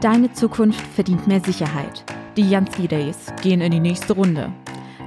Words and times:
Deine 0.00 0.32
Zukunft 0.32 0.80
verdient 0.94 1.26
mehr 1.26 1.40
Sicherheit. 1.40 2.04
Die 2.36 2.48
Jansky 2.48 2.86
Days 2.86 3.16
gehen 3.42 3.60
in 3.60 3.72
die 3.72 3.80
nächste 3.80 4.12
Runde. 4.12 4.52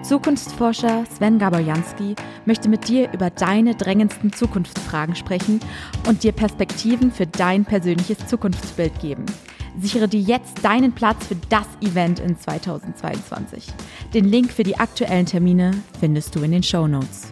Zukunftsforscher 0.03 1.05
Sven 1.05 1.39
Gaborjanski 1.39 2.15
möchte 2.43 2.67
mit 2.67 2.89
dir 2.89 3.09
über 3.13 3.29
deine 3.29 3.73
drängendsten 3.75 4.33
Zukunftsfragen 4.33 5.15
sprechen 5.15 5.61
und 6.09 6.23
dir 6.23 6.33
Perspektiven 6.33 7.09
für 7.09 7.25
dein 7.25 7.63
persönliches 7.63 8.27
Zukunftsbild 8.27 8.99
geben. 8.99 9.25
Sichere 9.79 10.09
dir 10.09 10.19
jetzt 10.19 10.65
deinen 10.65 10.91
Platz 10.91 11.25
für 11.25 11.37
das 11.47 11.67
Event 11.79 12.19
in 12.19 12.37
2022. 12.37 13.67
Den 14.13 14.25
Link 14.25 14.51
für 14.51 14.63
die 14.63 14.77
aktuellen 14.77 15.25
Termine 15.25 15.71
findest 16.01 16.35
du 16.35 16.41
in 16.41 16.51
den 16.51 16.63
Show 16.63 16.85
Notes. 16.85 17.31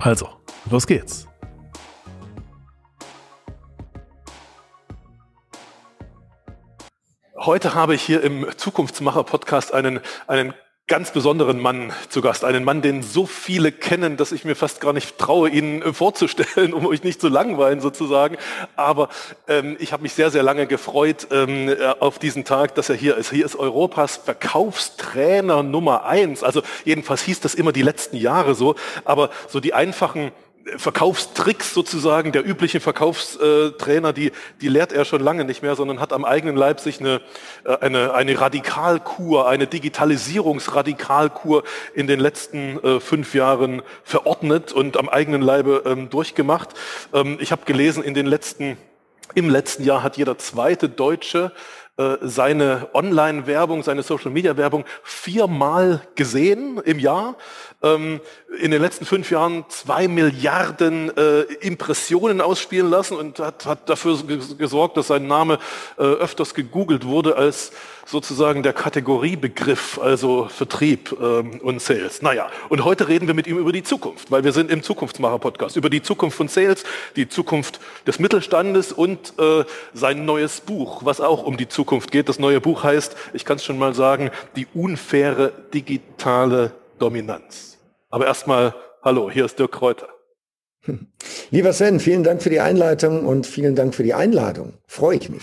Also, 0.00 0.30
los 0.70 0.86
geht's. 0.86 1.28
Heute 7.36 7.74
habe 7.74 7.94
ich 7.94 8.02
hier 8.02 8.22
im 8.22 8.46
Zukunftsmacher-Podcast 8.56 9.74
einen, 9.74 10.00
einen 10.26 10.54
ganz 10.90 11.12
besonderen 11.12 11.60
Mann 11.60 11.92
zu 12.08 12.20
Gast. 12.20 12.44
Einen 12.44 12.64
Mann, 12.64 12.82
den 12.82 13.04
so 13.04 13.24
viele 13.24 13.70
kennen, 13.70 14.16
dass 14.16 14.32
ich 14.32 14.44
mir 14.44 14.56
fast 14.56 14.80
gar 14.80 14.92
nicht 14.92 15.18
traue, 15.18 15.48
ihn 15.48 15.82
äh, 15.82 15.92
vorzustellen, 15.92 16.74
um 16.74 16.84
euch 16.84 17.04
nicht 17.04 17.20
zu 17.20 17.28
langweilen 17.28 17.80
sozusagen. 17.80 18.36
Aber 18.74 19.08
ähm, 19.46 19.76
ich 19.78 19.92
habe 19.92 20.02
mich 20.02 20.14
sehr, 20.14 20.32
sehr 20.32 20.42
lange 20.42 20.66
gefreut 20.66 21.28
ähm, 21.30 21.68
äh, 21.68 21.76
auf 22.00 22.18
diesen 22.18 22.44
Tag, 22.44 22.74
dass 22.74 22.90
er 22.90 22.96
hier 22.96 23.16
ist. 23.16 23.30
Hier 23.30 23.46
ist 23.46 23.54
Europas 23.54 24.16
Verkaufstrainer 24.16 25.62
Nummer 25.62 26.06
eins. 26.06 26.42
Also 26.42 26.60
jedenfalls 26.84 27.22
hieß 27.22 27.38
das 27.38 27.54
immer 27.54 27.70
die 27.70 27.82
letzten 27.82 28.16
Jahre 28.16 28.56
so. 28.56 28.74
Aber 29.04 29.30
so 29.48 29.60
die 29.60 29.72
einfachen 29.72 30.32
Verkaufstricks 30.76 31.72
sozusagen, 31.74 32.32
der 32.32 32.46
übliche 32.46 32.80
Verkaufstrainer, 32.80 34.12
die, 34.12 34.32
die 34.60 34.68
lehrt 34.68 34.92
er 34.92 35.04
schon 35.04 35.22
lange 35.22 35.44
nicht 35.44 35.62
mehr, 35.62 35.74
sondern 35.74 36.00
hat 36.00 36.12
am 36.12 36.24
eigenen 36.24 36.56
Leib 36.56 36.80
sich 36.80 37.00
eine, 37.00 37.20
äh, 37.64 37.76
eine, 37.80 38.14
eine 38.14 38.40
Radikalkur, 38.40 39.48
eine 39.48 39.66
Digitalisierungsradikalkur 39.66 41.64
in 41.94 42.06
den 42.06 42.20
letzten 42.20 42.78
äh, 42.84 43.00
fünf 43.00 43.34
Jahren 43.34 43.82
verordnet 44.04 44.72
und 44.72 44.96
am 44.98 45.08
eigenen 45.08 45.42
Leibe 45.42 45.82
ähm, 45.86 46.10
durchgemacht. 46.10 46.70
Ähm, 47.12 47.38
ich 47.40 47.52
habe 47.52 47.64
gelesen, 47.64 48.04
in 48.04 48.14
den 48.14 48.26
letzten, 48.26 48.76
im 49.34 49.48
letzten 49.48 49.84
Jahr 49.84 50.02
hat 50.02 50.16
jeder 50.16 50.36
zweite 50.38 50.88
Deutsche 50.88 51.52
äh, 52.00 52.16
seine 52.22 52.88
Online-Werbung, 52.94 53.82
seine 53.82 54.02
Social-Media-Werbung 54.02 54.86
viermal 55.02 56.00
gesehen 56.14 56.80
im 56.84 56.98
Jahr. 56.98 57.36
Ähm, 57.82 58.20
in 58.60 58.70
den 58.72 58.82
letzten 58.82 59.06
fünf 59.06 59.30
Jahren 59.30 59.64
zwei 59.68 60.06
Milliarden 60.06 61.16
äh, 61.16 61.40
Impressionen 61.60 62.42
ausspielen 62.42 62.90
lassen 62.90 63.16
und 63.16 63.38
hat, 63.38 63.64
hat 63.64 63.88
dafür 63.88 64.18
gesorgt, 64.58 64.98
dass 64.98 65.06
sein 65.06 65.26
Name 65.26 65.58
äh, 65.96 66.02
öfters 66.02 66.52
gegoogelt 66.52 67.06
wurde 67.06 67.36
als 67.36 67.72
sozusagen 68.04 68.62
der 68.62 68.72
Kategoriebegriff, 68.72 69.98
also 69.98 70.48
Vertrieb 70.48 71.16
ähm, 71.22 71.60
und 71.62 71.80
Sales. 71.80 72.22
Naja, 72.22 72.50
und 72.68 72.84
heute 72.84 73.08
reden 73.08 73.28
wir 73.28 73.34
mit 73.34 73.46
ihm 73.46 73.56
über 73.56 73.72
die 73.72 73.84
Zukunft, 73.84 74.30
weil 74.30 74.44
wir 74.44 74.52
sind 74.52 74.70
im 74.70 74.82
Zukunftsmacher-Podcast, 74.82 75.76
über 75.76 75.88
die 75.88 76.02
Zukunft 76.02 76.36
von 76.36 76.48
Sales, 76.48 76.84
die 77.16 77.28
Zukunft 77.28 77.80
des 78.06 78.18
Mittelstandes 78.18 78.92
und 78.92 79.32
äh, 79.38 79.64
sein 79.94 80.24
neues 80.26 80.60
Buch, 80.60 81.04
was 81.04 81.20
auch 81.20 81.44
um 81.44 81.56
die 81.56 81.68
Zukunft 81.68 82.10
geht. 82.10 82.28
Das 82.28 82.38
neue 82.38 82.60
Buch 82.60 82.82
heißt, 82.82 83.16
ich 83.32 83.44
kann 83.44 83.56
es 83.56 83.64
schon 83.64 83.78
mal 83.78 83.94
sagen, 83.94 84.30
die 84.56 84.66
unfaire 84.74 85.52
digitale 85.72 86.72
Dominanz. 87.00 87.78
Aber 88.10 88.26
erstmal, 88.26 88.74
hallo, 89.02 89.30
hier 89.30 89.44
ist 89.44 89.58
Dirk 89.58 89.72
Kräuter. 89.72 90.08
Lieber 91.50 91.72
Sven, 91.72 92.00
vielen 92.00 92.24
Dank 92.24 92.42
für 92.42 92.50
die 92.50 92.60
Einleitung 92.60 93.26
und 93.26 93.46
vielen 93.46 93.74
Dank 93.74 93.94
für 93.94 94.02
die 94.02 94.14
Einladung. 94.14 94.78
Freue 94.86 95.16
ich 95.16 95.28
mich. 95.28 95.42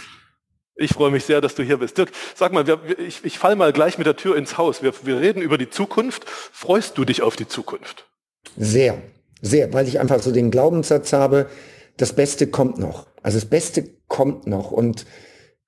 Ich 0.76 0.94
freue 0.94 1.10
mich 1.10 1.26
sehr, 1.26 1.42
dass 1.42 1.56
du 1.56 1.64
hier 1.64 1.78
bist. 1.78 1.98
Dirk, 1.98 2.12
sag 2.36 2.54
mal, 2.54 2.68
wir, 2.68 3.00
ich, 3.00 3.26
ich 3.26 3.40
fall 3.40 3.56
mal 3.56 3.74
gleich 3.74 3.98
mit 3.98 4.06
der 4.06 4.16
Tür 4.16 4.36
ins 4.36 4.58
Haus. 4.58 4.84
Wir, 4.84 4.94
wir 5.04 5.20
reden 5.20 5.42
über 5.42 5.58
die 5.58 5.70
Zukunft. 5.70 6.24
Freust 6.26 6.98
du 6.98 7.06
dich 7.06 7.24
auf 7.24 7.36
die 7.36 7.48
Zukunft? 7.48 8.08
Sehr, 8.56 9.02
sehr, 9.42 9.74
weil 9.74 9.88
ich 9.88 10.00
einfach 10.00 10.22
so 10.22 10.32
den 10.32 10.52
Glaubenssatz 10.52 11.14
habe, 11.14 11.48
das 11.98 12.14
Beste 12.14 12.48
kommt 12.48 12.78
noch. 12.78 13.08
Also 13.24 13.40
das 13.40 13.50
Beste 13.50 13.90
kommt 14.08 14.46
noch. 14.46 14.72
Und 14.72 15.06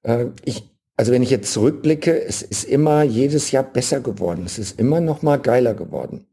äh, 0.03 0.27
ich, 0.45 0.68
also 0.99 1.13
wenn 1.13 1.23
ich 1.23 1.29
jetzt 1.29 1.53
zurückblicke, 1.53 2.25
es 2.25 2.41
ist 2.41 2.65
immer 2.65 3.03
jedes 3.03 3.51
Jahr 3.51 3.63
besser 3.63 4.01
geworden. 4.01 4.43
Es 4.45 4.59
ist 4.59 4.77
immer 4.77 4.99
noch 4.99 5.21
mal 5.21 5.37
geiler 5.37 5.73
geworden. 5.73 6.27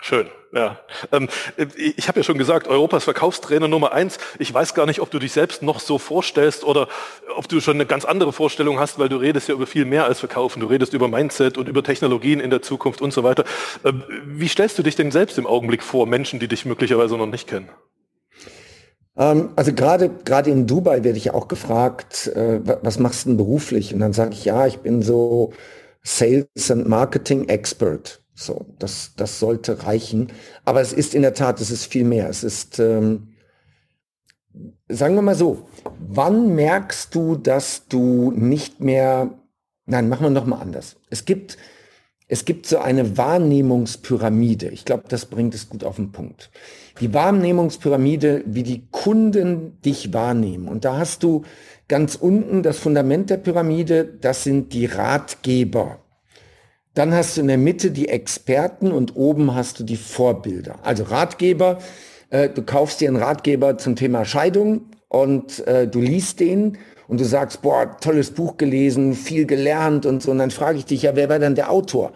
Schön, 0.00 0.26
ja. 0.52 0.80
Ähm, 1.12 1.28
ich 1.76 2.08
habe 2.08 2.18
ja 2.18 2.24
schon 2.24 2.38
gesagt, 2.38 2.66
Europas 2.66 3.04
Verkaufstrainer 3.04 3.68
Nummer 3.68 3.92
eins. 3.92 4.18
Ich 4.40 4.52
weiß 4.52 4.74
gar 4.74 4.84
nicht, 4.86 4.98
ob 4.98 5.12
du 5.12 5.20
dich 5.20 5.30
selbst 5.30 5.62
noch 5.62 5.78
so 5.78 5.98
vorstellst 5.98 6.64
oder 6.64 6.88
ob 7.36 7.48
du 7.48 7.60
schon 7.60 7.74
eine 7.74 7.86
ganz 7.86 8.04
andere 8.04 8.32
Vorstellung 8.32 8.80
hast, 8.80 8.98
weil 8.98 9.08
du 9.08 9.16
redest 9.16 9.46
ja 9.46 9.54
über 9.54 9.68
viel 9.68 9.84
mehr 9.84 10.06
als 10.06 10.18
Verkaufen. 10.18 10.58
Du 10.58 10.66
redest 10.66 10.92
über 10.92 11.06
Mindset 11.06 11.56
und 11.56 11.68
über 11.68 11.84
Technologien 11.84 12.40
in 12.40 12.50
der 12.50 12.62
Zukunft 12.62 13.00
und 13.00 13.12
so 13.12 13.22
weiter. 13.22 13.44
Ähm, 13.84 14.02
wie 14.26 14.48
stellst 14.48 14.76
du 14.76 14.82
dich 14.82 14.96
denn 14.96 15.12
selbst 15.12 15.38
im 15.38 15.46
Augenblick 15.46 15.84
vor, 15.84 16.08
Menschen, 16.08 16.40
die 16.40 16.48
dich 16.48 16.64
möglicherweise 16.64 17.16
noch 17.16 17.26
nicht 17.26 17.46
kennen? 17.46 17.68
Ähm, 19.18 19.50
also 19.56 19.72
gerade 19.72 20.08
gerade 20.24 20.50
in 20.50 20.66
Dubai 20.66 21.04
werde 21.04 21.18
ich 21.18 21.32
auch 21.32 21.48
gefragt, 21.48 22.28
äh, 22.28 22.60
was 22.82 22.98
machst 22.98 23.24
du 23.24 23.30
denn 23.30 23.36
beruflich? 23.36 23.92
Und 23.92 24.00
dann 24.00 24.12
sage 24.12 24.32
ich, 24.32 24.44
ja, 24.44 24.66
ich 24.66 24.78
bin 24.78 25.02
so 25.02 25.52
Sales 26.02 26.70
and 26.70 26.88
Marketing 26.88 27.48
Expert. 27.48 28.22
So, 28.34 28.66
das, 28.78 29.14
das 29.16 29.40
sollte 29.40 29.84
reichen. 29.84 30.28
Aber 30.64 30.80
es 30.80 30.92
ist 30.92 31.14
in 31.14 31.22
der 31.22 31.34
Tat, 31.34 31.60
es 31.60 31.72
ist 31.72 31.86
viel 31.86 32.04
mehr. 32.04 32.28
Es 32.28 32.44
ist, 32.44 32.78
ähm, 32.78 33.34
sagen 34.88 35.16
wir 35.16 35.22
mal 35.22 35.34
so, 35.34 35.68
wann 35.98 36.54
merkst 36.54 37.12
du, 37.14 37.34
dass 37.34 37.88
du 37.88 38.30
nicht 38.30 38.80
mehr, 38.80 39.30
nein, 39.86 40.08
machen 40.08 40.22
wir 40.22 40.30
noch 40.30 40.46
mal 40.46 40.60
anders. 40.60 40.96
Es 41.10 41.24
gibt, 41.24 41.58
es 42.28 42.44
gibt 42.44 42.66
so 42.66 42.78
eine 42.78 43.16
Wahrnehmungspyramide. 43.16 44.68
Ich 44.68 44.84
glaube, 44.84 45.04
das 45.08 45.24
bringt 45.26 45.54
es 45.54 45.70
gut 45.70 45.82
auf 45.82 45.96
den 45.96 46.12
Punkt. 46.12 46.50
Die 47.00 47.14
Wahrnehmungspyramide, 47.14 48.42
wie 48.44 48.62
die 48.62 48.86
Kunden 48.90 49.80
dich 49.82 50.12
wahrnehmen. 50.12 50.68
Und 50.68 50.84
da 50.84 50.98
hast 50.98 51.22
du 51.22 51.42
ganz 51.88 52.16
unten 52.16 52.62
das 52.62 52.78
Fundament 52.78 53.30
der 53.30 53.38
Pyramide, 53.38 54.04
das 54.04 54.44
sind 54.44 54.74
die 54.74 54.84
Ratgeber. 54.84 56.00
Dann 56.92 57.14
hast 57.14 57.36
du 57.36 57.40
in 57.40 57.48
der 57.48 57.58
Mitte 57.58 57.90
die 57.92 58.08
Experten 58.08 58.92
und 58.92 59.16
oben 59.16 59.54
hast 59.54 59.80
du 59.80 59.84
die 59.84 59.96
Vorbilder. 59.96 60.80
Also 60.82 61.04
Ratgeber, 61.04 61.78
äh, 62.28 62.50
du 62.50 62.62
kaufst 62.62 63.00
dir 63.00 63.08
einen 63.08 63.16
Ratgeber 63.16 63.78
zum 63.78 63.96
Thema 63.96 64.26
Scheidung 64.26 64.90
und 65.08 65.66
äh, 65.66 65.88
du 65.88 66.00
liest 66.00 66.40
den 66.40 66.76
und 67.08 67.18
du 67.20 67.24
sagst, 67.24 67.62
boah, 67.62 67.96
tolles 68.00 68.30
Buch 68.30 68.58
gelesen, 68.58 69.14
viel 69.14 69.46
gelernt 69.46 70.06
und 70.06 70.22
so. 70.22 70.30
Und 70.30 70.38
dann 70.38 70.50
frage 70.50 70.78
ich 70.78 70.84
dich, 70.84 71.02
ja, 71.02 71.16
wer 71.16 71.28
war 71.28 71.38
dann 71.38 71.54
der 71.54 71.70
Autor? 71.70 72.12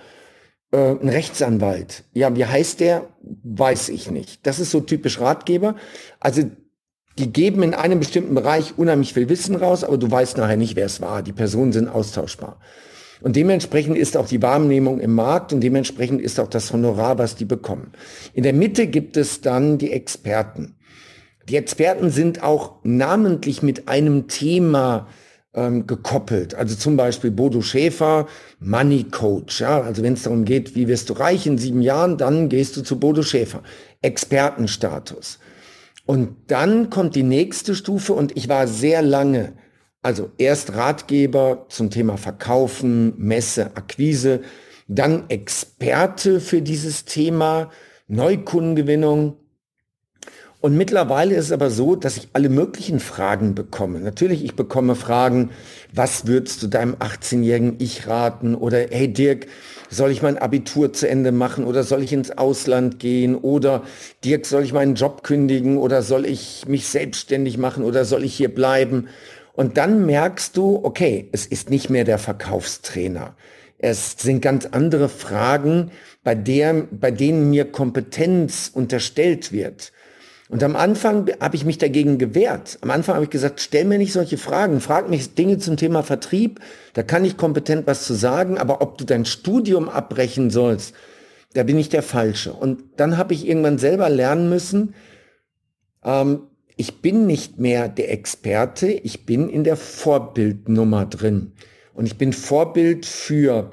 Äh, 0.71 0.77
ein 0.77 1.09
Rechtsanwalt. 1.09 2.05
Ja, 2.13 2.37
wie 2.37 2.45
heißt 2.45 2.79
der? 2.81 3.09
Weiß 3.43 3.89
ich 3.89 4.11
nicht. 4.11 4.47
Das 4.47 4.61
ist 4.61 4.71
so 4.71 4.81
typisch 4.81 5.19
Ratgeber. 5.19 5.77
Also 6.21 6.43
die 7.19 7.33
geben 7.33 7.63
in 7.63 7.75
einem 7.75 7.99
bestimmten 7.99 8.35
Bereich 8.35 8.75
unheimlich 8.77 9.15
viel 9.15 9.29
Wissen 9.29 9.57
raus, 9.57 9.83
aber 9.83 9.99
du 9.99 10.11
weißt 10.11 10.37
nachher 10.37 10.57
nicht, 10.57 10.77
wer 10.77 10.87
es 10.87 11.01
war. 11.01 11.23
Die 11.23 11.33
Personen 11.33 11.73
sind 11.73 11.89
austauschbar. 11.89 12.61
Und 13.23 13.37
dementsprechend 13.37 13.97
ist 13.97 14.17
auch 14.17 14.27
die 14.27 14.43
Wahrnehmung 14.43 15.01
im 15.01 15.15
Markt 15.15 15.53
und 15.53 15.61
dementsprechend 15.61 16.21
ist 16.21 16.41
auch 16.41 16.49
das 16.49 16.73
Honorar, 16.73 17.19
was 17.19 17.37
die 17.37 17.45
bekommen. 17.45 17.93
In 18.35 18.43
der 18.43 18.53
Mitte 18.53 18.89
gibt 18.89 19.17
es 19.17 19.41
dann 19.41 19.79
die 19.79 19.93
Experten. 19.93 20.75
Die 21.49 21.57
Experten 21.57 22.11
sind 22.11 22.43
auch 22.43 22.77
namentlich 22.83 23.63
mit 23.63 23.89
einem 23.89 24.29
Thema 24.29 25.09
ähm, 25.55 25.87
gekoppelt. 25.87 26.55
Also 26.55 26.77
zum 26.77 26.97
Beispiel 26.97 27.31
Bodo 27.31 27.61
Schäfer, 27.61 28.27
Money 28.61 29.05
Coach. 29.05 29.61
Ja? 29.61 29.83
Also 29.83 30.03
wenn 30.03 30.15
es 30.15 30.23
darum 30.23 30.45
geht, 30.45 30.75
wie 30.75 30.89
wirst 30.89 31.11
du 31.11 31.15
reich 31.15 31.47
in 31.47 31.59
sieben 31.59 31.83
Jahren, 31.83 32.17
dann 32.17 32.49
gehst 32.49 32.77
du 32.77 32.83
zu 32.83 32.99
Bodo 32.99 33.23
Schäfer. 33.23 33.63
Expertenstatus. 34.03 35.39
Und 36.07 36.37
dann 36.49 36.91
kommt 36.91 37.15
die 37.15 37.23
nächste 37.23 37.75
Stufe 37.75 38.13
und 38.13 38.37
ich 38.37 38.49
war 38.49 38.67
sehr 38.67 39.03
lange 39.03 39.55
also 40.03 40.33
erst 40.37 40.75
Ratgeber 40.75 41.67
zum 41.69 41.91
Thema 41.91 42.17
Verkaufen, 42.17 43.15
Messe, 43.19 43.77
Akquise. 43.77 44.41
dann 44.89 45.31
Experte 45.31 46.41
für 46.41 46.61
dieses 46.61 47.05
Thema, 47.05 47.71
Neukundengewinnung. 48.09 49.37
Und 50.63 50.77
mittlerweile 50.77 51.35
ist 51.35 51.47
es 51.47 51.53
aber 51.53 51.71
so, 51.71 51.97
dass 51.97 52.17
ich 52.17 52.29
alle 52.35 52.49
möglichen 52.49 53.01
Fragen 53.01 53.57
bekomme. 53.57 53.99
Natürlich, 53.99 54.45
ich 54.45 54.55
bekomme 54.55 54.95
Fragen, 54.95 55.51
was 55.93 56.29
würdest 56.29 56.63
du 56.63 56.69
deinem 56.69 56.95
18-jährigen 56.95 57.75
Ich 57.81 58.07
raten? 58.07 58.55
Oder 58.55 58.87
hey 58.89 59.13
Dirk, 59.13 59.49
soll 59.91 60.13
ich 60.13 60.23
mein 60.23 60.39
Abitur 60.39 60.93
zu 60.93 61.09
Ende 61.09 61.33
machen 61.33 61.65
oder 61.65 61.83
soll 61.83 62.05
ich 62.05 62.13
ins 62.13 62.31
Ausland 62.31 63.01
gehen 63.01 63.35
oder 63.35 63.83
Dirk, 64.25 64.47
soll 64.47 64.63
ich 64.63 64.73
meinen 64.73 64.95
Job 64.95 65.25
kündigen 65.25 65.79
oder 65.79 66.01
soll 66.01 66.25
ich 66.27 66.65
mich 66.69 66.87
selbstständig 66.87 67.59
machen 67.59 67.83
oder 67.83 68.05
soll 68.05 68.23
ich 68.23 68.37
hier 68.37 68.55
bleiben? 68.55 69.09
Und 69.55 69.77
dann 69.79 70.07
merkst 70.07 70.57
du, 70.57 70.79
okay, 70.85 71.29
es 71.33 71.45
ist 71.45 71.71
nicht 71.71 71.91
mehr 71.91 72.05
der 72.05 72.19
Verkaufstrainer. 72.19 73.35
Es 73.79 74.15
sind 74.17 74.41
ganz 74.41 74.67
andere 74.67 75.09
Fragen, 75.09 75.91
bei, 76.23 76.37
der, 76.37 76.87
bei 76.93 77.11
denen 77.11 77.51
mir 77.51 77.65
Kompetenz 77.65 78.71
unterstellt 78.73 79.51
wird. 79.51 79.93
Und 80.53 80.63
am 80.63 80.77
Anfang 80.77 81.31
habe 81.41 81.57
ich 81.57 81.65
mich 81.65 81.79
dagegen 81.79 82.19
gewehrt. 82.19 82.77
Am 82.83 82.91
Anfang 82.91 83.15
habe 83.15 83.25
ich 83.25 83.31
gesagt, 83.31 83.63
stell 83.63 83.87
mir 83.87 83.97
nicht 83.97 84.13
solche 84.13 84.37
Fragen, 84.37 84.83
frag 84.83 85.09
mich 85.09 85.35
Dinge 85.35 85.57
zum 85.57 85.79
Thema 85.79 86.03
Vertrieb, 86.03 86.61
da 86.93 87.03
kann 87.03 87.25
ich 87.25 87.39
kompetent 87.39 87.87
was 87.87 88.05
zu 88.05 88.13
sagen, 88.13 88.59
aber 88.59 88.83
ob 88.83 88.99
du 88.99 89.07
dein 89.07 89.25
Studium 89.25 89.89
abbrechen 89.89 90.51
sollst, 90.51 90.95
da 91.55 91.63
bin 91.63 91.79
ich 91.79 91.89
der 91.89 92.03
Falsche. 92.03 92.53
Und 92.53 92.83
dann 92.99 93.17
habe 93.17 93.33
ich 93.33 93.49
irgendwann 93.49 93.79
selber 93.79 94.11
lernen 94.11 94.51
müssen, 94.51 94.95
ähm, 96.05 96.43
ich 96.77 97.01
bin 97.01 97.27
nicht 97.27 97.59
mehr 97.59 97.89
der 97.89 98.13
Experte, 98.13 98.89
ich 98.89 99.25
bin 99.25 99.49
in 99.49 99.65
der 99.65 99.79
Vorbildnummer 99.79 101.07
drin. 101.07 101.53
Und 101.95 102.05
ich 102.05 102.19
bin 102.19 102.35
Vorbild 102.35 103.07
für 103.07 103.71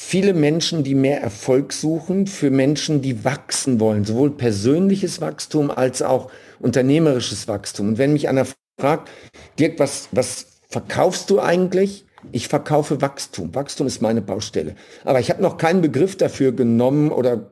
viele 0.00 0.32
Menschen, 0.32 0.84
die 0.84 0.94
mehr 0.94 1.20
Erfolg 1.20 1.72
suchen, 1.72 2.28
für 2.28 2.50
Menschen, 2.50 3.02
die 3.02 3.24
wachsen 3.24 3.80
wollen, 3.80 4.04
sowohl 4.04 4.30
persönliches 4.30 5.20
Wachstum 5.20 5.72
als 5.72 6.02
auch 6.02 6.30
unternehmerisches 6.60 7.48
Wachstum. 7.48 7.88
Und 7.88 7.98
wenn 7.98 8.12
mich 8.12 8.28
einer 8.28 8.46
fragt, 8.80 9.10
Dirk, 9.58 9.80
was, 9.80 10.08
was 10.12 10.60
verkaufst 10.68 11.28
du 11.30 11.40
eigentlich? 11.40 12.06
Ich 12.30 12.46
verkaufe 12.46 13.02
Wachstum. 13.02 13.52
Wachstum 13.56 13.88
ist 13.88 14.00
meine 14.00 14.22
Baustelle. 14.22 14.76
Aber 15.04 15.18
ich 15.18 15.30
habe 15.30 15.42
noch 15.42 15.56
keinen 15.56 15.82
Begriff 15.82 16.16
dafür 16.16 16.52
genommen 16.52 17.10
oder 17.10 17.50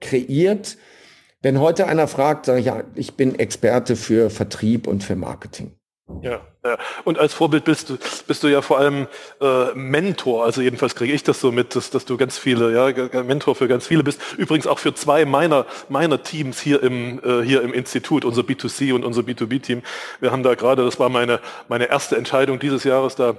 kreiert. 0.00 0.78
Wenn 1.42 1.60
heute 1.60 1.88
einer 1.88 2.08
fragt, 2.08 2.46
sage 2.46 2.60
ich, 2.60 2.66
ja, 2.66 2.84
ich 2.94 3.14
bin 3.14 3.38
Experte 3.38 3.96
für 3.96 4.30
Vertrieb 4.30 4.86
und 4.86 5.04
für 5.04 5.14
Marketing. 5.14 5.72
Ja, 6.22 6.40
ja, 6.64 6.78
und 7.04 7.18
als 7.18 7.34
Vorbild 7.34 7.64
bist 7.64 7.90
du, 7.90 7.98
bist 8.28 8.44
du 8.44 8.46
ja 8.46 8.62
vor 8.62 8.78
allem 8.78 9.08
äh, 9.40 9.74
Mentor, 9.74 10.44
also 10.44 10.62
jedenfalls 10.62 10.94
kriege 10.94 11.12
ich 11.12 11.24
das 11.24 11.40
so 11.40 11.50
mit, 11.50 11.74
dass, 11.74 11.90
dass 11.90 12.04
du 12.04 12.16
ganz 12.16 12.38
viele, 12.38 12.72
ja, 12.72 13.22
Mentor 13.24 13.56
für 13.56 13.66
ganz 13.66 13.88
viele 13.88 14.04
bist. 14.04 14.20
Übrigens 14.36 14.68
auch 14.68 14.78
für 14.78 14.94
zwei 14.94 15.24
meiner, 15.24 15.66
meiner 15.88 16.22
Teams 16.22 16.60
hier 16.60 16.80
im, 16.84 17.20
äh, 17.24 17.42
hier 17.42 17.62
im 17.62 17.72
Institut, 17.74 18.24
unser 18.24 18.42
B2C 18.42 18.92
und 18.92 19.04
unser 19.04 19.22
B2B-Team. 19.22 19.82
Wir 20.20 20.30
haben 20.30 20.44
da 20.44 20.54
gerade, 20.54 20.84
das 20.84 21.00
war 21.00 21.08
meine, 21.08 21.40
meine 21.66 21.88
erste 21.88 22.16
Entscheidung 22.16 22.60
dieses 22.60 22.84
Jahres, 22.84 23.16
da 23.16 23.34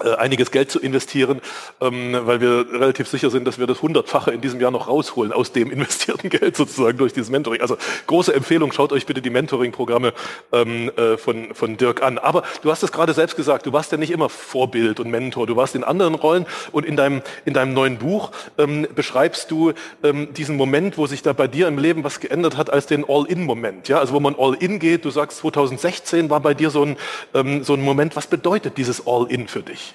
einiges 0.00 0.50
Geld 0.50 0.70
zu 0.70 0.80
investieren, 0.80 1.40
ähm, 1.80 2.16
weil 2.24 2.40
wir 2.40 2.66
relativ 2.72 3.08
sicher 3.08 3.30
sind, 3.30 3.46
dass 3.46 3.58
wir 3.58 3.66
das 3.66 3.80
Hundertfache 3.80 4.32
in 4.32 4.40
diesem 4.40 4.60
Jahr 4.60 4.72
noch 4.72 4.88
rausholen 4.88 5.32
aus 5.32 5.52
dem 5.52 5.70
investierten 5.72 6.30
Geld 6.30 6.56
sozusagen 6.56 6.98
durch 6.98 7.12
dieses 7.12 7.30
Mentoring. 7.30 7.60
Also 7.60 7.76
große 8.06 8.34
Empfehlung, 8.34 8.72
schaut 8.72 8.92
euch 8.92 9.06
bitte 9.06 9.22
die 9.22 9.30
Mentoring-Programme 9.30 10.12
ähm, 10.52 10.90
äh, 10.96 11.16
von, 11.16 11.54
von 11.54 11.76
Dirk 11.76 12.02
an. 12.02 12.18
Aber 12.18 12.42
du 12.62 12.70
hast 12.70 12.82
es 12.82 12.90
gerade 12.90 13.14
selbst 13.14 13.36
gesagt, 13.36 13.66
du 13.66 13.72
warst 13.72 13.92
ja 13.92 13.98
nicht 13.98 14.10
immer 14.10 14.28
Vorbild 14.28 14.98
und 14.98 15.10
Mentor, 15.10 15.46
du 15.46 15.56
warst 15.56 15.76
in 15.76 15.84
anderen 15.84 16.14
Rollen 16.16 16.46
und 16.72 16.84
in 16.84 16.96
deinem, 16.96 17.22
in 17.44 17.54
deinem 17.54 17.72
neuen 17.72 17.98
Buch 17.98 18.32
ähm, 18.58 18.88
beschreibst 18.94 19.50
du 19.50 19.72
ähm, 20.02 20.34
diesen 20.34 20.56
Moment, 20.56 20.98
wo 20.98 21.06
sich 21.06 21.22
da 21.22 21.32
bei 21.32 21.46
dir 21.46 21.68
im 21.68 21.78
Leben 21.78 22.02
was 22.02 22.18
geändert 22.18 22.56
hat 22.56 22.68
als 22.68 22.86
den 22.86 23.04
All-In-Moment. 23.08 23.88
Ja? 23.88 24.00
Also 24.00 24.12
wo 24.12 24.20
man 24.20 24.34
All-In 24.36 24.80
geht, 24.80 25.04
du 25.04 25.10
sagst 25.10 25.38
2016 25.38 26.30
war 26.30 26.40
bei 26.40 26.54
dir 26.54 26.70
so 26.70 26.82
ein, 26.82 26.96
ähm, 27.32 27.62
so 27.62 27.74
ein 27.74 27.80
Moment, 27.80 28.16
was 28.16 28.26
bedeutet 28.26 28.76
dieses 28.76 29.06
All-In 29.06 29.46
für 29.46 29.62
dich? 29.62 29.93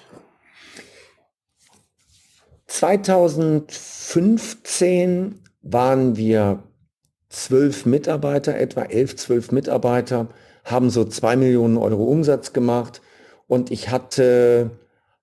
2015 2.69 5.41
waren 5.63 6.15
wir 6.15 6.63
zwölf 7.29 7.85
Mitarbeiter, 7.85 8.55
etwa 8.55 8.83
elf, 8.83 9.15
zwölf 9.15 9.51
Mitarbeiter, 9.51 10.27
haben 10.63 10.91
so 10.91 11.03
zwei 11.05 11.35
Millionen 11.35 11.77
Euro 11.77 12.03
Umsatz 12.05 12.53
gemacht 12.53 13.01
und 13.47 13.71
ich 13.71 13.89
hatte 13.89 14.69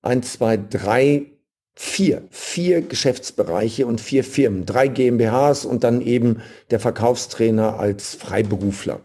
ein, 0.03 0.25
zwei, 0.25 0.57
drei, 0.57 1.27
vier, 1.75 2.25
vier 2.31 2.83
Geschäftsbereiche 2.83 3.87
und 3.87 4.01
vier 4.01 4.25
Firmen, 4.25 4.67
drei 4.67 4.89
GmbHs 4.89 5.65
und 5.65 5.85
dann 5.85 6.01
eben 6.01 6.43
der 6.71 6.81
Verkaufstrainer 6.81 7.79
als 7.79 8.17
Freiberufler. 8.17 9.03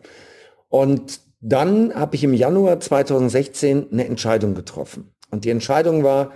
Und 0.68 1.22
dann 1.42 1.94
habe 1.94 2.16
ich 2.16 2.24
im 2.24 2.34
Januar 2.34 2.80
2016 2.80 3.92
eine 3.92 4.08
Entscheidung 4.08 4.56
getroffen. 4.56 5.14
Und 5.30 5.46
die 5.46 5.52
Entscheidung 5.52 6.04
war, 6.04 6.32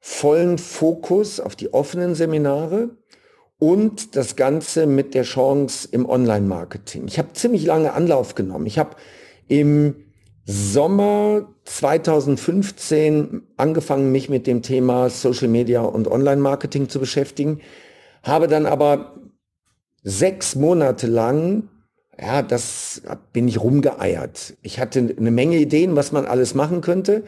vollen 0.00 0.58
Fokus 0.58 1.40
auf 1.40 1.56
die 1.56 1.72
offenen 1.72 2.14
Seminare 2.14 2.90
und 3.58 4.14
das 4.16 4.36
Ganze 4.36 4.86
mit 4.86 5.14
der 5.14 5.24
Chance 5.24 5.88
im 5.90 6.08
Online-Marketing. 6.08 7.06
Ich 7.08 7.18
habe 7.18 7.32
ziemlich 7.32 7.64
lange 7.64 7.92
Anlauf 7.92 8.34
genommen. 8.34 8.66
Ich 8.66 8.78
habe 8.78 8.96
im 9.48 10.04
Sommer 10.44 11.48
2015 11.64 13.42
angefangen, 13.56 14.12
mich 14.12 14.28
mit 14.28 14.46
dem 14.46 14.62
Thema 14.62 15.10
Social 15.10 15.48
Media 15.48 15.82
und 15.82 16.08
Online-Marketing 16.08 16.88
zu 16.88 17.00
beschäftigen, 17.00 17.60
habe 18.22 18.48
dann 18.48 18.64
aber 18.64 19.18
sechs 20.02 20.54
Monate 20.54 21.06
lang, 21.06 21.68
ja, 22.18 22.42
das 22.42 23.02
bin 23.32 23.46
ich 23.46 23.60
rumgeeiert. 23.60 24.56
Ich 24.62 24.80
hatte 24.80 25.14
eine 25.18 25.30
Menge 25.30 25.58
Ideen, 25.58 25.96
was 25.96 26.12
man 26.12 26.24
alles 26.24 26.54
machen 26.54 26.80
könnte 26.80 27.24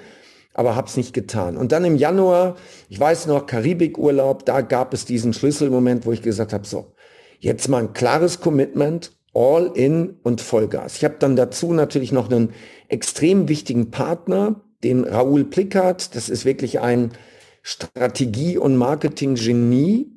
aber 0.55 0.77
habe 0.77 0.89
es 0.89 0.97
nicht 0.97 1.15
getan. 1.15 1.57
Und 1.57 1.73
dann 1.73 1.85
im 1.85 1.97
Januar, 1.97 2.57
ich 2.89 2.99
weiß 2.99 3.27
noch, 3.27 3.47
Karibikurlaub, 3.47 4.45
da 4.45 4.61
gab 4.61 4.93
es 4.95 5.05
diesen 5.05 5.33
Schlüsselmoment, 5.33 6.07
wo 6.07 6.13
ich 6.13 6.23
gesagt 6.23 6.53
habe, 6.53 6.67
so, 6.67 6.93
jetzt 7.39 7.69
mal 7.69 7.79
ein 7.79 7.93
klares 7.93 8.41
Commitment, 8.41 9.13
all 9.33 9.71
in 9.75 10.17
und 10.23 10.41
Vollgas. 10.41 10.97
Ich 10.97 11.05
habe 11.05 11.17
dann 11.19 11.37
dazu 11.37 11.73
natürlich 11.73 12.13
noch 12.13 12.31
einen 12.31 12.53
extrem 12.89 13.49
wichtigen 13.49 13.91
Partner, 13.91 14.61
den 14.83 15.05
Raoul 15.05 15.45
Plickert. 15.45 16.15
Das 16.17 16.29
ist 16.29 16.45
wirklich 16.45 16.81
ein 16.81 17.13
Strategie- 17.63 18.59
und 18.59 18.77
Marketing-Genie. 18.77 20.11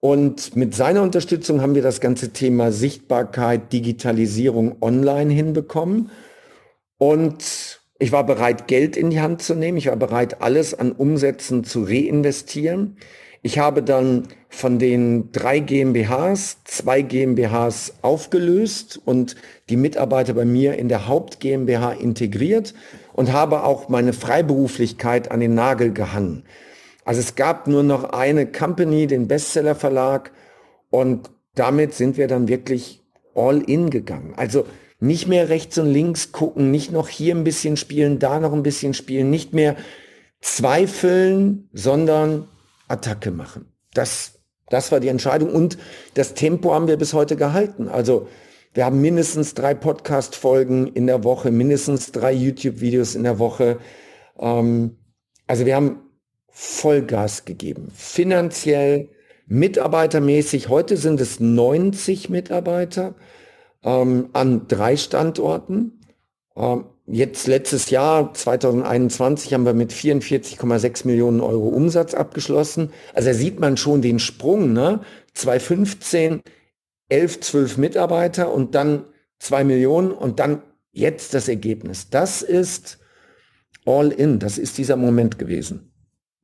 Und 0.00 0.56
mit 0.56 0.74
seiner 0.74 1.02
Unterstützung 1.02 1.60
haben 1.60 1.74
wir 1.74 1.82
das 1.82 2.00
ganze 2.00 2.32
Thema 2.32 2.72
Sichtbarkeit, 2.72 3.72
Digitalisierung 3.72 4.76
online 4.80 5.32
hinbekommen. 5.32 6.10
Und 6.98 7.81
ich 8.02 8.10
war 8.10 8.26
bereit, 8.26 8.66
Geld 8.66 8.96
in 8.96 9.10
die 9.10 9.20
Hand 9.20 9.42
zu 9.42 9.54
nehmen. 9.54 9.78
Ich 9.78 9.86
war 9.86 9.94
bereit, 9.94 10.42
alles 10.42 10.74
an 10.74 10.90
Umsätzen 10.90 11.62
zu 11.62 11.84
reinvestieren. 11.84 12.96
Ich 13.42 13.60
habe 13.60 13.80
dann 13.80 14.26
von 14.48 14.80
den 14.80 15.30
drei 15.30 15.60
GmbHs 15.60 16.64
zwei 16.64 17.02
GmbHs 17.02 17.94
aufgelöst 18.02 19.00
und 19.04 19.36
die 19.70 19.76
Mitarbeiter 19.76 20.34
bei 20.34 20.44
mir 20.44 20.74
in 20.74 20.88
der 20.88 21.06
Haupt 21.06 21.38
GmbH 21.38 21.92
integriert 21.92 22.74
und 23.12 23.32
habe 23.32 23.62
auch 23.62 23.88
meine 23.88 24.12
Freiberuflichkeit 24.12 25.30
an 25.30 25.38
den 25.38 25.54
Nagel 25.54 25.92
gehangen. 25.92 26.42
Also 27.04 27.20
es 27.20 27.36
gab 27.36 27.68
nur 27.68 27.84
noch 27.84 28.02
eine 28.10 28.46
Company, 28.46 29.06
den 29.06 29.28
Bestseller 29.28 29.76
Verlag 29.76 30.32
und 30.90 31.30
damit 31.54 31.94
sind 31.94 32.16
wir 32.16 32.26
dann 32.26 32.48
wirklich 32.48 33.04
all 33.36 33.62
in 33.62 33.90
gegangen. 33.90 34.34
Also 34.36 34.66
nicht 35.02 35.26
mehr 35.26 35.48
rechts 35.48 35.78
und 35.78 35.92
links 35.92 36.30
gucken, 36.30 36.70
nicht 36.70 36.92
noch 36.92 37.08
hier 37.08 37.34
ein 37.34 37.42
bisschen 37.42 37.76
spielen, 37.76 38.20
da 38.20 38.38
noch 38.38 38.52
ein 38.52 38.62
bisschen 38.62 38.94
spielen, 38.94 39.30
nicht 39.30 39.52
mehr 39.52 39.74
zweifeln, 40.40 41.68
sondern 41.72 42.48
Attacke 42.86 43.32
machen. 43.32 43.66
Das, 43.94 44.38
das 44.68 44.92
war 44.92 45.00
die 45.00 45.08
Entscheidung 45.08 45.50
und 45.50 45.76
das 46.14 46.34
Tempo 46.34 46.72
haben 46.72 46.86
wir 46.86 46.96
bis 46.96 47.14
heute 47.14 47.34
gehalten. 47.34 47.88
Also 47.88 48.28
wir 48.74 48.84
haben 48.84 49.00
mindestens 49.00 49.54
drei 49.54 49.74
Podcast-Folgen 49.74 50.86
in 50.86 51.08
der 51.08 51.24
Woche, 51.24 51.50
mindestens 51.50 52.12
drei 52.12 52.32
YouTube-Videos 52.32 53.16
in 53.16 53.24
der 53.24 53.40
Woche. 53.40 53.78
Ähm, 54.38 54.98
also 55.48 55.66
wir 55.66 55.74
haben 55.74 55.98
Vollgas 56.48 57.44
gegeben. 57.44 57.90
Finanziell, 57.92 59.08
mitarbeitermäßig. 59.46 60.68
Heute 60.68 60.96
sind 60.96 61.20
es 61.20 61.40
90 61.40 62.30
Mitarbeiter 62.30 63.16
ähm, 63.84 64.30
an 64.32 64.68
drei 64.68 64.96
Standorten. 64.96 66.00
Ähm, 66.56 66.84
jetzt 67.06 67.46
letztes 67.46 67.90
Jahr, 67.90 68.32
2021, 68.32 69.54
haben 69.54 69.66
wir 69.66 69.74
mit 69.74 69.92
44,6 69.92 71.06
Millionen 71.06 71.40
Euro 71.40 71.68
Umsatz 71.68 72.14
abgeschlossen. 72.14 72.92
Also 73.14 73.30
da 73.30 73.34
sieht 73.34 73.60
man 73.60 73.76
schon 73.76 74.02
den 74.02 74.18
Sprung, 74.18 74.72
ne? 74.72 75.00
2015, 75.34 76.42
11, 77.08 77.40
12 77.40 77.76
Mitarbeiter 77.78 78.52
und 78.52 78.74
dann 78.74 79.04
2 79.38 79.64
Millionen 79.64 80.10
und 80.12 80.38
dann 80.38 80.62
jetzt 80.92 81.34
das 81.34 81.48
Ergebnis. 81.48 82.10
Das 82.10 82.42
ist 82.42 82.98
all 83.84 84.12
in, 84.12 84.38
das 84.38 84.58
ist 84.58 84.78
dieser 84.78 84.96
Moment 84.96 85.38
gewesen. 85.38 85.92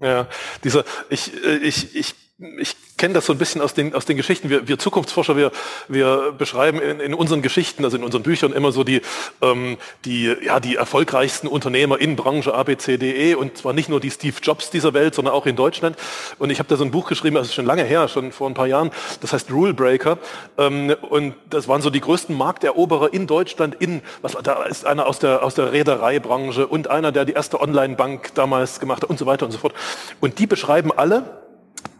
Ja, 0.00 0.28
dieser, 0.64 0.84
ich, 1.10 1.32
äh, 1.44 1.56
ich, 1.58 1.94
ich 1.96 2.14
ich 2.58 2.76
kenne 2.96 3.14
das 3.14 3.26
so 3.26 3.32
ein 3.32 3.38
bisschen 3.38 3.60
aus 3.60 3.74
den, 3.74 3.94
aus 3.94 4.04
den 4.04 4.16
Geschichten. 4.16 4.48
Wir, 4.48 4.68
wir 4.68 4.78
Zukunftsforscher, 4.78 5.36
wir, 5.36 5.50
wir 5.88 6.32
beschreiben 6.38 6.80
in, 6.80 7.00
in 7.00 7.14
unseren 7.14 7.42
Geschichten, 7.42 7.84
also 7.84 7.96
in 7.96 8.04
unseren 8.04 8.22
Büchern 8.22 8.52
immer 8.52 8.70
so 8.70 8.84
die, 8.84 9.00
ähm, 9.42 9.76
die, 10.04 10.36
ja, 10.42 10.60
die 10.60 10.76
erfolgreichsten 10.76 11.48
Unternehmer 11.48 11.98
in 11.98 12.14
Branche 12.14 12.54
ABCDE 12.54 13.34
und 13.36 13.58
zwar 13.58 13.72
nicht 13.72 13.88
nur 13.88 13.98
die 13.98 14.12
Steve 14.12 14.36
Jobs 14.40 14.70
dieser 14.70 14.94
Welt, 14.94 15.16
sondern 15.16 15.34
auch 15.34 15.46
in 15.46 15.56
Deutschland. 15.56 15.96
Und 16.38 16.50
ich 16.50 16.60
habe 16.60 16.68
da 16.68 16.76
so 16.76 16.84
ein 16.84 16.92
Buch 16.92 17.08
geschrieben, 17.08 17.36
ist 17.36 17.54
schon 17.54 17.66
lange 17.66 17.82
her, 17.82 18.06
schon 18.06 18.30
vor 18.30 18.48
ein 18.48 18.54
paar 18.54 18.68
Jahren, 18.68 18.92
das 19.20 19.32
heißt 19.32 19.50
Rule 19.50 19.74
Breaker. 19.74 20.18
Ähm, 20.58 20.94
und 21.10 21.34
das 21.50 21.66
waren 21.66 21.82
so 21.82 21.90
die 21.90 22.00
größten 22.00 22.36
Markteroberer 22.36 23.12
in 23.12 23.26
Deutschland 23.26 23.74
in, 23.80 24.00
was 24.22 24.36
da 24.44 24.62
ist 24.62 24.86
einer 24.86 25.06
aus 25.06 25.18
der, 25.18 25.42
aus 25.42 25.56
der 25.56 25.72
Reedereibranche 25.72 26.68
und 26.68 26.88
einer, 26.88 27.10
der 27.10 27.24
die 27.24 27.32
erste 27.32 27.60
Online-Bank 27.60 28.34
damals 28.36 28.78
gemacht 28.78 29.02
hat 29.02 29.10
und 29.10 29.18
so 29.18 29.26
weiter 29.26 29.44
und 29.44 29.50
so 29.50 29.58
fort. 29.58 29.74
Und 30.20 30.38
die 30.38 30.46
beschreiben 30.46 30.92
alle, 30.96 31.47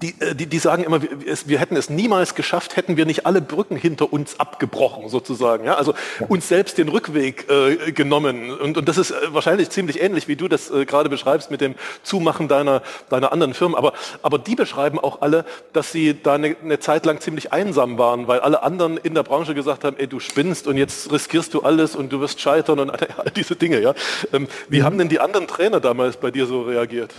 die, 0.03 0.15
äh, 0.21 0.35
die, 0.35 0.47
die 0.47 0.59
sagen 0.59 0.85
immer, 0.85 1.03
wir, 1.03 1.11
wir, 1.45 1.59
hätten 1.59 1.77
es 1.77 1.91
niemals 1.91 2.35
geschafft, 2.35 2.77
hätten 2.77 2.97
wir 2.97 3.07
nicht 3.07 3.27
alle 3.27 3.41
Brücken 3.41 3.77
hinter 3.77 4.13
uns 4.13 4.39
abgebrochen, 4.39 5.09
sozusagen. 5.09 5.65
Ja? 5.65 5.75
Also 5.75 5.95
uns 6.29 6.49
selbst 6.49 6.79
den 6.79 6.89
Rückweg 6.89 7.47
äh, 7.51 7.93
genommen. 7.93 8.51
Und, 8.51 8.77
und 8.77 8.89
das 8.89 8.99
ist 8.99 9.11
äh, 9.11 9.15
wahrscheinlich 9.31 9.71
ziemlich 9.71 10.01
ähnlich, 10.01 10.29
wie 10.29 10.37
du 10.37 10.49
das 10.49 10.71
äh, 10.71 10.85
gerade 10.85 11.09
beschreibst 11.09 11.51
mit 11.51 11.61
dem 11.61 11.75
Zumachen 12.03 12.49
deiner, 12.49 12.83
deiner 13.09 13.33
anderen 13.33 13.55
Firmen. 13.55 13.77
Aber, 13.77 13.93
aber 14.23 14.39
die 14.39 14.55
beschreiben 14.55 14.99
auch 14.99 15.21
alle, 15.21 15.45
dass 15.73 15.91
sie 15.91 16.17
da 16.21 16.35
eine, 16.35 16.57
eine 16.63 16.79
Zeit 16.79 17.05
lang 17.05 17.21
ziemlich 17.21 17.53
einsam 17.53 17.99
waren, 17.99 18.29
weil 18.29 18.41
alle 18.41 18.63
anderen 18.63 18.99
in 18.99 19.15
der 19.15 19.25
Branche 19.25 19.55
gesagt 19.55 19.85
haben, 19.85 19.97
ey, 19.99 20.07
du 20.07 20.21
spinnst 20.21 20.69
und 20.69 20.77
jetzt 20.77 21.11
riskierst 21.11 21.53
du 21.55 21.63
alles 21.63 21.97
und 21.97 22.13
du 22.13 22.21
wirst 22.21 22.41
scheitern 22.41 22.79
und 22.79 22.91
all 23.19 23.31
diese 23.35 23.57
Dinge. 23.57 23.81
Ja? 23.81 23.95
Ähm, 24.33 24.47
wie 24.69 24.81
mhm. 24.81 24.85
haben 24.85 24.99
denn 24.99 25.09
die 25.09 25.19
anderen 25.19 25.49
Trainer 25.49 25.81
damals 25.81 26.17
bei 26.17 26.31
dir 26.31 26.47
so 26.47 26.63
reagiert? 26.63 27.15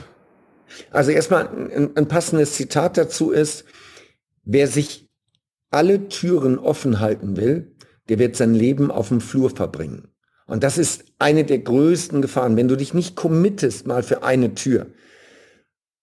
Also 0.92 1.12
erstmal 1.12 1.48
ein, 1.48 1.96
ein 1.96 2.08
passendes 2.08 2.54
Zitat 2.54 2.98
dazu 2.98 3.32
ist, 3.32 3.66
wer 4.44 4.68
sich 4.68 5.10
alle 5.72 6.08
Türen 6.10 6.58
offen 6.58 7.00
halten 7.00 7.38
will, 7.38 7.76
der 8.10 8.20
wird 8.20 8.36
sein 8.36 8.56
Leben 8.56 8.92
auf 8.92 9.10
dem 9.10 9.22
Flur 9.22 9.50
verbringen. 9.50 10.08
Und 10.48 10.64
das 10.64 10.80
ist 10.80 11.06
eine 11.20 11.44
der 11.44 11.60
größten 11.60 12.22
Gefahren. 12.22 12.58
Wenn 12.58 12.68
du 12.68 12.76
dich 12.76 12.94
nicht 12.94 13.16
committest 13.16 13.86
mal 13.86 14.02
für 14.02 14.24
eine 14.24 14.56
Tür 14.56 14.88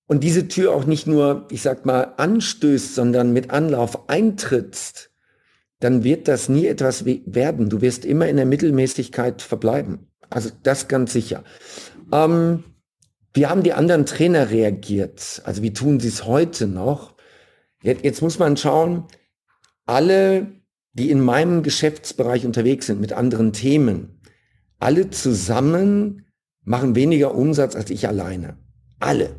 und 0.06 0.22
diese 0.22 0.46
Tür 0.46 0.72
auch 0.72 0.84
nicht 0.84 1.08
nur, 1.08 1.48
ich 1.50 1.62
sag 1.62 1.84
mal, 1.84 2.14
anstößt, 2.16 2.94
sondern 2.94 3.32
mit 3.32 3.50
Anlauf 3.50 4.08
eintrittst, 4.08 5.10
dann 5.80 6.04
wird 6.04 6.28
das 6.28 6.48
nie 6.48 6.66
etwas 6.66 7.04
werden. 7.04 7.68
Du 7.68 7.80
wirst 7.80 8.04
immer 8.04 8.28
in 8.28 8.36
der 8.36 8.46
Mittelmäßigkeit 8.46 9.42
verbleiben. 9.42 10.06
Also 10.30 10.50
das 10.62 10.88
ganz 10.88 11.12
sicher. 11.12 11.42
Ähm, 12.12 12.62
wie 13.36 13.46
haben 13.46 13.62
die 13.62 13.74
anderen 13.74 14.06
Trainer 14.06 14.50
reagiert? 14.50 15.42
Also 15.44 15.62
wie 15.62 15.72
tun 15.72 16.00
sie 16.00 16.08
es 16.08 16.24
heute 16.24 16.66
noch? 16.66 17.14
Jetzt, 17.82 18.04
jetzt 18.04 18.22
muss 18.22 18.38
man 18.38 18.56
schauen, 18.56 19.04
alle, 19.84 20.46
die 20.94 21.10
in 21.10 21.20
meinem 21.20 21.62
Geschäftsbereich 21.62 22.46
unterwegs 22.46 22.86
sind 22.86 23.00
mit 23.00 23.12
anderen 23.12 23.52
Themen, 23.52 24.20
alle 24.78 25.10
zusammen 25.10 26.26
machen 26.64 26.96
weniger 26.96 27.34
Umsatz 27.34 27.76
als 27.76 27.90
ich 27.90 28.08
alleine. 28.08 28.56
Alle. 28.98 29.36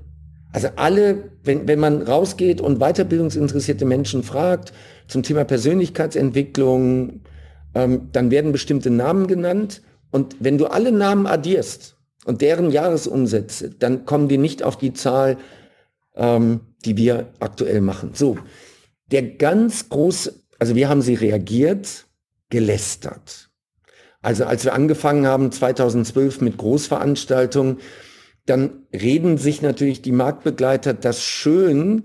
Also 0.54 0.70
alle, 0.78 1.32
wenn, 1.44 1.68
wenn 1.68 1.80
man 1.80 2.02
rausgeht 2.02 2.62
und 2.62 2.80
weiterbildungsinteressierte 2.80 3.86
Menschen 3.86 4.24
fragt 4.24 4.74
zum 5.08 5.24
Thema 5.24 5.44
Persönlichkeitsentwicklung, 5.44 7.22
ähm, 7.76 8.10
dann 8.12 8.32
werden 8.32 8.52
bestimmte 8.52 8.90
Namen 8.90 9.28
genannt. 9.28 9.82
Und 10.10 10.38
wenn 10.40 10.58
du 10.58 10.68
alle 10.68 10.92
Namen 10.92 11.28
addierst, 11.28 11.97
und 12.28 12.42
deren 12.42 12.72
Jahresumsätze, 12.72 13.70
dann 13.70 14.06
kommen 14.06 14.28
die 14.28 14.38
nicht 14.38 14.62
auf 14.62 14.78
die 14.78 14.92
Zahl, 14.92 15.38
ähm, 16.14 16.60
die 16.84 16.98
wir 16.98 17.30
aktuell 17.40 17.80
machen. 17.80 18.12
So, 18.14 18.38
der 19.12 19.24
ganz 19.24 19.88
große, 19.88 20.34
also 20.60 20.76
wir 20.76 20.90
haben 20.90 21.02
sie 21.02 21.14
reagiert, 21.14 22.06
gelästert. 22.50 23.50
Also 24.22 24.44
als 24.44 24.66
wir 24.66 24.74
angefangen 24.74 25.26
haben 25.26 25.54
2012 25.54 26.42
mit 26.42 26.58
Großveranstaltungen, 26.58 27.78
dann 28.46 28.82
reden 28.92 29.38
sich 29.38 29.62
natürlich 29.62 30.02
die 30.02 30.12
Marktbegleiter 30.12 30.94
das 30.94 31.24
schön, 31.24 32.04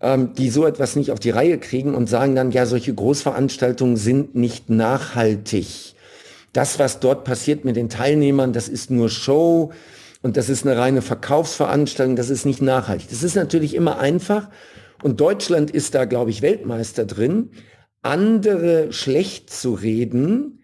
ähm, 0.00 0.32
die 0.32 0.48
so 0.48 0.64
etwas 0.64 0.96
nicht 0.96 1.12
auf 1.12 1.20
die 1.20 1.30
Reihe 1.30 1.58
kriegen 1.58 1.94
und 1.94 2.08
sagen 2.08 2.34
dann, 2.34 2.52
ja, 2.52 2.64
solche 2.64 2.94
Großveranstaltungen 2.94 3.98
sind 3.98 4.34
nicht 4.34 4.70
nachhaltig 4.70 5.94
das, 6.52 6.78
was 6.78 7.00
dort 7.00 7.24
passiert 7.24 7.64
mit 7.64 7.76
den 7.76 7.88
Teilnehmern, 7.88 8.52
das 8.52 8.68
ist 8.68 8.90
nur 8.90 9.08
Show 9.08 9.72
und 10.22 10.36
das 10.36 10.48
ist 10.48 10.66
eine 10.66 10.76
reine 10.76 11.02
Verkaufsveranstaltung, 11.02 12.16
das 12.16 12.30
ist 12.30 12.44
nicht 12.44 12.62
nachhaltig. 12.62 13.08
Das 13.10 13.22
ist 13.22 13.36
natürlich 13.36 13.74
immer 13.74 13.98
einfach 13.98 14.48
und 15.02 15.20
Deutschland 15.20 15.70
ist 15.70 15.94
da, 15.94 16.04
glaube 16.04 16.30
ich, 16.30 16.42
Weltmeister 16.42 17.04
drin, 17.04 17.50
andere 18.02 18.92
schlecht 18.92 19.50
zu 19.50 19.74
reden, 19.74 20.60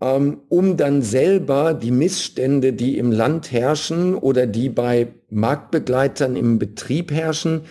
ähm, 0.00 0.42
um 0.48 0.76
dann 0.76 1.02
selber 1.02 1.74
die 1.74 1.90
Missstände, 1.90 2.72
die 2.72 2.98
im 2.98 3.10
Land 3.10 3.50
herrschen 3.50 4.14
oder 4.14 4.46
die 4.46 4.68
bei 4.68 5.08
Marktbegleitern 5.30 6.36
im 6.36 6.58
Betrieb 6.58 7.10
herrschen, 7.10 7.62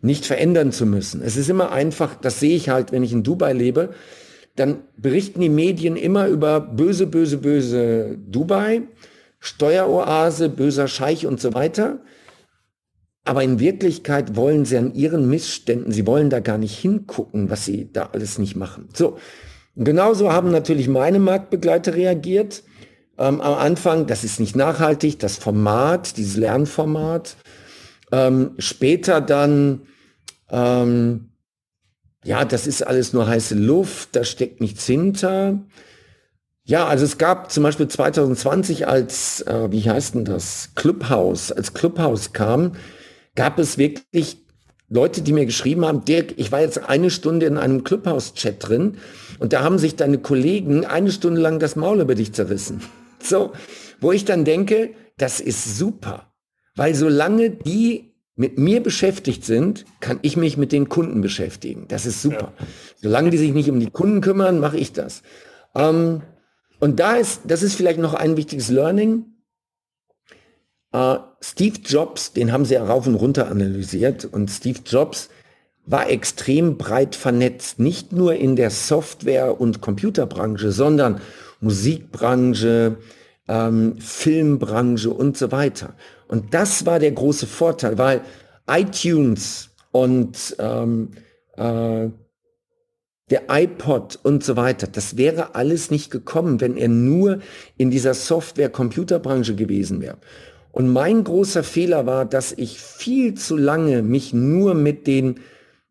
nicht 0.00 0.24
verändern 0.24 0.72
zu 0.72 0.86
müssen. 0.86 1.22
Es 1.22 1.36
ist 1.36 1.50
immer 1.50 1.72
einfach, 1.72 2.14
das 2.14 2.40
sehe 2.40 2.56
ich 2.56 2.68
halt, 2.68 2.92
wenn 2.92 3.02
ich 3.02 3.12
in 3.12 3.22
Dubai 3.22 3.52
lebe, 3.52 3.90
dann 4.56 4.78
berichten 4.96 5.40
die 5.40 5.48
Medien 5.48 5.96
immer 5.96 6.26
über 6.26 6.60
böse, 6.60 7.06
böse, 7.06 7.38
böse 7.38 8.18
Dubai, 8.26 8.82
Steueroase, 9.38 10.48
böser 10.48 10.88
Scheich 10.88 11.26
und 11.26 11.40
so 11.40 11.54
weiter. 11.54 12.00
Aber 13.24 13.42
in 13.42 13.58
Wirklichkeit 13.58 14.36
wollen 14.36 14.64
sie 14.64 14.78
an 14.78 14.94
ihren 14.94 15.28
Missständen, 15.28 15.92
sie 15.92 16.06
wollen 16.06 16.30
da 16.30 16.40
gar 16.40 16.58
nicht 16.58 16.78
hingucken, 16.78 17.50
was 17.50 17.64
sie 17.64 17.90
da 17.92 18.10
alles 18.12 18.38
nicht 18.38 18.56
machen. 18.56 18.88
So, 18.94 19.18
genauso 19.74 20.32
haben 20.32 20.50
natürlich 20.50 20.88
meine 20.88 21.18
Marktbegleiter 21.18 21.94
reagiert. 21.94 22.62
Ähm, 23.18 23.40
am 23.40 23.54
Anfang, 23.54 24.06
das 24.06 24.24
ist 24.24 24.38
nicht 24.38 24.54
nachhaltig, 24.54 25.18
das 25.18 25.36
Format, 25.36 26.16
dieses 26.16 26.36
Lernformat. 26.36 27.36
Ähm, 28.12 28.52
später 28.58 29.20
dann, 29.20 29.82
ähm, 30.50 31.30
ja, 32.26 32.44
das 32.44 32.66
ist 32.66 32.84
alles 32.84 33.12
nur 33.12 33.28
heiße 33.28 33.54
Luft, 33.54 34.10
da 34.12 34.24
steckt 34.24 34.60
nichts 34.60 34.84
hinter. 34.84 35.60
Ja, 36.64 36.86
also 36.86 37.04
es 37.04 37.18
gab 37.18 37.52
zum 37.52 37.62
Beispiel 37.62 37.86
2020, 37.86 38.88
als, 38.88 39.42
äh, 39.42 39.70
wie 39.70 39.88
heißt 39.88 40.16
denn 40.16 40.24
das, 40.24 40.70
Clubhouse, 40.74 41.52
als 41.52 41.72
Clubhouse 41.72 42.32
kam, 42.32 42.72
gab 43.36 43.60
es 43.60 43.78
wirklich 43.78 44.44
Leute, 44.88 45.22
die 45.22 45.32
mir 45.32 45.46
geschrieben 45.46 45.84
haben, 45.84 46.04
Dirk, 46.04 46.34
ich 46.36 46.50
war 46.50 46.60
jetzt 46.60 46.88
eine 46.88 47.10
Stunde 47.10 47.46
in 47.46 47.58
einem 47.58 47.84
Clubhouse-Chat 47.84 48.68
drin 48.68 48.98
und 49.38 49.52
da 49.52 49.62
haben 49.62 49.78
sich 49.78 49.94
deine 49.94 50.18
Kollegen 50.18 50.84
eine 50.84 51.12
Stunde 51.12 51.40
lang 51.40 51.60
das 51.60 51.76
Maul 51.76 52.00
über 52.00 52.14
dich 52.14 52.32
zerrissen. 52.32 52.82
So, 53.22 53.52
wo 54.00 54.12
ich 54.12 54.24
dann 54.24 54.44
denke, 54.44 54.90
das 55.16 55.40
ist 55.40 55.78
super, 55.78 56.32
weil 56.76 56.94
solange 56.94 57.50
die 57.50 58.14
mit 58.36 58.58
mir 58.58 58.82
beschäftigt 58.82 59.44
sind, 59.44 59.86
kann 60.00 60.18
ich 60.22 60.36
mich 60.36 60.58
mit 60.58 60.70
den 60.70 60.88
Kunden 60.88 61.22
beschäftigen. 61.22 61.86
Das 61.88 62.04
ist 62.04 62.20
super. 62.20 62.52
Ja. 62.58 62.66
Solange 62.96 63.30
die 63.30 63.38
sich 63.38 63.52
nicht 63.52 63.70
um 63.70 63.80
die 63.80 63.90
Kunden 63.90 64.20
kümmern, 64.20 64.60
mache 64.60 64.76
ich 64.76 64.92
das. 64.92 65.22
Ähm, 65.74 66.20
und 66.78 67.00
da 67.00 67.16
ist, 67.16 67.42
das 67.46 67.62
ist 67.62 67.74
vielleicht 67.74 67.98
noch 67.98 68.12
ein 68.12 68.36
wichtiges 68.36 68.68
Learning. 68.68 69.24
Äh, 70.92 71.16
Steve 71.40 71.78
Jobs, 71.82 72.34
den 72.34 72.52
haben 72.52 72.66
sie 72.66 72.74
ja 72.74 72.84
rauf 72.84 73.06
und 73.06 73.14
runter 73.14 73.50
analysiert 73.50 74.26
und 74.26 74.50
Steve 74.50 74.80
Jobs 74.84 75.30
war 75.86 76.10
extrem 76.10 76.76
breit 76.76 77.14
vernetzt, 77.14 77.78
nicht 77.78 78.12
nur 78.12 78.34
in 78.34 78.56
der 78.56 78.70
Software- 78.70 79.60
und 79.60 79.80
Computerbranche, 79.80 80.72
sondern 80.72 81.20
Musikbranche, 81.60 82.96
ähm, 83.48 83.96
Filmbranche 83.98 85.10
und 85.10 85.38
so 85.38 85.52
weiter. 85.52 85.94
Und 86.28 86.54
das 86.54 86.86
war 86.86 86.98
der 86.98 87.12
große 87.12 87.46
Vorteil, 87.46 87.98
weil 87.98 88.20
iTunes 88.68 89.70
und 89.92 90.56
ähm, 90.58 91.10
äh, 91.56 92.08
der 93.30 93.42
iPod 93.50 94.18
und 94.22 94.44
so 94.44 94.56
weiter, 94.56 94.86
das 94.86 95.16
wäre 95.16 95.54
alles 95.54 95.90
nicht 95.90 96.10
gekommen, 96.10 96.60
wenn 96.60 96.76
er 96.76 96.88
nur 96.88 97.40
in 97.76 97.90
dieser 97.90 98.14
Software-Computerbranche 98.14 99.56
gewesen 99.56 100.00
wäre. 100.00 100.18
Und 100.70 100.92
mein 100.92 101.24
großer 101.24 101.64
Fehler 101.64 102.06
war, 102.06 102.24
dass 102.24 102.52
ich 102.52 102.78
viel 102.78 103.34
zu 103.34 103.56
lange 103.56 104.02
mich 104.02 104.32
nur 104.32 104.74
mit 104.74 105.06
den 105.06 105.40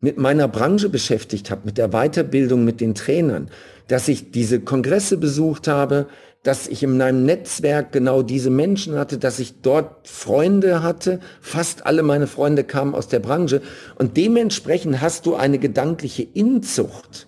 mit 0.00 0.18
meiner 0.18 0.46
Branche 0.46 0.88
beschäftigt 0.88 1.50
habe, 1.50 1.62
mit 1.64 1.78
der 1.78 1.88
Weiterbildung, 1.88 2.64
mit 2.64 2.80
den 2.80 2.94
Trainern, 2.94 3.50
dass 3.88 4.08
ich 4.08 4.30
diese 4.30 4.60
Kongresse 4.60 5.16
besucht 5.16 5.68
habe, 5.68 6.06
dass 6.46 6.68
ich 6.68 6.84
in 6.84 6.96
meinem 6.96 7.24
Netzwerk 7.24 7.90
genau 7.90 8.22
diese 8.22 8.50
Menschen 8.50 8.96
hatte, 8.96 9.18
dass 9.18 9.40
ich 9.40 9.62
dort 9.62 10.06
Freunde 10.06 10.80
hatte. 10.80 11.18
Fast 11.40 11.86
alle 11.86 12.04
meine 12.04 12.28
Freunde 12.28 12.62
kamen 12.62 12.94
aus 12.94 13.08
der 13.08 13.18
Branche. 13.18 13.62
Und 13.98 14.16
dementsprechend 14.16 15.00
hast 15.00 15.26
du 15.26 15.34
eine 15.34 15.58
gedankliche 15.58 16.22
Inzucht. 16.22 17.26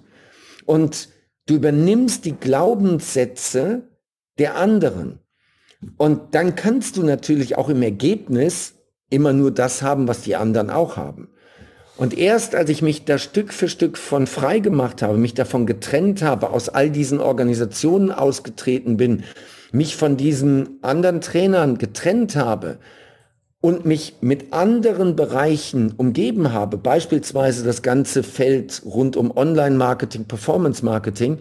Und 0.66 1.08
du 1.46 1.56
übernimmst 1.56 2.26
die 2.26 2.36
Glaubenssätze 2.36 3.88
der 4.38 4.54
anderen. 4.54 5.18
Und 5.96 6.36
dann 6.36 6.54
kannst 6.54 6.96
du 6.96 7.02
natürlich 7.02 7.58
auch 7.58 7.68
im 7.68 7.82
Ergebnis 7.82 8.74
immer 9.10 9.32
nur 9.32 9.50
das 9.50 9.82
haben, 9.82 10.06
was 10.06 10.22
die 10.22 10.36
anderen 10.36 10.70
auch 10.70 10.96
haben. 10.96 11.28
Und 11.98 12.16
erst 12.16 12.54
als 12.54 12.70
ich 12.70 12.80
mich 12.80 13.04
da 13.04 13.18
Stück 13.18 13.52
für 13.52 13.68
Stück 13.68 13.98
von 13.98 14.28
frei 14.28 14.60
gemacht 14.60 15.02
habe, 15.02 15.18
mich 15.18 15.34
davon 15.34 15.66
getrennt 15.66 16.22
habe, 16.22 16.50
aus 16.50 16.68
all 16.68 16.90
diesen 16.90 17.20
Organisationen 17.20 18.12
ausgetreten 18.12 18.96
bin, 18.96 19.24
mich 19.72 19.96
von 19.96 20.16
diesen 20.16 20.78
anderen 20.80 21.20
Trainern 21.20 21.76
getrennt 21.76 22.36
habe 22.36 22.78
und 23.60 23.84
mich 23.84 24.14
mit 24.20 24.52
anderen 24.52 25.16
Bereichen 25.16 25.92
umgeben 25.96 26.52
habe, 26.52 26.78
beispielsweise 26.78 27.64
das 27.64 27.82
ganze 27.82 28.22
Feld 28.22 28.82
rund 28.84 29.16
um 29.16 29.36
Online-Marketing, 29.36 30.26
Performance-Marketing, 30.26 31.38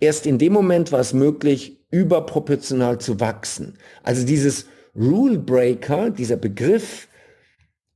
erst 0.00 0.26
in 0.26 0.38
dem 0.38 0.54
Moment 0.54 0.90
war 0.90 1.00
es 1.00 1.12
möglich, 1.12 1.78
überproportional 1.90 2.98
zu 2.98 3.20
wachsen. 3.20 3.76
Also 4.02 4.24
dieses 4.24 4.64
Rule 4.96 5.38
Breaker, 5.38 6.08
dieser 6.08 6.36
Begriff, 6.36 7.08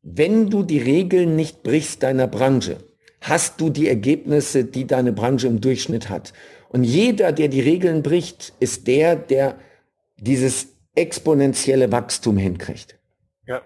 wenn 0.03 0.51
du 0.51 0.63
die 0.63 0.79
Regeln 0.79 1.37
nicht 1.37 1.63
brichst 1.63 2.03
deiner 2.03 2.27
Branche, 2.27 2.79
hast 3.21 3.61
du 3.61 3.71
die 3.71 3.89
Ergebnisse, 3.89 4.65
die 4.65 4.87
deine 4.87 5.13
Branche 5.13 5.47
im 5.47 5.61
Durchschnitt 5.61 6.09
hat. 6.09 6.33
Und 6.69 6.85
jeder, 6.85 7.33
der 7.33 7.49
die 7.49 7.61
Regeln 7.61 8.03
bricht, 8.03 8.53
ist 8.59 8.87
der, 8.87 9.15
der 9.15 9.59
dieses 10.19 10.69
exponentielle 10.95 11.93
Wachstum 11.93 12.37
hinkriegt. 12.37 12.99
Ja, 13.47 13.63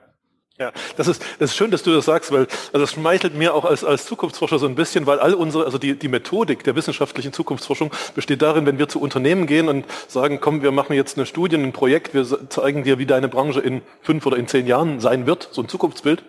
das 0.96 1.06
ist, 1.06 1.22
das 1.38 1.50
ist 1.50 1.56
schön, 1.56 1.70
dass 1.70 1.82
du 1.82 1.92
das 1.92 2.06
sagst, 2.06 2.32
weil 2.32 2.46
also 2.72 2.78
das 2.78 2.92
schmeichelt 2.92 3.34
mir 3.34 3.54
auch 3.54 3.66
als, 3.66 3.84
als 3.84 4.06
Zukunftsforscher 4.06 4.58
so 4.58 4.66
ein 4.66 4.74
bisschen, 4.74 5.06
weil 5.06 5.20
all 5.20 5.34
unsere, 5.34 5.66
also 5.66 5.76
die, 5.76 5.98
die 5.98 6.08
Methodik 6.08 6.64
der 6.64 6.74
wissenschaftlichen 6.74 7.32
Zukunftsforschung 7.32 7.90
besteht 8.14 8.40
darin, 8.40 8.64
wenn 8.64 8.78
wir 8.78 8.88
zu 8.88 9.00
Unternehmen 9.00 9.46
gehen 9.46 9.68
und 9.68 9.84
sagen, 10.08 10.40
komm, 10.40 10.62
wir 10.62 10.72
machen 10.72 10.94
jetzt 10.94 11.18
eine 11.18 11.26
Studie, 11.26 11.56
ein 11.56 11.72
Projekt, 11.72 12.14
wir 12.14 12.48
zeigen 12.48 12.84
dir, 12.84 12.98
wie 12.98 13.06
deine 13.06 13.28
Branche 13.28 13.60
in 13.60 13.82
fünf 14.00 14.24
oder 14.24 14.38
in 14.38 14.48
zehn 14.48 14.66
Jahren 14.66 15.00
sein 15.00 15.26
wird, 15.26 15.48
so 15.52 15.60
ein 15.60 15.68
Zukunftsbild, 15.68 16.24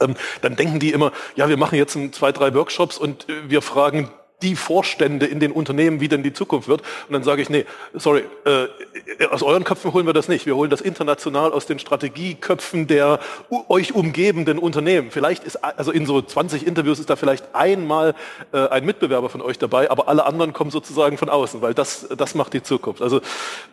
ähm, 0.00 0.16
dann 0.42 0.56
denken 0.56 0.80
die 0.80 0.90
immer, 0.90 1.12
ja, 1.36 1.48
wir 1.48 1.56
machen 1.56 1.76
jetzt 1.76 1.96
zwei, 2.12 2.32
drei 2.32 2.52
Workshops 2.54 2.98
und 2.98 3.28
äh, 3.28 3.48
wir 3.48 3.62
fragen 3.62 4.10
die 4.42 4.56
Vorstände 4.56 5.26
in 5.26 5.40
den 5.40 5.52
Unternehmen, 5.52 6.00
wie 6.00 6.08
denn 6.08 6.22
die 6.22 6.32
Zukunft 6.32 6.68
wird. 6.68 6.82
Und 7.08 7.12
dann 7.12 7.22
sage 7.22 7.42
ich, 7.42 7.50
nee, 7.50 7.66
sorry, 7.94 8.24
äh, 8.44 9.26
aus 9.26 9.42
euren 9.42 9.64
Köpfen 9.64 9.92
holen 9.92 10.06
wir 10.06 10.12
das 10.12 10.28
nicht. 10.28 10.46
Wir 10.46 10.56
holen 10.56 10.70
das 10.70 10.80
international 10.80 11.52
aus 11.52 11.66
den 11.66 11.78
Strategieköpfen 11.78 12.86
der 12.86 13.20
euch 13.68 13.94
umgebenden 13.94 14.58
Unternehmen. 14.58 15.10
Vielleicht 15.10 15.44
ist, 15.44 15.56
also 15.56 15.92
in 15.92 16.06
so 16.06 16.22
20 16.22 16.66
Interviews 16.66 16.98
ist 16.98 17.10
da 17.10 17.16
vielleicht 17.16 17.54
einmal 17.54 18.14
äh, 18.52 18.68
ein 18.68 18.84
Mitbewerber 18.84 19.28
von 19.28 19.42
euch 19.42 19.58
dabei, 19.58 19.90
aber 19.90 20.08
alle 20.08 20.24
anderen 20.26 20.52
kommen 20.52 20.70
sozusagen 20.70 21.18
von 21.18 21.28
außen, 21.28 21.60
weil 21.60 21.74
das, 21.74 22.08
das 22.16 22.34
macht 22.34 22.52
die 22.52 22.62
Zukunft. 22.62 23.02
Also 23.02 23.20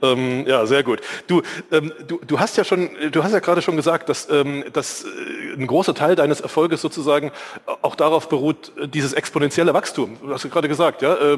ähm, 0.02 0.46
ja, 0.48 0.66
sehr 0.66 0.84
gut. 0.84 1.02
Du, 1.28 1.42
ähm, 1.72 1.94
du, 2.08 2.20
du 2.26 2.40
hast 2.40 2.58
ja 2.58 2.64
schon, 2.64 2.90
du 3.12 3.24
hast 3.24 3.32
ja 3.32 3.40
gerade 3.40 3.62
schon 3.62 3.76
gesagt, 3.76 4.10
dass, 4.10 4.30
ähm, 4.30 4.66
dass 4.74 5.04
äh, 5.04 5.54
ein 5.54 5.68
großer 5.68 5.94
Teil 5.94 6.16
deines 6.16 6.42
Erfolges 6.42 6.82
sozusagen 6.82 7.32
auch 7.82 7.96
darauf 7.96 8.30
beruht, 8.30 8.72
dieses 8.94 9.14
exponentielle 9.14 9.74
Wachstum. 9.74 10.18
Du 10.22 10.34
hast 10.34 10.44
gerade 10.58 10.68
gesagt, 10.68 11.02
ja, 11.04 11.14
äh, 11.14 11.38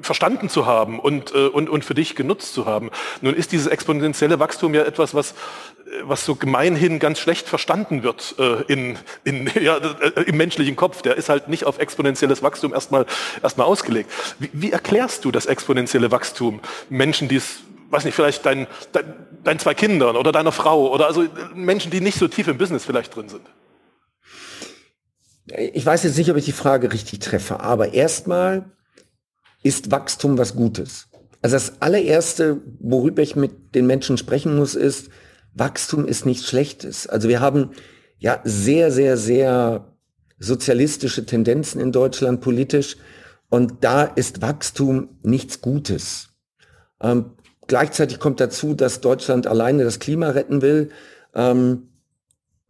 verstanden 0.00 0.48
zu 0.48 0.66
haben 0.66 0.98
und, 0.98 1.32
äh, 1.32 1.46
und, 1.46 1.68
und 1.70 1.84
für 1.84 1.94
dich 1.94 2.16
genutzt 2.16 2.52
zu 2.52 2.66
haben. 2.66 2.90
Nun 3.20 3.34
ist 3.34 3.52
dieses 3.52 3.68
exponentielle 3.68 4.40
Wachstum 4.40 4.74
ja 4.74 4.82
etwas, 4.82 5.14
was, 5.14 5.34
was 6.02 6.24
so 6.24 6.34
gemeinhin 6.34 6.98
ganz 6.98 7.20
schlecht 7.20 7.48
verstanden 7.48 8.02
wird 8.02 8.34
äh, 8.38 8.62
in, 8.72 8.98
in, 9.22 9.48
ja, 9.60 9.76
äh, 9.76 10.22
im 10.22 10.36
menschlichen 10.36 10.74
Kopf. 10.74 11.02
Der 11.02 11.16
ist 11.16 11.28
halt 11.28 11.46
nicht 11.46 11.64
auf 11.64 11.78
exponentielles 11.78 12.42
Wachstum 12.42 12.74
erstmal, 12.74 13.06
erstmal 13.40 13.68
ausgelegt. 13.68 14.10
Wie, 14.40 14.50
wie 14.52 14.72
erklärst 14.72 15.24
du 15.24 15.30
das 15.30 15.46
exponentielle 15.46 16.10
Wachstum 16.10 16.60
Menschen, 16.88 17.28
die 17.28 17.36
es 17.36 17.60
weiß 17.90 18.06
nicht, 18.06 18.14
vielleicht 18.14 18.46
dein, 18.46 18.66
dein, 18.92 19.14
deinen 19.44 19.58
zwei 19.58 19.74
Kindern 19.74 20.16
oder 20.16 20.32
deiner 20.32 20.50
Frau 20.50 20.90
oder 20.90 21.06
also 21.06 21.26
Menschen, 21.54 21.90
die 21.90 22.00
nicht 22.00 22.18
so 22.18 22.26
tief 22.26 22.48
im 22.48 22.56
Business 22.56 22.86
vielleicht 22.86 23.14
drin 23.14 23.28
sind? 23.28 23.42
Ich 25.46 25.84
weiß 25.84 26.04
jetzt 26.04 26.18
nicht, 26.18 26.30
ob 26.30 26.36
ich 26.36 26.44
die 26.44 26.52
Frage 26.52 26.92
richtig 26.92 27.18
treffe, 27.20 27.60
aber 27.60 27.94
erstmal 27.94 28.70
ist 29.62 29.90
Wachstum 29.90 30.38
was 30.38 30.54
Gutes. 30.54 31.08
Also 31.40 31.56
das 31.56 31.82
allererste, 31.82 32.60
worüber 32.78 33.22
ich 33.22 33.34
mit 33.34 33.74
den 33.74 33.86
Menschen 33.86 34.16
sprechen 34.16 34.56
muss, 34.56 34.74
ist, 34.74 35.10
Wachstum 35.54 36.06
ist 36.06 36.24
nichts 36.24 36.48
Schlechtes. 36.48 37.06
Also 37.08 37.28
wir 37.28 37.40
haben 37.40 37.70
ja 38.18 38.40
sehr, 38.44 38.92
sehr, 38.92 39.16
sehr 39.16 39.92
sozialistische 40.38 41.26
Tendenzen 41.26 41.80
in 41.80 41.92
Deutschland 41.92 42.40
politisch 42.40 42.96
und 43.50 43.84
da 43.84 44.04
ist 44.04 44.40
Wachstum 44.42 45.18
nichts 45.22 45.60
Gutes. 45.60 46.28
Ähm, 47.00 47.32
gleichzeitig 47.66 48.18
kommt 48.18 48.40
dazu, 48.40 48.74
dass 48.74 49.00
Deutschland 49.00 49.46
alleine 49.46 49.84
das 49.84 49.98
Klima 49.98 50.30
retten 50.30 50.62
will. 50.62 50.90
Ähm, 51.34 51.88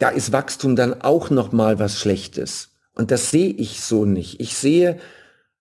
da 0.02 0.08
ist 0.08 0.32
Wachstum 0.32 0.74
dann 0.74 1.00
auch 1.00 1.30
noch 1.30 1.52
mal 1.52 1.78
was 1.78 1.96
Schlechtes. 1.96 2.70
Und 2.96 3.12
das 3.12 3.30
sehe 3.30 3.50
ich 3.50 3.80
so 3.80 4.04
nicht. 4.04 4.40
Ich 4.40 4.56
sehe, 4.56 4.98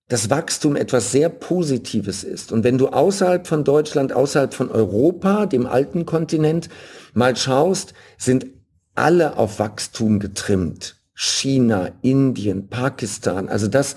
dass 0.08 0.32
Wachstum 0.32 0.76
etwas 0.76 1.12
sehr 1.12 1.30
Positives 1.30 2.24
ist. 2.24 2.52
Und 2.52 2.64
wenn 2.64 2.80
du 2.80 2.88
außerhalb 2.88 3.46
von 3.46 3.64
Deutschland, 3.64 4.14
außerhalb 4.14 4.52
von 4.52 4.72
Europa, 4.72 5.46
dem 5.46 5.68
alten 5.68 6.08
Kontinent, 6.08 6.70
mal 7.14 7.36
schaust, 7.36 7.94
sind 8.18 8.48
alle 8.96 9.38
auf 9.38 9.60
Wachstum 9.60 10.20
getrimmt. 10.20 10.96
China, 11.14 11.92
Indien, 12.02 12.68
Pakistan, 12.68 13.48
also 13.48 13.68
das, 13.68 13.96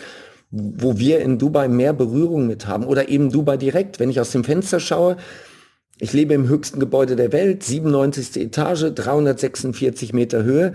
wo 0.50 0.98
wir 0.98 1.20
in 1.20 1.38
Dubai 1.38 1.68
mehr 1.68 1.94
Berührung 1.94 2.46
mit 2.46 2.66
haben 2.66 2.84
oder 2.84 3.08
eben 3.08 3.32
Dubai 3.32 3.56
direkt. 3.56 3.98
Wenn 3.98 4.10
ich 4.10 4.20
aus 4.20 4.30
dem 4.30 4.44
Fenster 4.44 4.78
schaue, 4.78 5.16
ich 5.98 6.12
lebe 6.12 6.34
im 6.34 6.48
höchsten 6.48 6.80
Gebäude 6.80 7.16
der 7.16 7.32
Welt, 7.32 7.62
97. 7.62 8.36
Etage, 8.42 8.92
346 8.94 10.12
Meter 10.12 10.42
Höhe, 10.42 10.74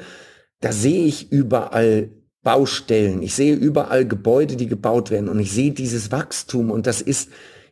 da 0.62 0.72
sehe 0.72 1.06
ich 1.06 1.32
überall 1.32 2.10
Baustellen. 2.42 3.22
Ich 3.22 3.36
sehe 3.36 3.56
überall 3.56 4.06
Gebäude, 4.06 4.56
die 4.56 4.68
gebaut 4.68 5.12
werden 5.12 5.30
und 5.30 5.40
ich 5.40 5.52
sehe 5.52 5.72
dieses 5.72 6.12
Wachstum 6.12 6.72
und 6.72 6.88
das 6.88 7.02
ist 7.02 7.30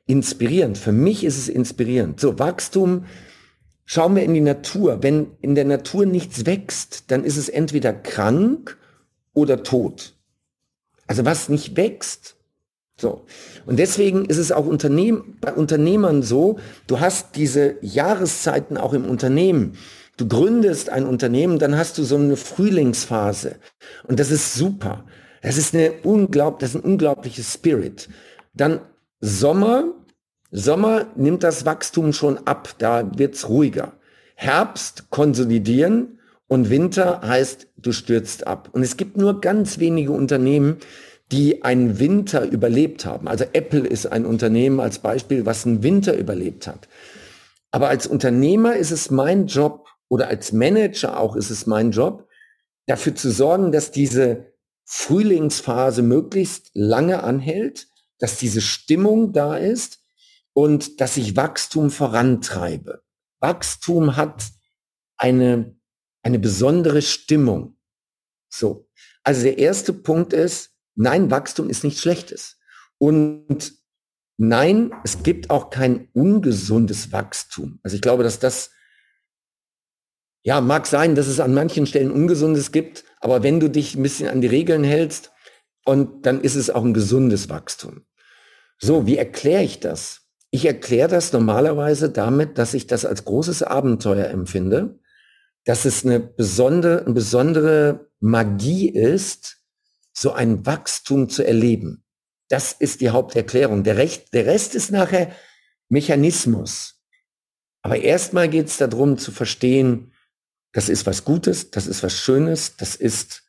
inspirierend. 0.08 0.78
Für 0.78 0.92
mich 0.92 1.24
ist 1.24 1.38
es 1.38 1.50
inspirierend. 1.50 2.20
So, 2.20 2.38
Wachstum, 2.40 3.06
schauen 3.86 4.16
wir 4.16 4.24
in 4.24 4.34
die 4.34 4.42
Natur. 4.42 5.04
Wenn 5.04 5.28
in 5.42 5.56
der 5.56 5.66
Natur 5.66 6.06
nichts 6.06 6.46
wächst, 6.46 7.12
dann 7.12 7.24
ist 7.24 7.38
es 7.38 7.50
entweder 7.50 7.94
krank 7.94 8.78
oder 9.34 9.64
tot. 9.64 10.16
Also 11.08 11.26
was 11.26 11.50
nicht 11.50 11.78
wächst. 11.78 12.37
So. 13.00 13.26
Und 13.66 13.78
deswegen 13.78 14.26
ist 14.26 14.38
es 14.38 14.52
auch 14.52 14.66
Unternehmen, 14.66 15.38
bei 15.40 15.54
Unternehmern 15.54 16.24
so, 16.24 16.58
du 16.88 17.00
hast 17.00 17.36
diese 17.36 17.76
Jahreszeiten 17.82 18.78
auch 18.78 18.94
im 18.94 19.06
Unternehmen. 19.06 19.78
Du 20.18 20.28
gründest 20.28 20.90
ein 20.90 21.06
Unternehmen, 21.06 21.60
dann 21.60 21.78
hast 21.78 22.00
du 22.00 22.04
so 22.04 22.16
eine 22.16 22.38
Frühlingsphase. 22.38 23.58
Und 24.08 24.20
das 24.20 24.32
ist 24.32 24.56
super. 24.56 25.06
Das 25.44 25.58
ist 25.58 25.76
eine 25.76 25.92
unglaub, 26.04 26.58
das 26.60 26.72
ist 26.72 26.76
ein 26.78 26.92
unglaubliches 26.92 27.54
Spirit. 27.54 28.10
Dann 28.54 28.82
Sommer. 29.22 29.94
Sommer 30.50 31.08
nimmt 31.16 31.44
das 31.44 31.66
Wachstum 31.66 32.14
schon 32.14 32.40
ab. 32.48 32.76
Da 32.80 33.12
wird's 33.18 33.48
ruhiger. 33.48 33.94
Herbst 34.36 35.10
konsolidieren 35.10 36.20
und 36.48 36.70
Winter 36.70 37.22
heißt, 37.22 37.68
du 37.78 37.92
stürzt 37.92 38.48
ab. 38.48 38.70
Und 38.72 38.82
es 38.82 38.98
gibt 38.98 39.18
nur 39.18 39.42
ganz 39.42 39.80
wenige 39.80 40.12
Unternehmen, 40.12 40.78
die 41.32 41.64
einen 41.64 42.00
Winter 42.00 42.46
überlebt 42.46 43.06
haben. 43.06 43.28
Also 43.28 43.46
Apple 43.54 43.86
ist 43.86 44.06
ein 44.06 44.26
Unternehmen 44.26 44.80
als 44.80 45.00
Beispiel, 45.00 45.46
was 45.46 45.66
einen 45.66 45.84
Winter 45.84 46.18
überlebt 46.18 46.68
hat. 46.68 46.88
Aber 47.72 47.90
als 47.90 48.08
Unternehmer 48.08 48.76
ist 48.76 48.92
es 48.92 49.12
mein 49.12 49.48
Job, 49.48 49.88
oder 50.10 50.30
als 50.30 50.54
Manager 50.54 51.20
auch 51.20 51.36
ist 51.36 51.50
es 51.50 51.66
mein 51.66 51.92
Job, 51.92 52.28
dafür 52.86 53.14
zu 53.14 53.30
sorgen, 53.30 53.74
dass 53.74 53.92
diese 53.92 54.54
Frühlingsphase 54.86 56.02
möglichst 56.02 56.72
lange 56.74 57.24
anhält, 57.24 57.88
dass 58.20 58.38
diese 58.38 58.62
Stimmung 58.62 59.34
da 59.34 59.58
ist 59.58 60.00
und 60.54 61.02
dass 61.02 61.18
ich 61.18 61.36
Wachstum 61.36 61.92
vorantreibe. 61.92 63.04
Wachstum 63.40 64.16
hat 64.16 64.46
eine, 65.18 65.76
eine 66.24 66.40
besondere 66.40 67.02
Stimmung. 67.02 67.78
So. 68.50 68.88
Also 69.24 69.44
der 69.44 69.58
erste 69.58 69.92
Punkt 69.92 70.32
ist, 70.32 70.77
nein, 70.98 71.32
Wachstum 71.32 71.70
ist 71.70 71.84
nichts 71.84 72.02
Schlechtes. 72.02 72.58
Und 72.98 73.74
nein, 74.38 74.92
es 75.04 75.24
gibt 75.24 75.50
auch 75.50 75.70
kein 75.70 76.10
ungesundes 76.14 77.12
Wachstum. 77.12 77.80
Also 77.84 77.96
ich 77.96 78.02
glaube, 78.02 78.24
dass 78.24 78.40
das 78.40 78.72
ja, 80.44 80.62
mag 80.62 80.88
sein, 80.88 81.16
dass 81.16 81.28
es 81.28 81.40
an 81.40 81.54
manchen 81.54 81.86
Stellen 81.86 82.12
Ungesundes 82.12 82.72
gibt, 82.72 83.04
aber 83.20 83.44
wenn 83.44 83.60
du 83.60 83.70
dich 83.70 83.96
ein 83.96 84.04
bisschen 84.04 84.30
an 84.30 84.42
die 84.42 84.48
Regeln 84.48 84.84
hältst, 84.84 85.32
und 85.88 86.26
dann 86.26 86.42
ist 86.42 86.56
es 86.56 86.70
auch 86.70 86.84
ein 86.84 86.94
gesundes 86.94 87.48
Wachstum. 87.50 88.06
So, 88.78 89.08
wie 89.08 89.18
erkläre 89.18 89.64
ich 89.64 89.80
das? 89.80 90.22
Ich 90.52 90.66
erkläre 90.66 91.08
das 91.08 91.32
normalerweise 91.32 92.10
damit, 92.10 92.58
dass 92.58 92.74
ich 92.74 92.88
das 92.88 93.06
als 93.06 93.24
großes 93.24 93.64
Abenteuer 93.64 94.28
empfinde, 94.28 95.00
dass 95.64 95.86
es 95.86 96.06
eine 96.06 96.20
besondere, 96.20 97.06
eine 97.06 97.14
besondere 97.14 98.10
Magie 98.20 98.90
ist, 98.90 99.57
so 100.18 100.34
ein 100.34 100.66
Wachstum 100.66 101.30
zu 101.30 101.46
erleben. 101.46 102.04
Das 102.50 102.72
ist 102.74 103.02
die 103.02 103.12
Haupterklärung. 103.12 103.84
Der, 103.84 103.98
Recht, 103.98 104.34
der 104.34 104.48
Rest 104.48 104.74
ist 104.74 104.90
nachher 104.90 105.36
Mechanismus. 105.90 107.04
Aber 107.84 107.98
erstmal 107.98 108.50
geht 108.50 108.68
es 108.68 108.78
darum 108.78 109.18
zu 109.18 109.32
verstehen, 109.32 110.14
Das 110.74 110.90
ist 110.90 111.06
was 111.06 111.24
Gutes, 111.24 111.72
das 111.72 111.88
ist 111.88 112.04
was 112.04 112.20
Schönes, 112.20 112.76
das 112.78 112.96
ist 112.96 113.44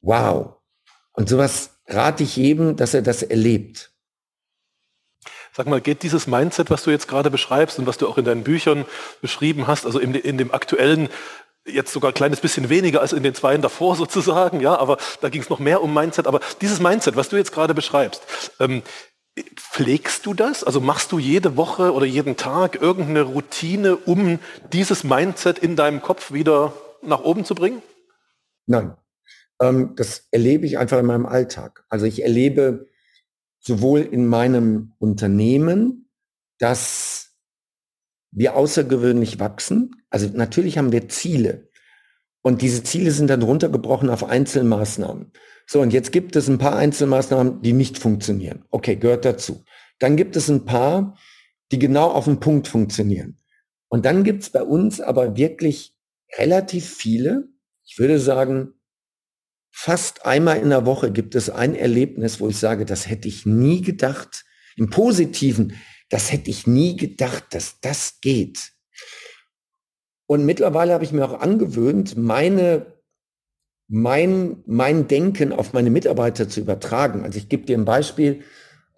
wow. 0.00 0.56
Und 1.12 1.28
sowas 1.28 1.78
rate 1.86 2.22
ich 2.22 2.36
jedem, 2.36 2.76
dass 2.76 2.94
er 2.94 3.02
das 3.02 3.22
erlebt. 3.22 3.92
Sag 5.52 5.66
mal, 5.66 5.80
geht 5.80 6.02
dieses 6.02 6.26
Mindset, 6.26 6.70
was 6.70 6.84
du 6.84 6.90
jetzt 6.90 7.08
gerade 7.08 7.30
beschreibst 7.30 7.78
und 7.78 7.86
was 7.86 7.98
du 7.98 8.06
auch 8.06 8.18
in 8.18 8.24
deinen 8.24 8.44
Büchern 8.44 8.84
beschrieben 9.20 9.66
hast, 9.66 9.84
also 9.84 9.98
in, 9.98 10.14
in 10.14 10.38
dem 10.38 10.52
aktuellen 10.52 11.08
jetzt 11.66 11.92
sogar 11.92 12.10
ein 12.10 12.14
kleines 12.14 12.40
bisschen 12.40 12.68
weniger 12.68 13.00
als 13.00 13.12
in 13.12 13.22
den 13.22 13.34
zwei 13.34 13.56
davor 13.56 13.96
sozusagen, 13.96 14.60
ja, 14.60 14.76
aber 14.76 14.98
da 15.20 15.28
ging 15.28 15.42
es 15.42 15.50
noch 15.50 15.58
mehr 15.58 15.82
um 15.82 15.92
Mindset. 15.92 16.26
Aber 16.26 16.40
dieses 16.60 16.80
Mindset, 16.80 17.16
was 17.16 17.28
du 17.28 17.36
jetzt 17.36 17.52
gerade 17.52 17.74
beschreibst, 17.74 18.22
ähm, 18.60 18.82
pflegst 19.56 20.24
du 20.24 20.34
das? 20.34 20.64
Also 20.64 20.80
machst 20.80 21.12
du 21.12 21.18
jede 21.18 21.56
Woche 21.56 21.92
oder 21.92 22.06
jeden 22.06 22.36
Tag 22.36 22.80
irgendeine 22.80 23.22
Routine, 23.22 23.96
um 23.96 24.38
dieses 24.72 25.04
Mindset 25.04 25.58
in 25.58 25.76
deinem 25.76 26.00
Kopf 26.00 26.32
wieder 26.32 26.72
nach 27.02 27.20
oben 27.20 27.44
zu 27.44 27.54
bringen? 27.54 27.82
Nein, 28.66 28.96
ähm, 29.60 29.94
das 29.96 30.26
erlebe 30.30 30.66
ich 30.66 30.78
einfach 30.78 30.98
in 30.98 31.06
meinem 31.06 31.26
Alltag. 31.26 31.84
Also 31.88 32.06
ich 32.06 32.22
erlebe 32.22 32.88
sowohl 33.60 34.00
in 34.00 34.26
meinem 34.26 34.92
Unternehmen, 34.98 36.08
dass 36.58 37.25
wir 38.30 38.56
außergewöhnlich 38.56 39.38
wachsen. 39.38 40.02
Also 40.10 40.28
natürlich 40.32 40.78
haben 40.78 40.92
wir 40.92 41.08
Ziele. 41.08 41.68
Und 42.42 42.62
diese 42.62 42.82
Ziele 42.82 43.10
sind 43.10 43.28
dann 43.28 43.42
runtergebrochen 43.42 44.08
auf 44.10 44.24
Einzelmaßnahmen. 44.24 45.32
So, 45.66 45.80
und 45.80 45.92
jetzt 45.92 46.12
gibt 46.12 46.36
es 46.36 46.48
ein 46.48 46.58
paar 46.58 46.76
Einzelmaßnahmen, 46.76 47.60
die 47.62 47.72
nicht 47.72 47.98
funktionieren. 47.98 48.64
Okay, 48.70 48.96
gehört 48.96 49.24
dazu. 49.24 49.64
Dann 49.98 50.16
gibt 50.16 50.36
es 50.36 50.48
ein 50.48 50.64
paar, 50.64 51.16
die 51.72 51.78
genau 51.78 52.10
auf 52.10 52.26
den 52.26 52.38
Punkt 52.38 52.68
funktionieren. 52.68 53.38
Und 53.88 54.04
dann 54.04 54.22
gibt 54.22 54.44
es 54.44 54.50
bei 54.50 54.62
uns 54.62 55.00
aber 55.00 55.36
wirklich 55.36 55.96
relativ 56.38 56.88
viele, 56.88 57.48
ich 57.84 57.98
würde 57.98 58.18
sagen, 58.18 58.74
fast 59.72 60.24
einmal 60.24 60.58
in 60.58 60.70
der 60.70 60.86
Woche 60.86 61.12
gibt 61.12 61.34
es 61.34 61.50
ein 61.50 61.74
Erlebnis, 61.74 62.40
wo 62.40 62.48
ich 62.48 62.58
sage, 62.58 62.84
das 62.84 63.08
hätte 63.08 63.28
ich 63.28 63.46
nie 63.46 63.82
gedacht, 63.82 64.44
im 64.76 64.90
positiven, 64.90 65.74
das 66.08 66.32
hätte 66.32 66.50
ich 66.50 66.66
nie 66.66 66.96
gedacht, 66.96 67.46
dass 67.50 67.80
das 67.80 68.20
geht. 68.20 68.72
Und 70.26 70.44
mittlerweile 70.44 70.92
habe 70.92 71.04
ich 71.04 71.12
mir 71.12 71.24
auch 71.24 71.40
angewöhnt, 71.40 72.16
meine, 72.16 72.86
mein, 73.88 74.62
mein 74.66 75.08
Denken 75.08 75.52
auf 75.52 75.72
meine 75.72 75.90
Mitarbeiter 75.90 76.48
zu 76.48 76.60
übertragen. 76.60 77.24
Also 77.24 77.38
ich 77.38 77.48
gebe 77.48 77.64
dir 77.64 77.78
ein 77.78 77.84
Beispiel. 77.84 78.42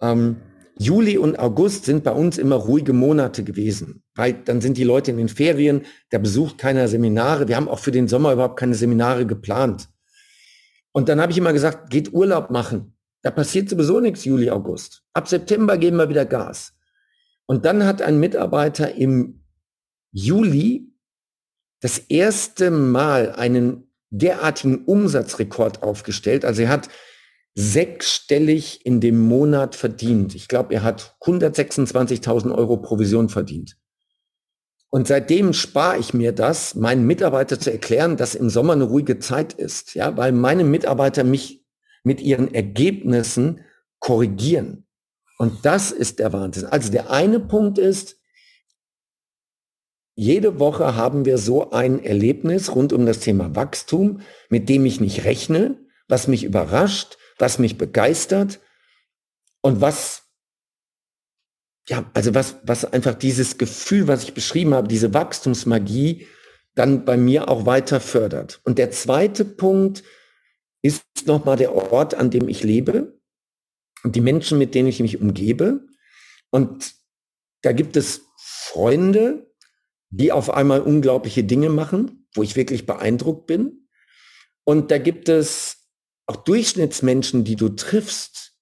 Ähm, 0.01 0.37
Juli 0.77 1.17
und 1.17 1.37
August 1.37 1.85
sind 1.85 2.03
bei 2.05 2.11
uns 2.11 2.37
immer 2.37 2.55
ruhige 2.55 2.93
Monate 2.93 3.43
gewesen, 3.43 4.01
weil 4.15 4.33
dann 4.33 4.61
sind 4.61 4.77
die 4.77 4.85
Leute 4.85 5.11
in 5.11 5.17
den 5.17 5.27
Ferien, 5.27 5.81
da 6.09 6.19
besucht 6.19 6.57
keiner 6.57 6.87
Seminare. 6.87 7.49
Wir 7.49 7.57
haben 7.57 7.67
auch 7.67 7.79
für 7.79 7.91
den 7.91 8.07
Sommer 8.07 8.31
überhaupt 8.31 8.57
keine 8.57 8.75
Seminare 8.75 9.25
geplant. 9.25 9.89
Und 10.93 11.09
dann 11.09 11.19
habe 11.19 11.33
ich 11.33 11.37
immer 11.37 11.53
gesagt, 11.53 11.89
geht 11.89 12.13
Urlaub 12.13 12.49
machen. 12.49 12.95
Da 13.21 13.29
passiert 13.29 13.69
sowieso 13.69 13.99
nichts 13.99 14.23
Juli, 14.23 14.49
August. 14.49 15.03
Ab 15.13 15.27
September 15.27 15.77
geben 15.77 15.97
wir 15.97 16.07
wieder 16.07 16.25
Gas. 16.25 16.73
Und 17.49 17.65
dann 17.65 17.83
hat 17.83 18.03
ein 18.03 18.19
Mitarbeiter 18.19 18.93
im 18.93 19.43
Juli 20.11 20.93
das 21.81 21.97
erste 21.97 22.69
Mal 22.69 23.31
einen 23.31 23.91
derartigen 24.11 24.85
Umsatzrekord 24.85 25.81
aufgestellt. 25.81 26.45
Also 26.45 26.61
er 26.61 26.69
hat 26.69 26.89
sechsstellig 27.55 28.85
in 28.85 29.01
dem 29.01 29.17
Monat 29.17 29.75
verdient. 29.75 30.35
Ich 30.35 30.47
glaube, 30.47 30.75
er 30.75 30.83
hat 30.83 31.17
126.000 31.21 32.53
Euro 32.55 32.77
Provision 32.77 33.29
verdient. 33.29 33.77
Und 34.91 35.07
seitdem 35.07 35.53
spare 35.53 35.97
ich 35.97 36.13
mir 36.13 36.33
das, 36.33 36.75
meinen 36.75 37.07
Mitarbeiter 37.07 37.59
zu 37.59 37.71
erklären, 37.71 38.15
dass 38.15 38.35
im 38.35 38.51
Sommer 38.51 38.73
eine 38.73 38.83
ruhige 38.83 39.17
Zeit 39.17 39.53
ist, 39.53 39.95
ja, 39.95 40.15
weil 40.15 40.33
meine 40.33 40.63
Mitarbeiter 40.63 41.23
mich 41.23 41.65
mit 42.03 42.21
ihren 42.21 42.53
Ergebnissen 42.53 43.61
korrigieren. 43.97 44.85
Und 45.41 45.65
das 45.65 45.91
ist 45.91 46.19
der 46.19 46.33
Wahnsinn. 46.33 46.65
Also 46.65 46.91
der 46.91 47.09
eine 47.09 47.39
Punkt 47.39 47.77
ist, 47.77 48.17
jede 50.15 50.59
Woche 50.59 50.97
haben 50.97 51.23
wir 51.23 51.37
so 51.37 51.71
ein 51.71 52.03
Erlebnis 52.03 52.75
rund 52.75 52.91
um 52.91 53.05
das 53.05 53.21
Thema 53.21 53.55
Wachstum, 53.55 54.19
mit 54.49 54.67
dem 54.67 54.85
ich 54.85 54.99
nicht 54.99 55.23
rechne, 55.23 55.79
was 56.09 56.27
mich 56.27 56.43
überrascht, 56.43 57.17
was 57.37 57.57
mich 57.57 57.77
begeistert 57.77 58.59
und 59.61 59.79
was, 59.79 60.23
ja, 61.87 62.11
also 62.13 62.35
was, 62.35 62.57
was 62.63 62.83
einfach 62.83 63.15
dieses 63.15 63.57
Gefühl, 63.57 64.09
was 64.09 64.23
ich 64.23 64.33
beschrieben 64.33 64.73
habe, 64.73 64.89
diese 64.89 65.13
Wachstumsmagie 65.13 66.27
dann 66.75 67.05
bei 67.05 67.15
mir 67.15 67.47
auch 67.47 67.65
weiter 67.65 68.01
fördert. 68.01 68.59
Und 68.65 68.77
der 68.77 68.91
zweite 68.91 69.45
Punkt 69.45 70.03
ist 70.81 71.05
nochmal 71.27 71.55
der 71.55 71.73
Ort, 71.73 72.13
an 72.13 72.29
dem 72.29 72.49
ich 72.49 72.61
lebe 72.61 73.18
die 74.03 74.21
Menschen, 74.21 74.57
mit 74.57 74.75
denen 74.75 74.87
ich 74.87 74.99
mich 74.99 75.19
umgebe. 75.19 75.87
Und 76.51 76.93
da 77.61 77.71
gibt 77.71 77.97
es 77.97 78.21
Freunde, 78.37 79.51
die 80.09 80.31
auf 80.31 80.51
einmal 80.51 80.81
unglaubliche 80.81 81.43
Dinge 81.43 81.69
machen, 81.69 82.27
wo 82.33 82.43
ich 82.43 82.55
wirklich 82.55 82.85
beeindruckt 82.85 83.47
bin. 83.47 83.87
Und 84.63 84.91
da 84.91 84.97
gibt 84.97 85.29
es 85.29 85.77
auch 86.25 86.37
Durchschnittsmenschen, 86.37 87.43
die 87.43 87.55
du 87.55 87.69
triffst, 87.69 88.53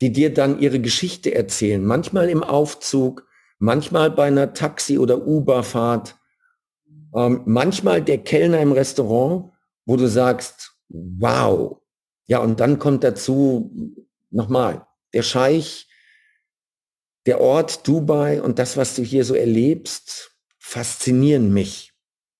die 0.00 0.12
dir 0.12 0.32
dann 0.32 0.60
ihre 0.60 0.80
Geschichte 0.80 1.34
erzählen. 1.34 1.84
Manchmal 1.84 2.28
im 2.28 2.42
Aufzug, 2.42 3.26
manchmal 3.58 4.10
bei 4.10 4.26
einer 4.26 4.54
Taxi- 4.54 4.98
oder 4.98 5.26
Uberfahrt, 5.26 6.16
ähm, 7.14 7.42
manchmal 7.46 8.02
der 8.02 8.18
Kellner 8.18 8.60
im 8.60 8.72
Restaurant, 8.72 9.52
wo 9.86 9.96
du 9.96 10.08
sagst, 10.08 10.72
wow. 10.88 11.80
Ja, 12.26 12.38
und 12.38 12.60
dann 12.60 12.78
kommt 12.78 13.04
dazu 13.04 13.72
nochmal 14.30 14.86
der 15.12 15.22
Scheich, 15.22 15.88
der 17.26 17.40
Ort 17.40 17.86
Dubai 17.86 18.40
und 18.40 18.58
das, 18.58 18.76
was 18.76 18.94
du 18.94 19.02
hier 19.02 19.24
so 19.24 19.34
erlebst, 19.34 20.32
faszinieren 20.58 21.52
mich. 21.52 21.92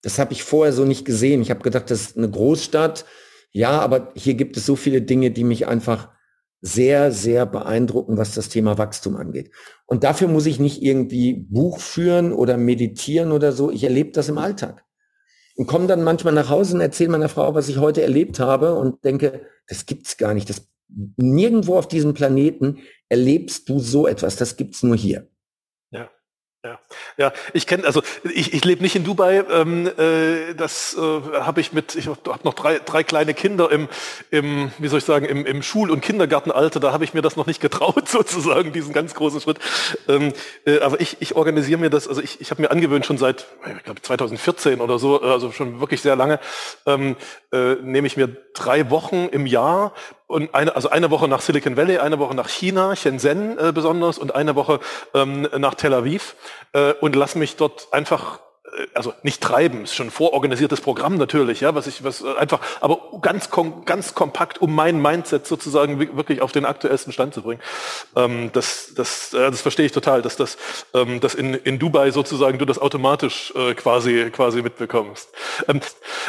Das 0.03 0.19
habe 0.19 0.33
ich 0.33 0.45
vorher 0.45 0.73
so 0.73 0.85
nicht 0.85 1.05
gesehen. 1.05 1.43
Ich 1.43 1.51
habe 1.51 1.63
gedacht, 1.63 1.91
das 1.91 2.03
ist 2.03 2.17
eine 2.17 2.31
Großstadt. 2.31 3.05
Ja, 3.51 3.81
aber 3.81 4.13
hier 4.15 4.35
gibt 4.35 4.57
es 4.57 4.67
so 4.67 4.77
viele 4.77 5.03
Dinge, 5.03 5.31
die 5.31 5.45
mich 5.45 5.67
einfach 5.67 6.11
sehr, 6.61 7.13
sehr 7.13 7.47
beeindrucken, 7.47 8.17
was 8.17 8.35
das 8.35 8.49
Thema 8.49 8.79
Wachstum 8.79 9.17
angeht. 9.17 9.51
Und 9.87 10.05
dafür 10.05 10.29
muss 10.29 10.47
ich 10.47 10.59
nicht 10.59 10.83
irgendwie 10.83 11.35
Buch 11.35 11.81
führen 11.81 12.33
oder 12.33 12.57
meditieren 12.57 13.33
oder 13.33 13.53
so. 13.53 13.71
Ich 13.71 13.85
erlebe 13.85 14.11
das 14.11 14.29
im 14.29 14.39
Alltag. 14.39 14.85
Und 15.57 15.67
komme 15.67 15.87
dann 15.87 16.05
manchmal 16.05 16.35
nach 16.35 16.51
Hause 16.51 16.75
und 16.75 16.81
erzähle 16.81 17.11
meiner 17.11 17.29
Frau, 17.29 17.55
was 17.55 17.69
ich 17.69 17.79
heute 17.79 18.03
erlebt 18.03 18.41
habe 18.41 18.75
und 18.75 19.05
denke, 19.05 19.47
das 19.69 19.87
gibt's 19.87 20.17
gar 20.19 20.35
nicht. 20.35 20.51
Das 20.51 20.69
nirgendwo 20.89 21.77
auf 21.77 21.89
diesem 21.89 22.15
Planeten 22.15 22.79
erlebst 23.09 23.69
du 23.69 23.79
so 23.79 24.07
etwas. 24.07 24.37
Das 24.37 24.57
gibt's 24.57 24.83
nur 24.83 24.97
hier. 24.97 25.29
Ja. 25.91 26.11
Ja, 26.67 26.81
ja, 27.17 27.33
ich 27.53 27.69
kenne, 27.69 27.85
also 27.85 28.03
ich, 28.25 28.53
ich 28.53 28.65
lebe 28.65 28.83
nicht 28.83 28.97
in 28.97 29.05
Dubai. 29.05 29.45
Ähm, 29.49 29.87
äh, 29.87 30.53
das 30.55 30.97
äh, 30.99 31.39
habe 31.39 31.61
ich 31.61 31.73
mit, 31.73 31.95
ich 31.95 32.09
habe 32.09 32.19
hab 32.27 32.45
noch 32.45 32.55
drei, 32.55 32.81
drei 32.81 33.05
kleine 33.05 33.35
Kinder 33.35 33.71
im, 33.71 33.89
im, 34.33 34.73
wie 34.79 34.89
soll 34.89 34.99
ich 34.99 35.05
sagen, 35.05 35.27
im, 35.27 35.47
im 35.47 35.63
Schul- 35.63 35.93
und 35.93 36.01
Kindergartenalter. 36.01 36.81
Da 36.81 36.93
habe 36.93 37.05
ich 37.05 37.15
mir 37.15 37.23
das 37.23 37.37
noch 37.37 37.47
nicht 37.47 37.61
getraut, 37.61 38.09
sozusagen, 38.09 38.73
diesen 38.73 38.93
ganz 38.93 39.15
großen 39.15 39.41
Schritt. 39.41 39.61
Ähm, 40.09 40.33
äh, 40.65 40.81
aber 40.81 41.01
ich, 41.01 41.19
ich 41.21 41.37
organisiere 41.37 41.79
mir 41.79 41.91
das, 41.91 42.09
also 42.09 42.21
ich, 42.21 42.41
ich 42.41 42.51
habe 42.51 42.63
mir 42.63 42.73
angewöhnt, 42.73 43.07
schon 43.07 43.19
seit, 43.19 43.47
ich 43.77 43.85
glaube 43.85 44.03
2014 44.03 44.81
oder 44.81 44.99
so, 44.99 45.21
also 45.21 45.53
schon 45.53 45.79
wirklich 45.79 46.01
sehr 46.01 46.17
lange, 46.17 46.41
ähm, 46.85 47.15
äh, 47.53 47.75
nehme 47.77 48.09
ich 48.09 48.17
mir 48.17 48.29
drei 48.55 48.91
Wochen 48.91 49.29
im 49.31 49.47
Jahr 49.47 49.93
und 50.27 50.55
eine, 50.55 50.75
also 50.75 50.91
eine 50.91 51.11
Woche 51.11 51.29
nach 51.29 51.41
Silicon 51.41 51.77
Valley, 51.77 51.99
eine 51.99 52.19
Woche 52.19 52.35
nach 52.35 52.49
China, 52.49 52.97
Shenzhen 52.97 53.59
äh, 53.59 53.73
besonders 53.73 54.19
und 54.19 54.35
eine 54.35 54.57
Woche 54.57 54.81
ähm, 55.15 55.49
nach 55.59 55.75
Tel 55.75 55.95
Aviv. 55.95 56.35
Äh, 56.73 56.95
und 56.95 57.15
lass 57.15 57.35
mich 57.35 57.57
dort 57.57 57.89
einfach 57.93 58.41
also 58.95 59.15
nicht 59.23 59.43
treiben, 59.43 59.85
ist 59.85 59.95
schon 59.95 60.11
vororganisiertes 60.11 60.81
Programm 60.81 61.17
natürlich, 61.17 61.61
ja, 61.61 61.75
was 61.75 61.87
ich 61.87 62.05
was 62.05 62.23
äh, 62.23 62.35
einfach, 62.37 62.61
aber 62.81 62.99
ganz 63.23 63.51
kom 63.51 63.85
ganz 63.85 64.15
kompakt, 64.15 64.61
um 64.61 64.75
mein 64.75 65.01
Mindset 65.01 65.47
sozusagen 65.47 65.99
wirklich 65.99 66.43
auf 66.43 66.53
den 66.53 66.65
aktuellsten 66.65 67.13
Stand 67.13 67.35
zu 67.35 67.43
bringen. 67.43 67.61
Ähm, 68.15 68.51
das 68.53 68.93
das 68.95 69.33
äh, 69.33 69.51
das 69.51 69.61
verstehe 69.63 69.87
ich 69.87 69.93
total, 69.93 70.23
dass 70.23 70.37
das 70.37 70.57
ähm, 70.95 71.21
dass 71.21 71.35
in, 71.35 71.55
in 71.55 71.79
Dubai 71.79 72.11
sozusagen 72.11 72.59
du 72.59 72.65
das 72.65 72.79
automatisch 72.79 73.53
äh, 73.57 73.75
quasi 73.75 74.31
quasi 74.31 74.63
mitbekommst. 74.63 75.31
Ähm, 75.69 75.81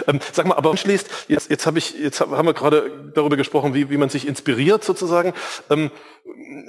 ähm, 0.07 0.19
sag 0.31 0.45
mal, 0.45 0.55
aber 0.55 0.71
anschließend 0.71 1.09
jetzt 1.27 1.49
jetzt 1.49 1.65
habe 1.65 1.79
ich 1.79 1.93
jetzt 1.99 2.21
haben 2.21 2.45
wir 2.45 2.53
gerade 2.53 2.91
darüber 3.13 3.37
gesprochen, 3.37 3.73
wie 3.73 3.89
wie 3.89 3.97
man 3.97 4.09
sich 4.09 4.27
inspiriert 4.27 4.83
sozusagen. 4.83 5.33
Ähm, 5.69 5.91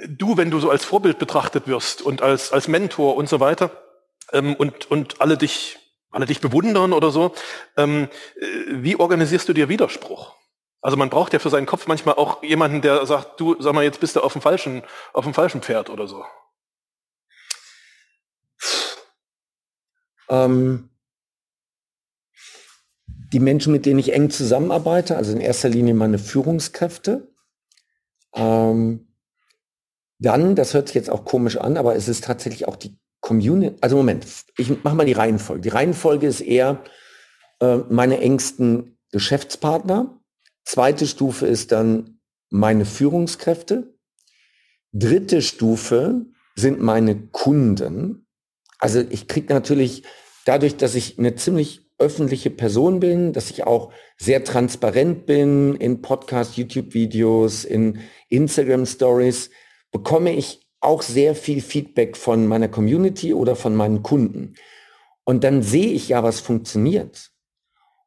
du, 0.07 0.37
wenn 0.37 0.51
du 0.51 0.59
so 0.59 0.69
als 0.69 0.85
Vorbild 0.85 1.19
betrachtet 1.19 1.67
wirst 1.67 2.01
und 2.01 2.21
als 2.21 2.51
als 2.51 2.67
Mentor 2.67 3.15
und 3.15 3.29
so 3.29 3.39
weiter 3.39 3.71
ähm, 4.33 4.55
und, 4.55 4.89
und 4.89 5.21
alle 5.21 5.37
dich, 5.37 5.77
alle 6.11 6.25
dich 6.25 6.41
bewundern 6.41 6.93
oder 6.93 7.11
so. 7.11 7.33
Ähm, 7.77 8.09
äh, 8.35 8.45
wie 8.69 8.95
organisierst 8.95 9.47
du 9.49 9.53
dir 9.53 9.69
Widerspruch? 9.69 10.35
Also 10.81 10.95
man 10.95 11.09
braucht 11.09 11.33
ja 11.33 11.39
für 11.39 11.49
seinen 11.49 11.65
Kopf 11.65 11.87
manchmal 11.87 12.15
auch 12.15 12.41
jemanden, 12.41 12.81
der 12.81 13.05
sagt, 13.05 13.39
du, 13.39 13.55
sag 13.59 13.73
mal, 13.73 13.83
jetzt 13.83 13.99
bist 13.99 14.15
du 14.15 14.21
auf 14.21 14.33
dem 14.33 14.41
falschen, 14.41 14.83
auf 15.13 15.25
dem 15.25 15.33
falschen 15.33 15.61
Pferd 15.61 15.89
oder 15.89 16.07
so. 16.07 16.23
Ähm, 20.29 20.89
die 23.33 23.39
Menschen, 23.39 23.73
mit 23.73 23.85
denen 23.85 23.99
ich 23.99 24.13
eng 24.13 24.29
zusammenarbeite, 24.29 25.17
also 25.17 25.31
in 25.31 25.41
erster 25.41 25.69
Linie 25.69 25.93
meine 25.93 26.17
Führungskräfte. 26.17 27.31
Ähm, 28.33 29.15
dann, 30.17 30.55
das 30.55 30.73
hört 30.73 30.87
sich 30.87 30.95
jetzt 30.95 31.09
auch 31.09 31.25
komisch 31.25 31.57
an, 31.57 31.77
aber 31.77 31.95
es 31.95 32.07
ist 32.07 32.23
tatsächlich 32.23 32.67
auch 32.67 32.75
die 32.75 32.97
Community. 33.21 33.75
Also 33.81 33.97
Moment, 33.97 34.25
ich 34.57 34.83
mache 34.83 34.95
mal 34.95 35.05
die 35.05 35.13
Reihenfolge. 35.13 35.61
Die 35.61 35.69
Reihenfolge 35.69 36.27
ist 36.27 36.41
eher 36.41 36.83
äh, 37.59 37.77
meine 37.89 38.19
engsten 38.19 38.97
Geschäftspartner. 39.11 40.19
Zweite 40.65 41.07
Stufe 41.07 41.47
ist 41.47 41.71
dann 41.71 42.19
meine 42.49 42.85
Führungskräfte. 42.85 43.93
Dritte 44.91 45.41
Stufe 45.41 46.25
sind 46.55 46.79
meine 46.79 47.27
Kunden. 47.27 48.27
Also 48.79 49.01
ich 49.09 49.27
kriege 49.27 49.53
natürlich 49.53 50.03
dadurch, 50.45 50.77
dass 50.77 50.95
ich 50.95 51.19
eine 51.19 51.35
ziemlich 51.35 51.89
öffentliche 51.99 52.49
Person 52.49 52.99
bin, 52.99 53.33
dass 53.33 53.49
ich 53.51 53.65
auch 53.65 53.91
sehr 54.17 54.43
transparent 54.43 55.25
bin 55.25 55.75
in 55.75 56.01
Podcast, 56.01 56.55
YouTube-Videos, 56.55 57.65
in 57.65 57.99
Instagram-Stories, 58.29 59.49
bekomme 59.91 60.33
ich 60.33 60.68
auch 60.81 61.01
sehr 61.01 61.35
viel 61.35 61.61
Feedback 61.61 62.15
von 62.15 62.47
meiner 62.47 62.69
Community 62.69 63.33
oder 63.33 63.55
von 63.55 63.75
meinen 63.75 64.03
Kunden. 64.03 64.55
Und 65.23 65.43
dann 65.43 65.61
sehe 65.61 65.91
ich 65.91 66.09
ja, 66.09 66.23
was 66.23 66.39
funktioniert. 66.39 67.31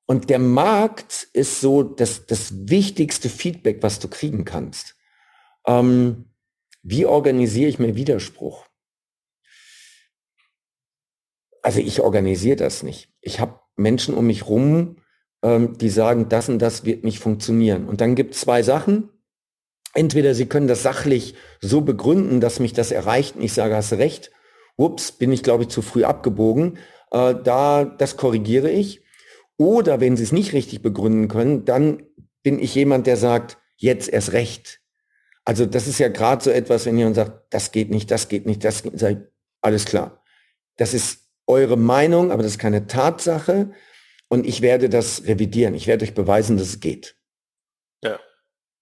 Und 0.07 0.31
der 0.31 0.39
Markt 0.39 1.29
ist 1.33 1.61
so 1.61 1.83
das, 1.83 2.27
das 2.27 2.69
wichtigste 2.69 3.29
Feedback, 3.29 3.83
was 3.83 3.99
du 3.99 4.09
kriegen 4.09 4.45
kannst. 4.45 4.97
Ähm, 5.67 6.33
wie 6.83 7.07
organisiere 7.07 7.69
ich 7.69 7.79
mir 7.79 7.95
Widerspruch? 7.95 8.67
Also 11.63 11.79
ich 11.79 12.01
organisiere 12.01 12.57
das 12.57 12.83
nicht. 12.83 13.13
Ich 13.21 13.39
habe 13.39 13.61
Menschen 13.77 14.15
um 14.15 14.27
mich 14.27 14.49
rum, 14.49 14.97
ähm, 15.43 15.79
die 15.79 15.91
sagen, 15.91 16.29
das 16.29 16.49
und 16.49 16.59
das 16.59 16.85
wird 16.85 17.05
nicht 17.05 17.21
funktionieren. 17.21 17.89
Und 17.89 18.01
dann 18.01 18.17
gibt 18.17 18.35
es 18.35 18.41
zwei 18.41 18.63
Sachen. 18.63 19.11
Entweder 19.95 20.35
sie 20.35 20.47
können 20.47 20.69
das 20.69 20.83
sachlich 20.83 21.35
so 21.61 21.83
begründen, 21.83 22.41
dass 22.41 22.61
mich 22.61 22.73
das 22.73 22.91
erreicht 22.91 23.37
und 23.37 23.43
ich 23.43 23.53
sage, 23.53 23.77
hast 23.77 23.93
recht. 23.93 24.31
Ups, 24.77 25.13
bin 25.13 25.33
ich, 25.33 25.43
glaube 25.43 25.65
ich, 25.65 25.69
zu 25.69 25.83
früh 25.83 26.05
abgebogen. 26.05 26.79
Äh, 27.11 27.35
da, 27.43 27.85
das 27.85 28.17
korrigiere 28.17 28.71
ich. 28.71 29.03
Oder 29.59 30.01
wenn 30.01 30.17
sie 30.17 30.23
es 30.23 30.33
nicht 30.33 30.55
richtig 30.55 30.83
begründen 30.83 31.29
können, 31.29 31.65
dann 31.65 32.05
bin 32.43 32.59
ich 32.59 32.75
jemand, 32.75 33.07
der 33.07 33.17
sagt, 33.17 33.59
jetzt 33.77 34.09
erst 34.09 34.33
recht. 34.33 34.81
Also 35.45 35.67
das 35.67 35.87
ist 35.87 35.99
ja 35.99 36.09
gerade 36.09 36.43
so 36.43 36.51
etwas, 36.51 36.87
wenn 36.87 36.97
jemand 36.97 37.17
sagt, 37.17 37.53
das 37.53 37.73
geht 37.73 37.91
nicht, 37.91 38.11
das 38.11 38.29
geht 38.29 38.47
nicht, 38.47 38.65
das 38.65 38.83
geht 38.83 38.95
nicht, 38.95 39.19
alles 39.61 39.85
klar. 39.85 40.23
Das 40.77 40.95
ist 40.95 41.29
eure 41.47 41.77
Meinung, 41.77 42.31
aber 42.31 42.43
das 42.43 42.53
ist 42.53 42.59
keine 42.59 42.87
Tatsache. 42.87 43.73
Und 44.29 44.47
ich 44.47 44.63
werde 44.63 44.89
das 44.89 45.25
revidieren. 45.27 45.75
Ich 45.75 45.87
werde 45.87 46.05
euch 46.05 46.15
beweisen, 46.15 46.57
dass 46.57 46.69
es 46.69 46.81
geht. 46.81 47.17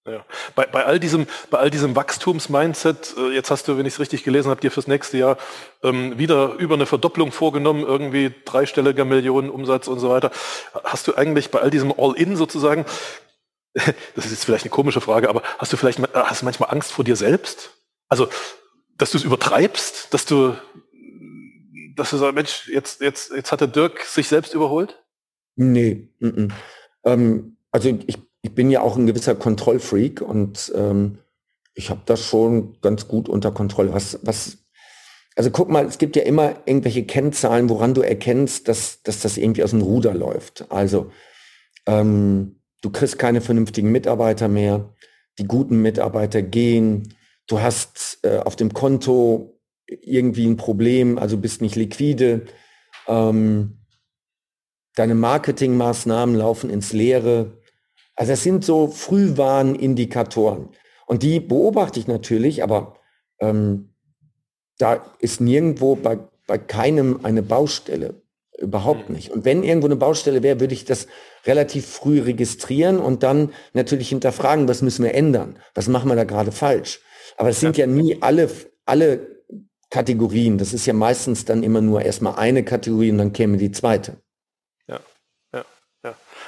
Ja. 0.07 0.25
Bei, 0.55 0.65
bei 0.65 0.85
all 0.85 0.99
diesem, 0.99 1.27
bei 1.51 1.69
diesem 1.69 1.95
Wachstumsmindset, 1.95 3.15
äh, 3.17 3.33
jetzt 3.33 3.51
hast 3.51 3.67
du, 3.67 3.77
wenn 3.77 3.85
ich 3.85 3.93
es 3.93 3.99
richtig 3.99 4.23
gelesen 4.23 4.49
habe, 4.49 4.59
dir 4.59 4.71
fürs 4.71 4.87
nächste 4.87 5.17
Jahr 5.19 5.37
ähm, 5.83 6.17
wieder 6.17 6.53
über 6.55 6.73
eine 6.73 6.87
Verdopplung 6.87 7.31
vorgenommen, 7.31 7.83
irgendwie 7.83 8.33
dreistelliger 8.45 9.05
Millionen 9.05 9.51
Umsatz 9.51 9.87
und 9.87 9.99
so 9.99 10.09
weiter. 10.09 10.31
Hast 10.83 11.07
du 11.07 11.15
eigentlich 11.15 11.51
bei 11.51 11.59
all 11.59 11.69
diesem 11.69 11.93
All-In 11.95 12.35
sozusagen, 12.35 12.85
das 13.73 14.25
ist 14.25 14.31
jetzt 14.31 14.45
vielleicht 14.45 14.65
eine 14.65 14.71
komische 14.71 15.01
Frage, 15.01 15.29
aber 15.29 15.43
hast 15.59 15.71
du 15.71 15.77
vielleicht 15.77 15.99
hast 16.13 16.41
du 16.41 16.45
manchmal 16.45 16.71
Angst 16.71 16.91
vor 16.91 17.05
dir 17.05 17.15
selbst? 17.15 17.69
Also, 18.09 18.27
dass 18.97 19.11
du 19.11 19.17
es 19.17 19.23
übertreibst, 19.23 20.13
dass 20.13 20.25
du 20.25 20.55
dass 21.95 22.09
du 22.09 22.17
sagst, 22.17 22.35
Mensch, 22.35 22.67
jetzt, 22.67 23.01
jetzt, 23.01 23.31
jetzt 23.31 23.51
hat 23.51 23.61
der 23.61 23.67
Dirk 23.67 24.01
sich 24.01 24.27
selbst 24.27 24.53
überholt? 24.53 25.03
Nee. 25.55 26.09
M 26.19 26.29
-m. 26.29 26.51
Ähm, 27.03 27.57
also 27.71 27.89
ich, 28.07 28.17
ich 28.51 28.55
bin 28.55 28.69
ja 28.69 28.81
auch 28.81 28.97
ein 28.97 29.07
gewisser 29.07 29.33
Kontrollfreak 29.33 30.19
und 30.19 30.73
ähm, 30.75 31.19
ich 31.73 31.89
habe 31.89 32.01
das 32.05 32.19
schon 32.19 32.75
ganz 32.81 33.07
gut 33.07 33.29
unter 33.29 33.49
Kontrolle. 33.53 33.93
Was, 33.93 34.19
was, 34.23 34.57
also 35.37 35.51
guck 35.51 35.69
mal, 35.69 35.85
es 35.85 35.97
gibt 35.97 36.17
ja 36.17 36.23
immer 36.23 36.55
irgendwelche 36.65 37.05
Kennzahlen, 37.05 37.69
woran 37.69 37.93
du 37.93 38.01
erkennst, 38.01 38.67
dass, 38.67 39.03
dass 39.03 39.21
das 39.21 39.37
irgendwie 39.37 39.63
aus 39.63 39.69
dem 39.69 39.81
Ruder 39.81 40.13
läuft. 40.13 40.69
Also 40.69 41.11
ähm, 41.85 42.59
du 42.81 42.89
kriegst 42.89 43.17
keine 43.17 43.39
vernünftigen 43.39 43.89
Mitarbeiter 43.89 44.49
mehr, 44.49 44.93
die 45.39 45.45
guten 45.45 45.81
Mitarbeiter 45.81 46.41
gehen, 46.41 47.15
du 47.47 47.61
hast 47.61 48.19
äh, 48.23 48.39
auf 48.39 48.57
dem 48.57 48.73
Konto 48.73 49.61
irgendwie 49.87 50.45
ein 50.45 50.57
Problem, 50.57 51.17
also 51.17 51.37
bist 51.37 51.61
nicht 51.61 51.77
liquide. 51.77 52.47
Ähm, 53.07 53.77
deine 54.95 55.15
Marketingmaßnahmen 55.15 56.35
laufen 56.35 56.69
ins 56.69 56.91
Leere. 56.91 57.60
Also 58.21 58.33
das 58.33 58.43
sind 58.43 58.63
so 58.63 58.87
Frühwarnindikatoren. 58.87 60.69
Und 61.07 61.23
die 61.23 61.39
beobachte 61.39 61.99
ich 61.99 62.05
natürlich, 62.05 62.61
aber 62.61 62.93
ähm, 63.39 63.95
da 64.77 65.03
ist 65.17 65.41
nirgendwo 65.41 65.95
bei, 65.95 66.19
bei 66.45 66.59
keinem 66.59 67.21
eine 67.23 67.41
Baustelle. 67.41 68.21
Überhaupt 68.59 69.09
mhm. 69.09 69.15
nicht. 69.15 69.31
Und 69.31 69.43
wenn 69.43 69.63
irgendwo 69.63 69.87
eine 69.87 69.95
Baustelle 69.95 70.43
wäre, 70.43 70.59
würde 70.59 70.75
ich 70.75 70.85
das 70.85 71.07
relativ 71.47 71.87
früh 71.87 72.21
registrieren 72.21 72.99
und 72.99 73.23
dann 73.23 73.53
natürlich 73.73 74.09
hinterfragen, 74.09 74.67
was 74.67 74.83
müssen 74.83 75.03
wir 75.03 75.15
ändern? 75.15 75.57
Was 75.73 75.87
machen 75.87 76.07
wir 76.07 76.15
da 76.15 76.23
gerade 76.23 76.51
falsch? 76.51 77.01
Aber 77.37 77.49
es 77.49 77.59
sind 77.59 77.75
ja 77.75 77.87
nie 77.87 78.21
alle, 78.21 78.51
alle 78.85 79.41
Kategorien. 79.89 80.59
Das 80.59 80.73
ist 80.73 80.85
ja 80.85 80.93
meistens 80.93 81.45
dann 81.45 81.63
immer 81.63 81.81
nur 81.81 82.03
erstmal 82.03 82.35
eine 82.35 82.63
Kategorie 82.63 83.09
und 83.09 83.17
dann 83.17 83.33
käme 83.33 83.57
die 83.57 83.71
zweite. 83.71 84.17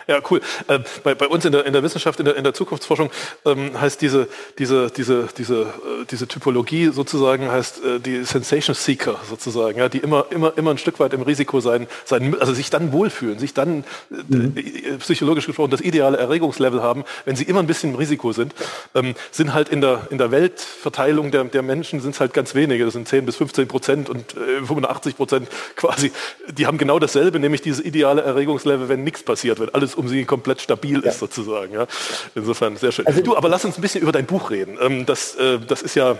Ja, 0.07 0.19
cool. 0.29 0.41
Äh, 0.67 0.79
bei, 1.03 1.15
bei 1.15 1.27
uns 1.27 1.45
in 1.45 1.51
der, 1.51 1.65
in 1.65 1.73
der 1.73 1.83
Wissenschaft, 1.83 2.19
in 2.19 2.25
der, 2.25 2.35
in 2.35 2.43
der 2.43 2.53
Zukunftsforschung 2.53 3.09
ähm, 3.45 3.79
heißt 3.79 4.01
diese, 4.01 4.27
diese, 4.57 4.89
diese, 4.89 5.29
diese, 5.37 5.61
äh, 5.61 6.05
diese 6.09 6.27
Typologie 6.27 6.89
sozusagen 6.89 7.49
heißt 7.49 7.83
äh, 7.83 7.99
die 7.99 8.23
Sensation 8.23 8.75
Seeker 8.75 9.19
sozusagen, 9.29 9.79
ja, 9.79 9.89
die 9.89 9.99
immer, 9.99 10.25
immer, 10.29 10.53
immer 10.57 10.71
ein 10.71 10.77
Stück 10.77 10.99
weit 10.99 11.13
im 11.13 11.21
Risiko 11.21 11.59
sein, 11.59 11.87
sein 12.05 12.35
also 12.39 12.53
sich 12.53 12.69
dann 12.69 12.91
wohlfühlen, 12.91 13.39
sich 13.39 13.53
dann 13.53 13.83
äh, 14.11 14.35
mhm. 14.35 14.53
Äh, 14.57 14.97
psychologisch 14.97 15.45
gesprochen 15.45 15.71
das 15.71 15.81
ideale 15.81 16.17
Erregungslevel 16.17 16.81
haben, 16.81 17.03
wenn 17.25 17.35
sie 17.35 17.43
immer 17.43 17.59
ein 17.59 17.67
bisschen 17.67 17.91
im 17.91 17.95
Risiko 17.95 18.31
sind, 18.33 18.53
ähm, 18.95 19.15
sind 19.31 19.53
halt 19.53 19.69
in 19.69 19.81
der, 19.81 20.07
in 20.09 20.17
der 20.17 20.31
Weltverteilung 20.31 21.31
der, 21.31 21.45
der 21.45 21.61
Menschen 21.61 21.99
sind 22.01 22.15
es 22.15 22.19
halt 22.19 22.33
ganz 22.33 22.55
wenige, 22.55 22.85
das 22.85 22.93
sind 22.93 23.07
10 23.07 23.25
bis 23.25 23.37
15 23.37 23.67
Prozent 23.67 24.09
und 24.09 24.35
äh, 24.35 24.65
85 24.65 25.15
Prozent 25.15 25.47
quasi, 25.75 26.11
die 26.51 26.67
haben 26.67 26.77
genau 26.77 26.99
dasselbe, 26.99 27.39
nämlich 27.39 27.61
dieses 27.61 27.83
ideale 27.83 28.21
Erregungslevel, 28.21 28.89
wenn 28.89 29.03
nichts 29.03 29.23
passiert, 29.23 29.59
wenn 29.59 29.69
alles 29.69 29.92
um 29.95 30.07
sie 30.07 30.25
komplett 30.25 30.61
stabil 30.61 31.01
ja. 31.03 31.09
ist 31.09 31.19
sozusagen. 31.19 31.73
Ja. 31.73 31.87
Insofern 32.35 32.77
sehr 32.77 32.91
schön. 32.91 33.07
Also, 33.07 33.21
du, 33.21 33.35
aber 33.35 33.49
lass 33.49 33.65
uns 33.65 33.77
ein 33.77 33.81
bisschen 33.81 34.01
über 34.01 34.11
dein 34.11 34.25
Buch 34.25 34.51
reden. 34.51 34.77
Ähm, 34.81 35.05
das, 35.05 35.35
äh, 35.35 35.59
das 35.59 35.81
ist 35.81 35.95
ja 35.95 36.17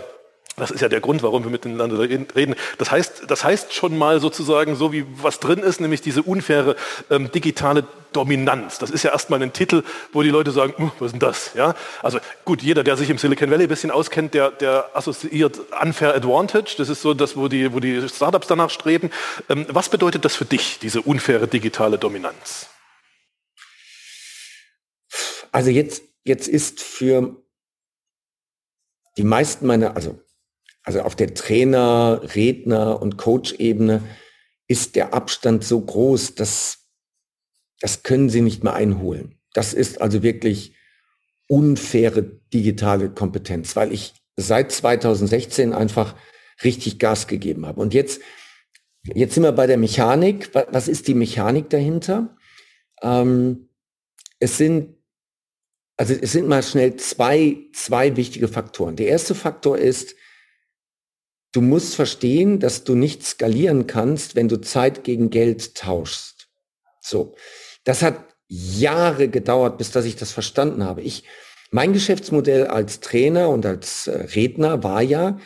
das 0.56 0.70
ist 0.70 0.80
ja 0.80 0.88
der 0.88 1.00
Grund, 1.00 1.22
warum 1.24 1.42
wir 1.42 1.50
miteinander 1.50 1.98
reden. 1.98 2.54
Das 2.78 2.92
heißt, 2.92 3.24
das 3.26 3.42
heißt 3.42 3.74
schon 3.74 3.98
mal 3.98 4.20
sozusagen 4.20 4.76
so, 4.76 4.92
wie 4.92 5.04
was 5.20 5.40
drin 5.40 5.58
ist, 5.58 5.80
nämlich 5.80 6.00
diese 6.00 6.22
unfaire 6.22 6.76
ähm, 7.10 7.30
digitale 7.32 7.84
Dominanz. 8.12 8.78
Das 8.78 8.90
ist 8.90 9.02
ja 9.02 9.10
erstmal 9.10 9.42
ein 9.42 9.52
Titel, 9.52 9.82
wo 10.12 10.22
die 10.22 10.30
Leute 10.30 10.52
sagen, 10.52 10.74
uh, 10.78 10.90
was 11.00 11.06
ist 11.06 11.12
denn 11.12 11.18
das? 11.18 11.50
Ja? 11.54 11.74
Also 12.04 12.20
gut, 12.44 12.62
jeder, 12.62 12.84
der 12.84 12.96
sich 12.96 13.10
im 13.10 13.18
Silicon 13.18 13.50
Valley 13.50 13.64
ein 13.64 13.68
bisschen 13.68 13.90
auskennt, 13.90 14.34
der, 14.34 14.52
der 14.52 14.90
assoziiert 14.94 15.60
Unfair 15.82 16.14
Advantage. 16.14 16.76
Das 16.78 16.88
ist 16.88 17.02
so 17.02 17.14
das, 17.14 17.36
wo 17.36 17.48
die, 17.48 17.72
wo 17.72 17.80
die 17.80 18.08
Startups 18.08 18.46
danach 18.46 18.70
streben. 18.70 19.10
Ähm, 19.48 19.66
was 19.70 19.88
bedeutet 19.88 20.24
das 20.24 20.36
für 20.36 20.44
dich, 20.44 20.78
diese 20.78 21.02
unfaire 21.02 21.48
digitale 21.48 21.98
Dominanz? 21.98 22.68
Also 25.54 25.70
jetzt, 25.70 26.02
jetzt 26.24 26.48
ist 26.48 26.80
für 26.80 27.40
die 29.16 29.22
meisten 29.22 29.68
meiner, 29.68 29.94
also, 29.94 30.20
also 30.82 31.02
auf 31.02 31.14
der 31.14 31.32
Trainer, 31.34 32.20
Redner 32.34 33.00
und 33.00 33.18
Coach-Ebene 33.18 34.02
ist 34.66 34.96
der 34.96 35.14
Abstand 35.14 35.62
so 35.62 35.80
groß, 35.80 36.34
dass 36.34 36.88
das 37.78 38.02
können 38.02 38.30
sie 38.30 38.40
nicht 38.40 38.64
mehr 38.64 38.74
einholen. 38.74 39.38
Das 39.52 39.74
ist 39.74 40.00
also 40.00 40.24
wirklich 40.24 40.74
unfaire 41.46 42.22
digitale 42.52 43.10
Kompetenz, 43.10 43.76
weil 43.76 43.92
ich 43.92 44.12
seit 44.34 44.72
2016 44.72 45.72
einfach 45.72 46.16
richtig 46.64 46.98
Gas 46.98 47.28
gegeben 47.28 47.64
habe. 47.64 47.80
Und 47.80 47.94
jetzt, 47.94 48.20
jetzt 49.04 49.34
sind 49.34 49.44
wir 49.44 49.52
bei 49.52 49.68
der 49.68 49.78
Mechanik. 49.78 50.52
Was 50.52 50.88
ist 50.88 51.06
die 51.06 51.14
Mechanik 51.14 51.70
dahinter? 51.70 52.36
Ähm, 53.02 53.68
es 54.40 54.58
sind 54.58 54.93
also 55.96 56.14
es 56.14 56.32
sind 56.32 56.48
mal 56.48 56.62
schnell 56.62 56.96
zwei, 56.96 57.56
zwei 57.72 58.16
wichtige 58.16 58.48
Faktoren. 58.48 58.96
Der 58.96 59.08
erste 59.08 59.34
Faktor 59.34 59.78
ist, 59.78 60.16
du 61.52 61.60
musst 61.60 61.94
verstehen, 61.94 62.58
dass 62.58 62.84
du 62.84 62.94
nicht 62.94 63.24
skalieren 63.24 63.86
kannst, 63.86 64.34
wenn 64.34 64.48
du 64.48 64.60
Zeit 64.60 65.04
gegen 65.04 65.30
Geld 65.30 65.76
tauschst. 65.76 66.48
So. 67.00 67.36
Das 67.84 68.02
hat 68.02 68.16
Jahre 68.48 69.28
gedauert, 69.28 69.78
bis 69.78 69.92
dass 69.92 70.04
ich 70.04 70.16
das 70.16 70.32
verstanden 70.32 70.84
habe. 70.84 71.02
Ich, 71.02 71.24
mein 71.70 71.92
Geschäftsmodell 71.92 72.66
als 72.66 73.00
Trainer 73.00 73.48
und 73.48 73.64
als 73.66 74.06
äh, 74.06 74.28
Redner 74.34 74.82
war 74.82 75.02
ja, 75.02 75.38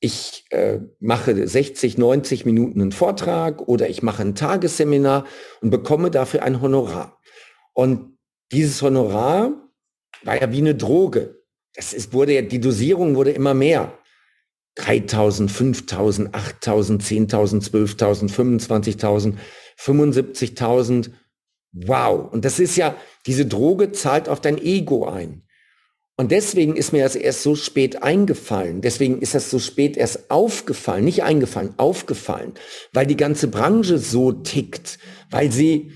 ich 0.00 0.44
äh, 0.50 0.78
mache 1.00 1.46
60, 1.46 1.98
90 1.98 2.44
Minuten 2.44 2.80
einen 2.80 2.92
Vortrag 2.92 3.66
oder 3.66 3.88
ich 3.88 4.02
mache 4.02 4.22
ein 4.22 4.36
Tagesseminar 4.36 5.26
und 5.60 5.70
bekomme 5.70 6.10
dafür 6.10 6.44
ein 6.44 6.60
Honorar. 6.60 7.20
Und 7.72 8.16
dieses 8.52 8.80
Honorar 8.80 9.67
war 10.22 10.40
ja 10.40 10.50
wie 10.52 10.58
eine 10.58 10.74
Droge. 10.74 11.42
Das 11.74 11.92
ist, 11.92 12.12
wurde 12.12 12.34
ja, 12.34 12.42
die 12.42 12.60
Dosierung 12.60 13.14
wurde 13.14 13.30
immer 13.30 13.54
mehr. 13.54 13.98
3000, 14.76 15.50
5000, 15.50 16.34
8000, 16.34 17.02
10.000, 17.02 17.70
12.000, 17.70 18.30
25.000, 18.30 19.34
75.000. 19.78 21.10
Wow. 21.72 22.32
Und 22.32 22.44
das 22.44 22.58
ist 22.58 22.76
ja, 22.76 22.96
diese 23.26 23.46
Droge 23.46 23.92
zahlt 23.92 24.28
auf 24.28 24.40
dein 24.40 24.58
Ego 24.58 25.06
ein. 25.06 25.42
Und 26.16 26.32
deswegen 26.32 26.74
ist 26.74 26.92
mir 26.92 27.04
das 27.04 27.14
erst 27.14 27.44
so 27.44 27.54
spät 27.54 28.02
eingefallen. 28.02 28.80
Deswegen 28.80 29.20
ist 29.20 29.36
das 29.36 29.50
so 29.50 29.60
spät 29.60 29.96
erst 29.96 30.32
aufgefallen, 30.32 31.04
nicht 31.04 31.22
eingefallen, 31.22 31.74
aufgefallen, 31.76 32.54
weil 32.92 33.06
die 33.06 33.16
ganze 33.16 33.46
Branche 33.46 33.98
so 33.98 34.32
tickt, 34.32 34.98
weil 35.30 35.52
sie 35.52 35.92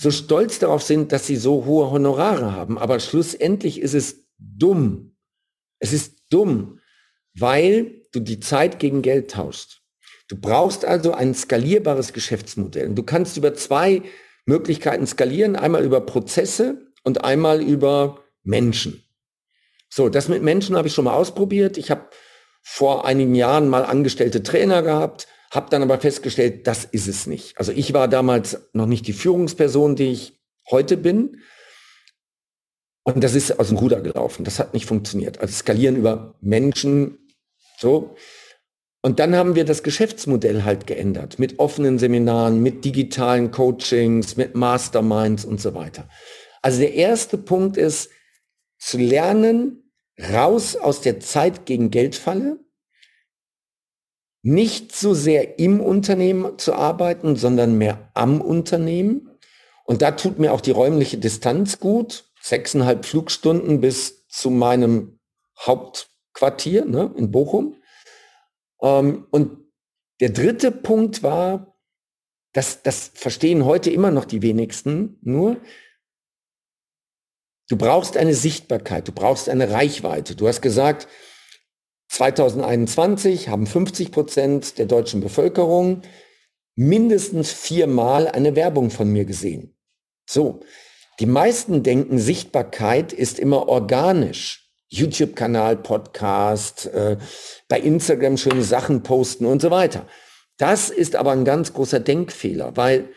so 0.00 0.10
stolz 0.10 0.58
darauf 0.58 0.82
sind, 0.82 1.12
dass 1.12 1.26
sie 1.26 1.36
so 1.36 1.66
hohe 1.66 1.90
Honorare 1.90 2.52
haben. 2.52 2.78
Aber 2.78 3.00
schlussendlich 3.00 3.82
ist 3.82 3.92
es 3.92 4.24
dumm. 4.38 5.14
Es 5.78 5.92
ist 5.92 6.20
dumm, 6.30 6.80
weil 7.34 8.02
du 8.12 8.20
die 8.20 8.40
Zeit 8.40 8.78
gegen 8.78 9.02
Geld 9.02 9.30
tauschst. 9.30 9.82
Du 10.26 10.40
brauchst 10.40 10.86
also 10.86 11.12
ein 11.12 11.34
skalierbares 11.34 12.14
Geschäftsmodell. 12.14 12.88
Und 12.88 12.94
du 12.96 13.02
kannst 13.02 13.36
über 13.36 13.52
zwei 13.52 14.02
Möglichkeiten 14.46 15.06
skalieren, 15.06 15.54
einmal 15.54 15.84
über 15.84 16.00
Prozesse 16.00 16.86
und 17.04 17.22
einmal 17.22 17.60
über 17.60 18.24
Menschen. 18.42 19.04
So, 19.90 20.08
das 20.08 20.28
mit 20.28 20.42
Menschen 20.42 20.76
habe 20.76 20.88
ich 20.88 20.94
schon 20.94 21.04
mal 21.04 21.14
ausprobiert. 21.14 21.76
Ich 21.76 21.90
habe 21.90 22.08
vor 22.62 23.04
einigen 23.04 23.34
Jahren 23.34 23.68
mal 23.68 23.84
angestellte 23.84 24.42
Trainer 24.42 24.82
gehabt, 24.82 25.28
habe 25.50 25.68
dann 25.70 25.82
aber 25.82 25.98
festgestellt, 25.98 26.66
das 26.66 26.84
ist 26.84 27.08
es 27.08 27.26
nicht. 27.26 27.58
Also 27.58 27.72
ich 27.72 27.92
war 27.92 28.08
damals 28.08 28.68
noch 28.72 28.86
nicht 28.86 29.06
die 29.06 29.12
Führungsperson, 29.12 29.96
die 29.96 30.12
ich 30.12 30.40
heute 30.70 30.96
bin. 30.96 31.42
Und 33.02 33.24
das 33.24 33.34
ist 33.34 33.58
aus 33.58 33.68
dem 33.68 33.76
Ruder 33.76 34.00
gelaufen. 34.00 34.44
Das 34.44 34.58
hat 34.58 34.74
nicht 34.74 34.86
funktioniert. 34.86 35.40
Also 35.40 35.54
skalieren 35.54 35.96
über 35.96 36.36
Menschen, 36.40 37.18
so. 37.78 38.14
Und 39.02 39.18
dann 39.18 39.34
haben 39.34 39.54
wir 39.54 39.64
das 39.64 39.82
Geschäftsmodell 39.82 40.64
halt 40.64 40.86
geändert 40.86 41.38
mit 41.38 41.58
offenen 41.58 41.98
Seminaren, 41.98 42.62
mit 42.62 42.84
digitalen 42.84 43.50
Coachings, 43.50 44.36
mit 44.36 44.54
Masterminds 44.54 45.44
und 45.44 45.60
so 45.60 45.74
weiter. 45.74 46.08
Also 46.62 46.80
der 46.80 46.94
erste 46.94 47.38
Punkt 47.38 47.78
ist 47.78 48.10
zu 48.78 48.98
lernen, 48.98 49.90
raus 50.32 50.76
aus 50.76 51.00
der 51.00 51.18
Zeit 51.20 51.64
gegen 51.64 51.90
Geldfalle, 51.90 52.60
nicht 54.42 54.94
so 54.94 55.14
sehr 55.14 55.58
im 55.58 55.80
Unternehmen 55.80 56.58
zu 56.58 56.74
arbeiten, 56.74 57.36
sondern 57.36 57.76
mehr 57.76 58.10
am 58.14 58.40
Unternehmen. 58.40 59.30
Und 59.84 60.02
da 60.02 60.12
tut 60.12 60.38
mir 60.38 60.52
auch 60.52 60.60
die 60.60 60.70
räumliche 60.70 61.18
Distanz 61.18 61.78
gut. 61.78 62.24
Sechseinhalb 62.40 63.04
Flugstunden 63.04 63.80
bis 63.80 64.26
zu 64.28 64.50
meinem 64.50 65.18
Hauptquartier 65.58 66.86
ne, 66.86 67.12
in 67.16 67.30
Bochum. 67.30 67.76
Ähm, 68.80 69.26
und 69.30 69.58
der 70.20 70.30
dritte 70.30 70.70
Punkt 70.70 71.22
war, 71.22 71.76
das, 72.52 72.82
das 72.82 73.10
verstehen 73.14 73.64
heute 73.64 73.90
immer 73.90 74.10
noch 74.10 74.24
die 74.24 74.42
wenigsten 74.42 75.18
nur, 75.22 75.56
du 77.68 77.76
brauchst 77.76 78.16
eine 78.16 78.34
Sichtbarkeit, 78.34 79.06
du 79.06 79.12
brauchst 79.12 79.48
eine 79.48 79.70
Reichweite. 79.70 80.34
Du 80.34 80.48
hast 80.48 80.60
gesagt, 80.60 81.08
2021 82.10 83.48
haben 83.48 83.66
50 83.66 84.10
Prozent 84.10 84.78
der 84.78 84.86
deutschen 84.86 85.20
Bevölkerung 85.20 86.02
mindestens 86.74 87.52
viermal 87.52 88.26
eine 88.26 88.56
Werbung 88.56 88.90
von 88.90 89.08
mir 89.08 89.24
gesehen. 89.24 89.76
So, 90.28 90.60
die 91.20 91.26
meisten 91.26 91.82
denken, 91.82 92.18
Sichtbarkeit 92.18 93.12
ist 93.12 93.38
immer 93.38 93.68
organisch. 93.68 94.66
YouTube-Kanal, 94.88 95.76
Podcast, 95.76 96.86
äh, 96.86 97.16
bei 97.68 97.78
Instagram 97.78 98.36
schöne 98.36 98.64
Sachen 98.64 99.04
posten 99.04 99.46
und 99.46 99.62
so 99.62 99.70
weiter. 99.70 100.08
Das 100.56 100.90
ist 100.90 101.14
aber 101.14 101.30
ein 101.30 101.44
ganz 101.44 101.72
großer 101.72 102.00
Denkfehler, 102.00 102.76
weil 102.76 103.10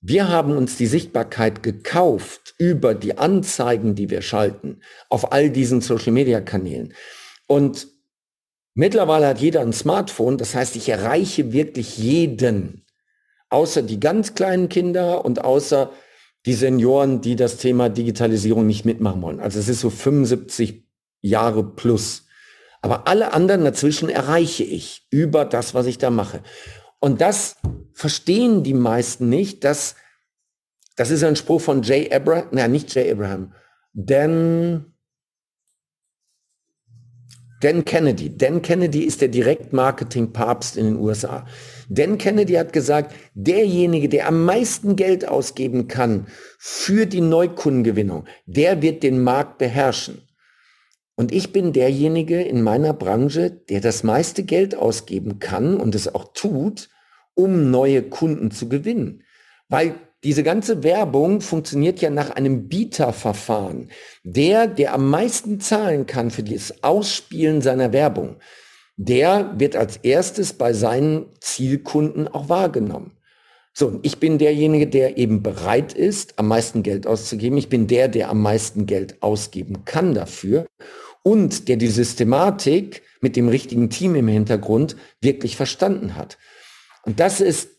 wir 0.00 0.28
haben 0.28 0.56
uns 0.56 0.76
die 0.76 0.86
Sichtbarkeit 0.86 1.62
gekauft 1.62 2.54
über 2.58 2.94
die 2.94 3.16
Anzeigen, 3.16 3.94
die 3.94 4.10
wir 4.10 4.22
schalten 4.22 4.80
auf 5.08 5.30
all 5.32 5.50
diesen 5.50 5.80
Social-Media-Kanälen. 5.80 6.94
Und 7.46 7.93
mittlerweile 8.74 9.28
hat 9.28 9.40
jeder 9.40 9.60
ein 9.60 9.72
Smartphone, 9.72 10.38
das 10.38 10.54
heißt, 10.54 10.76
ich 10.76 10.88
erreiche 10.88 11.52
wirklich 11.52 11.98
jeden, 11.98 12.84
außer 13.48 13.82
die 13.82 14.00
ganz 14.00 14.34
kleinen 14.34 14.68
Kinder 14.68 15.24
und 15.24 15.44
außer 15.44 15.90
die 16.46 16.54
Senioren, 16.54 17.20
die 17.20 17.36
das 17.36 17.56
Thema 17.56 17.88
Digitalisierung 17.88 18.66
nicht 18.66 18.84
mitmachen 18.84 19.22
wollen. 19.22 19.40
Also 19.40 19.58
es 19.58 19.68
ist 19.68 19.80
so 19.80 19.90
75 19.90 20.84
Jahre 21.22 21.64
plus. 21.64 22.26
Aber 22.82 23.08
alle 23.08 23.32
anderen 23.32 23.64
dazwischen 23.64 24.10
erreiche 24.10 24.62
ich 24.62 25.06
über 25.10 25.46
das, 25.46 25.72
was 25.72 25.86
ich 25.86 25.96
da 25.96 26.10
mache. 26.10 26.42
Und 27.00 27.22
das 27.22 27.56
verstehen 27.94 28.62
die 28.62 28.74
meisten 28.74 29.30
nicht, 29.30 29.64
dass 29.64 29.96
das 30.96 31.10
ist 31.10 31.24
ein 31.24 31.36
Spruch 31.36 31.60
von 31.60 31.82
Jay 31.82 32.12
Abraham, 32.12 32.48
nein, 32.52 32.72
nicht 32.72 32.94
Jay 32.94 33.10
Abraham, 33.10 33.52
Dan, 33.94 34.93
Dan 37.64 37.86
Kennedy. 37.86 38.28
Dan 38.28 38.60
Kennedy 38.60 39.04
ist 39.04 39.22
der 39.22 39.28
Direktmarketing-Papst 39.28 40.76
in 40.76 40.84
den 40.84 40.96
USA. 40.96 41.46
Dan 41.88 42.18
Kennedy 42.18 42.52
hat 42.56 42.74
gesagt, 42.74 43.14
derjenige, 43.32 44.10
der 44.10 44.28
am 44.28 44.44
meisten 44.44 44.96
Geld 44.96 45.26
ausgeben 45.26 45.88
kann 45.88 46.26
für 46.58 47.06
die 47.06 47.22
Neukundengewinnung, 47.22 48.26
der 48.44 48.82
wird 48.82 49.02
den 49.02 49.22
Markt 49.22 49.56
beherrschen. 49.56 50.28
Und 51.14 51.32
ich 51.32 51.52
bin 51.52 51.72
derjenige 51.72 52.42
in 52.42 52.60
meiner 52.60 52.92
Branche, 52.92 53.50
der 53.50 53.80
das 53.80 54.02
meiste 54.02 54.42
Geld 54.42 54.76
ausgeben 54.76 55.38
kann 55.38 55.80
und 55.80 55.94
es 55.94 56.14
auch 56.14 56.34
tut, 56.34 56.90
um 57.32 57.70
neue 57.70 58.02
Kunden 58.02 58.50
zu 58.50 58.68
gewinnen. 58.68 59.22
Weil 59.70 59.94
diese 60.24 60.42
ganze 60.42 60.82
Werbung 60.82 61.42
funktioniert 61.42 62.00
ja 62.00 62.08
nach 62.08 62.30
einem 62.30 62.66
Bieterverfahren. 62.68 63.90
Der, 64.22 64.66
der 64.66 64.94
am 64.94 65.08
meisten 65.10 65.60
zahlen 65.60 66.06
kann 66.06 66.30
für 66.30 66.42
das 66.42 66.82
Ausspielen 66.82 67.60
seiner 67.60 67.92
Werbung, 67.92 68.36
der 68.96 69.54
wird 69.58 69.76
als 69.76 69.98
erstes 69.98 70.54
bei 70.54 70.72
seinen 70.72 71.26
Zielkunden 71.40 72.26
auch 72.26 72.48
wahrgenommen. 72.48 73.12
So, 73.74 73.98
ich 74.02 74.18
bin 74.18 74.38
derjenige, 74.38 74.86
der 74.86 75.18
eben 75.18 75.42
bereit 75.42 75.92
ist, 75.92 76.38
am 76.38 76.48
meisten 76.48 76.82
Geld 76.82 77.06
auszugeben. 77.06 77.58
Ich 77.58 77.68
bin 77.68 77.86
der, 77.86 78.08
der 78.08 78.30
am 78.30 78.40
meisten 78.40 78.86
Geld 78.86 79.20
ausgeben 79.20 79.84
kann 79.84 80.14
dafür 80.14 80.64
und 81.22 81.68
der 81.68 81.76
die 81.76 81.88
Systematik 81.88 83.02
mit 83.20 83.34
dem 83.36 83.48
richtigen 83.48 83.90
Team 83.90 84.14
im 84.14 84.28
Hintergrund 84.28 84.96
wirklich 85.20 85.56
verstanden 85.56 86.14
hat. 86.14 86.38
Und 87.02 87.18
das 87.18 87.40
ist, 87.40 87.70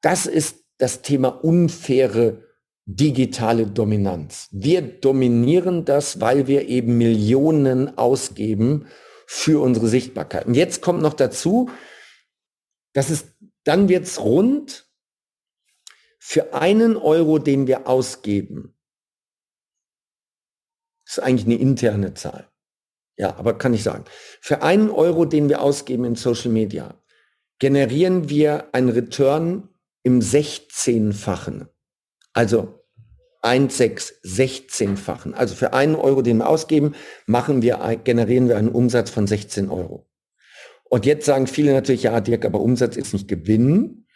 das 0.00 0.26
ist 0.26 0.61
das 0.82 1.00
Thema 1.00 1.28
unfaire 1.28 2.42
digitale 2.86 3.68
Dominanz. 3.68 4.48
Wir 4.50 4.82
dominieren 4.82 5.84
das, 5.84 6.20
weil 6.20 6.48
wir 6.48 6.66
eben 6.66 6.98
Millionen 6.98 7.96
ausgeben 7.96 8.88
für 9.28 9.62
unsere 9.62 9.86
Sichtbarkeit. 9.86 10.46
Und 10.46 10.54
jetzt 10.54 10.82
kommt 10.82 11.00
noch 11.00 11.14
dazu, 11.14 11.70
dass 12.94 13.10
es, 13.10 13.26
dann 13.62 13.88
wird's 13.88 14.18
rund, 14.18 14.90
für 16.18 16.52
einen 16.52 16.96
Euro, 16.96 17.38
den 17.38 17.68
wir 17.68 17.86
ausgeben, 17.86 18.76
ist 21.06 21.20
eigentlich 21.20 21.46
eine 21.46 21.62
interne 21.62 22.14
Zahl. 22.14 22.50
Ja, 23.16 23.36
aber 23.36 23.56
kann 23.56 23.72
ich 23.72 23.84
sagen. 23.84 24.04
Für 24.40 24.62
einen 24.62 24.90
Euro, 24.90 25.26
den 25.26 25.48
wir 25.48 25.62
ausgeben 25.62 26.04
in 26.04 26.16
Social 26.16 26.50
Media, 26.50 27.00
generieren 27.60 28.28
wir 28.28 28.74
einen 28.74 28.88
Return 28.88 29.68
im 30.02 30.20
16-fachen. 30.20 31.68
Also 32.32 32.82
1, 33.42 33.76
6, 33.76 34.14
16-fachen. 34.24 35.34
Also 35.34 35.54
für 35.54 35.72
einen 35.72 35.96
Euro, 35.96 36.22
den 36.22 36.38
wir 36.38 36.48
ausgeben, 36.48 36.94
machen 37.26 37.60
wir, 37.60 38.00
generieren 38.04 38.48
wir 38.48 38.56
einen 38.56 38.68
Umsatz 38.68 39.10
von 39.10 39.26
16 39.26 39.68
Euro. 39.68 40.06
Und 40.84 41.06
jetzt 41.06 41.26
sagen 41.26 41.46
viele 41.46 41.72
natürlich, 41.72 42.04
ja, 42.04 42.20
Dirk, 42.20 42.44
aber 42.44 42.60
Umsatz 42.60 42.96
ist 42.96 43.12
nicht 43.12 43.26
Gewinn. 43.26 44.06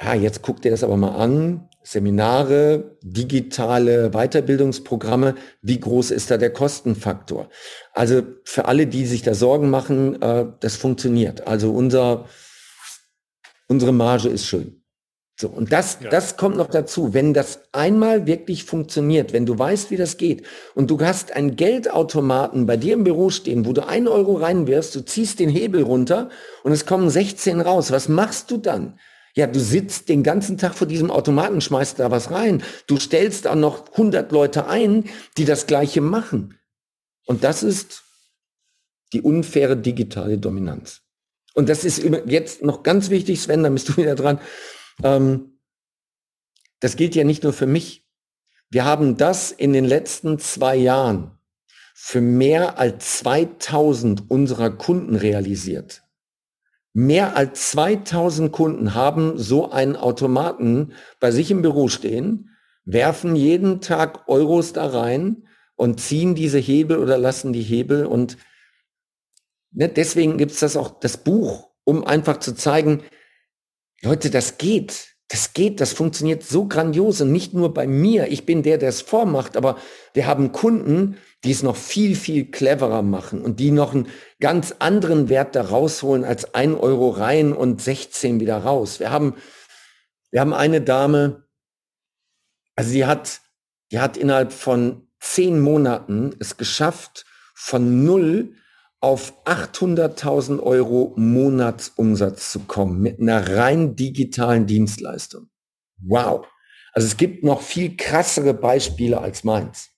Ja, 0.00 0.14
jetzt 0.14 0.42
guckt 0.42 0.64
ihr 0.64 0.70
das 0.70 0.84
aber 0.84 0.96
mal 0.96 1.16
an. 1.16 1.68
Seminare, 1.82 2.98
digitale 3.02 4.10
Weiterbildungsprogramme, 4.10 5.34
wie 5.62 5.80
groß 5.80 6.10
ist 6.10 6.30
da 6.30 6.36
der 6.36 6.52
Kostenfaktor? 6.52 7.48
Also 7.94 8.22
für 8.44 8.66
alle, 8.66 8.86
die 8.86 9.06
sich 9.06 9.22
da 9.22 9.32
Sorgen 9.32 9.70
machen, 9.70 10.20
äh, 10.20 10.46
das 10.60 10.76
funktioniert. 10.76 11.46
Also 11.46 11.72
unser, 11.72 12.26
unsere 13.68 13.92
Marge 13.92 14.28
ist 14.28 14.46
schön. 14.46 14.79
So, 15.40 15.48
und 15.48 15.72
das, 15.72 15.96
ja. 16.02 16.10
das 16.10 16.36
kommt 16.36 16.58
noch 16.58 16.66
dazu. 16.66 17.14
Wenn 17.14 17.32
das 17.32 17.60
einmal 17.72 18.26
wirklich 18.26 18.64
funktioniert, 18.64 19.32
wenn 19.32 19.46
du 19.46 19.58
weißt, 19.58 19.90
wie 19.90 19.96
das 19.96 20.18
geht, 20.18 20.44
und 20.74 20.90
du 20.90 21.00
hast 21.00 21.32
einen 21.32 21.56
Geldautomaten 21.56 22.66
bei 22.66 22.76
dir 22.76 22.92
im 22.92 23.04
Büro 23.04 23.30
stehen, 23.30 23.64
wo 23.64 23.72
du 23.72 23.88
ein 23.88 24.06
Euro 24.06 24.34
reinwirfst, 24.34 24.94
du 24.94 25.00
ziehst 25.00 25.40
den 25.40 25.48
Hebel 25.48 25.82
runter 25.82 26.28
und 26.62 26.72
es 26.72 26.84
kommen 26.84 27.08
16 27.08 27.62
raus, 27.62 27.90
was 27.90 28.10
machst 28.10 28.50
du 28.50 28.58
dann? 28.58 28.98
Ja, 29.34 29.46
du 29.46 29.58
sitzt 29.58 30.10
den 30.10 30.22
ganzen 30.22 30.58
Tag 30.58 30.74
vor 30.74 30.86
diesem 30.86 31.10
Automaten, 31.10 31.62
schmeißt 31.62 31.98
da 31.98 32.10
was 32.10 32.30
rein. 32.30 32.62
Du 32.86 32.98
stellst 32.98 33.46
da 33.46 33.54
noch 33.54 33.92
100 33.92 34.32
Leute 34.32 34.66
ein, 34.66 35.04
die 35.38 35.46
das 35.46 35.66
Gleiche 35.66 36.02
machen. 36.02 36.58
Und 37.24 37.44
das 37.44 37.62
ist 37.62 38.02
die 39.14 39.22
unfaire 39.22 39.76
digitale 39.76 40.36
Dominanz. 40.36 41.00
Und 41.54 41.70
das 41.70 41.86
ist 41.86 42.02
jetzt 42.26 42.62
noch 42.62 42.82
ganz 42.82 43.08
wichtig, 43.08 43.40
Sven, 43.40 43.62
da 43.62 43.70
bist 43.70 43.88
du 43.88 43.96
wieder 43.96 44.16
dran. 44.16 44.38
Ähm, 45.02 45.58
das 46.80 46.96
gilt 46.96 47.14
ja 47.14 47.24
nicht 47.24 47.42
nur 47.42 47.52
für 47.52 47.66
mich. 47.66 48.06
Wir 48.70 48.84
haben 48.84 49.16
das 49.16 49.52
in 49.52 49.72
den 49.72 49.84
letzten 49.84 50.38
zwei 50.38 50.76
Jahren 50.76 51.38
für 51.94 52.20
mehr 52.20 52.78
als 52.78 53.18
2000 53.18 54.30
unserer 54.30 54.70
Kunden 54.70 55.16
realisiert. 55.16 56.02
Mehr 56.92 57.36
als 57.36 57.70
2000 57.72 58.50
Kunden 58.50 58.94
haben 58.94 59.38
so 59.38 59.70
einen 59.70 59.96
Automaten 59.96 60.94
bei 61.20 61.30
sich 61.30 61.50
im 61.50 61.62
Büro 61.62 61.88
stehen, 61.88 62.56
werfen 62.84 63.36
jeden 63.36 63.80
Tag 63.80 64.28
Euros 64.28 64.72
da 64.72 64.86
rein 64.86 65.46
und 65.76 66.00
ziehen 66.00 66.34
diese 66.34 66.58
Hebel 66.58 66.98
oder 66.98 67.18
lassen 67.18 67.52
die 67.52 67.62
Hebel 67.62 68.06
und 68.06 68.38
ne, 69.70 69.88
deswegen 69.88 70.36
gibt 70.36 70.52
es 70.52 70.60
das 70.60 70.76
auch, 70.76 70.98
das 71.00 71.18
Buch, 71.18 71.70
um 71.84 72.04
einfach 72.04 72.38
zu 72.38 72.54
zeigen, 72.54 73.02
Leute, 74.02 74.30
das 74.30 74.58
geht. 74.58 75.08
Das 75.28 75.52
geht, 75.52 75.80
das 75.80 75.92
funktioniert 75.92 76.42
so 76.42 76.66
grandios 76.66 77.20
und 77.20 77.30
nicht 77.30 77.54
nur 77.54 77.72
bei 77.72 77.86
mir. 77.86 78.26
Ich 78.32 78.46
bin 78.46 78.64
der, 78.64 78.78
der 78.78 78.88
es 78.88 79.00
vormacht, 79.00 79.56
aber 79.56 79.78
wir 80.12 80.26
haben 80.26 80.50
Kunden, 80.50 81.18
die 81.44 81.52
es 81.52 81.62
noch 81.62 81.76
viel, 81.76 82.16
viel 82.16 82.50
cleverer 82.50 83.02
machen 83.02 83.40
und 83.40 83.60
die 83.60 83.70
noch 83.70 83.94
einen 83.94 84.08
ganz 84.40 84.74
anderen 84.80 85.28
Wert 85.28 85.54
da 85.54 85.62
rausholen 85.62 86.24
als 86.24 86.54
ein 86.54 86.74
Euro 86.74 87.10
rein 87.10 87.52
und 87.52 87.80
16 87.80 88.40
wieder 88.40 88.56
raus. 88.56 88.98
Wir 88.98 89.12
haben, 89.12 89.36
wir 90.32 90.40
haben 90.40 90.52
eine 90.52 90.80
Dame, 90.80 91.44
also 92.74 92.92
die 92.92 93.06
hat, 93.06 93.40
die 93.92 94.00
hat 94.00 94.16
innerhalb 94.16 94.52
von 94.52 95.06
zehn 95.20 95.60
Monaten 95.60 96.34
es 96.40 96.56
geschafft, 96.56 97.24
von 97.54 98.04
null 98.04 98.56
auf 99.00 99.34
800.000 99.46 100.60
Euro 100.60 101.14
Monatsumsatz 101.16 102.52
zu 102.52 102.60
kommen 102.60 103.00
mit 103.00 103.20
einer 103.20 103.56
rein 103.56 103.96
digitalen 103.96 104.66
Dienstleistung. 104.66 105.48
Wow. 106.02 106.46
Also 106.92 107.06
es 107.06 107.16
gibt 107.16 107.44
noch 107.44 107.62
viel 107.62 107.96
krassere 107.96 108.52
Beispiele 108.52 109.20
als 109.20 109.44
meins. 109.44 109.89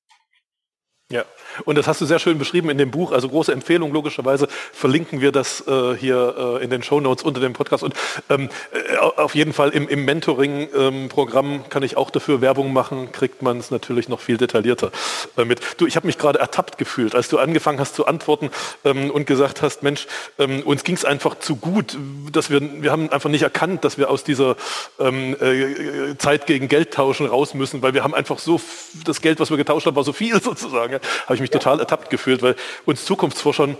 Ja, 1.12 1.26
und 1.66 1.76
das 1.76 1.86
hast 1.86 2.00
du 2.00 2.06
sehr 2.06 2.18
schön 2.18 2.38
beschrieben 2.38 2.70
in 2.70 2.78
dem 2.78 2.90
Buch. 2.90 3.12
Also 3.12 3.28
große 3.28 3.52
Empfehlung, 3.52 3.92
logischerweise 3.92 4.48
verlinken 4.72 5.20
wir 5.20 5.30
das 5.30 5.62
äh, 5.66 5.94
hier 5.94 6.58
äh, 6.58 6.64
in 6.64 6.70
den 6.70 6.82
Show 6.82 7.00
Notes 7.00 7.22
unter 7.22 7.38
dem 7.38 7.52
Podcast. 7.52 7.82
Und 7.82 7.94
ähm, 8.30 8.48
äh, 8.72 8.96
auf 8.96 9.34
jeden 9.34 9.52
Fall 9.52 9.68
im, 9.70 9.88
im 9.88 10.06
Mentoring-Programm 10.06 11.52
ähm, 11.52 11.68
kann 11.68 11.82
ich 11.82 11.98
auch 11.98 12.08
dafür 12.08 12.40
Werbung 12.40 12.72
machen, 12.72 13.12
kriegt 13.12 13.42
man 13.42 13.58
es 13.58 13.70
natürlich 13.70 14.08
noch 14.08 14.20
viel 14.20 14.38
detaillierter 14.38 14.90
äh, 15.36 15.44
mit. 15.44 15.60
Du, 15.76 15.86
ich 15.86 15.96
habe 15.96 16.06
mich 16.06 16.16
gerade 16.16 16.38
ertappt 16.38 16.78
gefühlt, 16.78 17.14
als 17.14 17.28
du 17.28 17.38
angefangen 17.38 17.78
hast 17.78 17.94
zu 17.94 18.06
antworten 18.06 18.48
ähm, 18.86 19.10
und 19.10 19.26
gesagt 19.26 19.60
hast, 19.60 19.82
Mensch, 19.82 20.06
ähm, 20.38 20.62
uns 20.62 20.82
ging 20.82 20.94
es 20.94 21.04
einfach 21.04 21.38
zu 21.40 21.56
gut, 21.56 21.98
dass 22.32 22.48
wir, 22.48 22.62
wir 22.82 22.90
haben 22.90 23.10
einfach 23.10 23.28
nicht 23.28 23.42
erkannt, 23.42 23.84
dass 23.84 23.98
wir 23.98 24.08
aus 24.08 24.24
dieser 24.24 24.56
ähm, 24.98 25.36
äh, 25.38 26.16
Zeit 26.16 26.46
gegen 26.46 26.68
Geld 26.68 26.94
tauschen 26.94 27.26
raus 27.26 27.52
müssen, 27.52 27.82
weil 27.82 27.92
wir 27.92 28.02
haben 28.02 28.14
einfach 28.14 28.38
so, 28.38 28.58
das 29.04 29.20
Geld, 29.20 29.40
was 29.40 29.50
wir 29.50 29.58
getauscht 29.58 29.84
haben, 29.84 29.96
war 29.96 30.04
so 30.04 30.14
viel 30.14 30.40
sozusagen. 30.42 31.01
Habe 31.24 31.34
ich 31.34 31.40
mich 31.40 31.50
total 31.50 31.80
ertappt 31.80 32.10
gefühlt, 32.10 32.42
weil 32.42 32.56
uns 32.84 33.04
Zukunftsforschern 33.04 33.76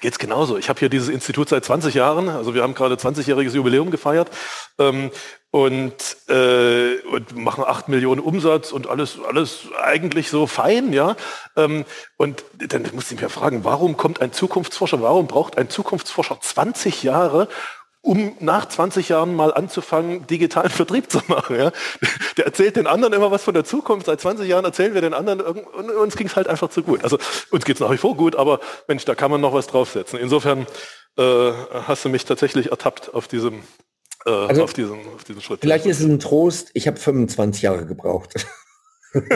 geht 0.00 0.12
es 0.12 0.18
genauso. 0.18 0.58
Ich 0.58 0.68
habe 0.68 0.78
hier 0.78 0.88
dieses 0.88 1.08
Institut 1.08 1.48
seit 1.48 1.64
20 1.64 1.94
Jahren, 1.94 2.28
also 2.28 2.54
wir 2.54 2.62
haben 2.62 2.74
gerade 2.74 2.94
20-jähriges 2.96 3.54
Jubiläum 3.54 3.90
gefeiert 3.90 4.30
ähm, 4.78 5.10
und, 5.50 5.94
äh, 6.28 6.98
und 7.10 7.36
machen 7.36 7.64
8 7.66 7.88
Millionen 7.88 8.20
Umsatz 8.20 8.72
und 8.72 8.88
alles, 8.88 9.18
alles 9.26 9.60
eigentlich 9.82 10.28
so 10.28 10.46
fein, 10.46 10.92
ja. 10.92 11.16
Ähm, 11.56 11.84
und 12.18 12.44
dann 12.68 12.82
musste 12.92 13.14
ich 13.14 13.20
mich 13.20 13.32
fragen, 13.32 13.64
warum 13.64 13.96
kommt 13.96 14.20
ein 14.20 14.32
Zukunftsforscher, 14.32 15.00
warum 15.00 15.26
braucht 15.26 15.56
ein 15.56 15.70
Zukunftsforscher 15.70 16.40
20 16.40 17.02
Jahre, 17.02 17.48
um 18.06 18.36
nach 18.38 18.68
20 18.68 19.08
Jahren 19.08 19.34
mal 19.34 19.52
anzufangen, 19.52 20.28
digitalen 20.28 20.70
Vertrieb 20.70 21.10
zu 21.10 21.20
machen. 21.26 21.56
Ja? 21.56 21.72
Der 22.36 22.46
erzählt 22.46 22.76
den 22.76 22.86
anderen 22.86 23.12
immer 23.12 23.32
was 23.32 23.42
von 23.42 23.52
der 23.52 23.64
Zukunft. 23.64 24.06
Seit 24.06 24.20
20 24.20 24.48
Jahren 24.48 24.64
erzählen 24.64 24.94
wir 24.94 25.00
den 25.00 25.12
anderen 25.12 25.40
und 25.40 25.90
uns 25.90 26.16
ging 26.16 26.28
es 26.28 26.36
halt 26.36 26.46
einfach 26.46 26.70
zu 26.70 26.84
gut. 26.84 27.02
Also 27.02 27.18
uns 27.50 27.64
geht 27.64 27.76
es 27.76 27.80
nach 27.80 27.90
wie 27.90 27.96
vor 27.96 28.16
gut, 28.16 28.36
aber 28.36 28.60
Mensch, 28.86 29.04
da 29.04 29.16
kann 29.16 29.32
man 29.32 29.40
noch 29.40 29.52
was 29.52 29.66
draufsetzen. 29.66 30.20
Insofern 30.20 30.66
äh, 31.18 31.52
hast 31.86 32.04
du 32.04 32.08
mich 32.08 32.24
tatsächlich 32.24 32.70
ertappt 32.70 33.12
auf 33.12 33.26
diesem, 33.26 33.62
äh, 34.24 34.30
also, 34.30 34.62
auf 34.62 34.72
diesem, 34.72 35.00
auf 35.16 35.24
diesem 35.24 35.42
Schritt. 35.42 35.60
Vielleicht 35.62 35.86
ist 35.86 35.98
es 35.98 36.06
ein 36.06 36.20
Trost, 36.20 36.70
ich 36.74 36.86
habe 36.86 36.98
25 36.98 37.62
Jahre 37.62 37.86
gebraucht. 37.86 38.46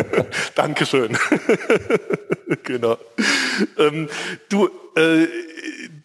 Dankeschön. 0.54 1.18
genau. 2.62 2.98
Ähm, 3.78 4.08
du, 4.48 4.68
äh, 4.94 5.26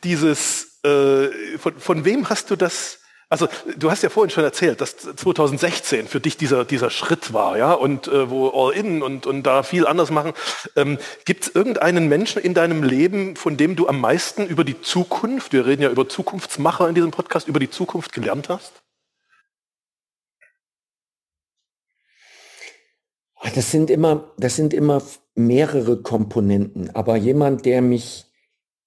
dieses 0.03 0.74
äh, 0.85 1.57
von, 1.57 1.73
von 1.79 2.05
wem 2.05 2.29
hast 2.29 2.51
du 2.51 2.55
das? 2.55 2.99
Also 3.27 3.47
du 3.77 3.89
hast 3.89 4.03
ja 4.03 4.09
vorhin 4.09 4.29
schon 4.29 4.43
erzählt, 4.43 4.81
dass 4.81 4.97
2016 4.97 6.07
für 6.07 6.19
dich 6.19 6.37
dieser, 6.37 6.63
dieser 6.63 6.91
Schritt 6.91 7.33
war, 7.33 7.57
ja, 7.57 7.73
und 7.73 8.07
äh, 8.07 8.29
wo 8.29 8.49
All-In 8.49 9.01
und, 9.01 9.25
und 9.25 9.43
da 9.43 9.63
viel 9.63 9.87
anders 9.87 10.11
machen. 10.11 10.33
Ähm, 10.75 10.99
Gibt 11.25 11.47
es 11.47 11.55
irgendeinen 11.55 12.07
Menschen 12.07 12.41
in 12.41 12.53
deinem 12.53 12.83
Leben, 12.83 13.35
von 13.35 13.57
dem 13.57 13.75
du 13.75 13.87
am 13.87 13.99
meisten 13.99 14.45
über 14.45 14.63
die 14.63 14.79
Zukunft, 14.79 15.53
wir 15.53 15.65
reden 15.65 15.81
ja 15.81 15.89
über 15.89 16.07
Zukunftsmacher 16.07 16.87
in 16.87 16.95
diesem 16.95 17.11
Podcast, 17.11 17.47
über 17.47 17.59
die 17.59 17.69
Zukunft 17.69 18.13
gelernt 18.13 18.49
hast? 18.49 18.73
Das 23.53 23.71
sind 23.71 23.89
immer, 23.89 24.31
das 24.37 24.55
sind 24.55 24.73
immer 24.73 25.01
mehrere 25.35 26.01
Komponenten, 26.01 26.95
aber 26.95 27.15
jemand, 27.15 27.65
der 27.65 27.81
mich 27.81 28.25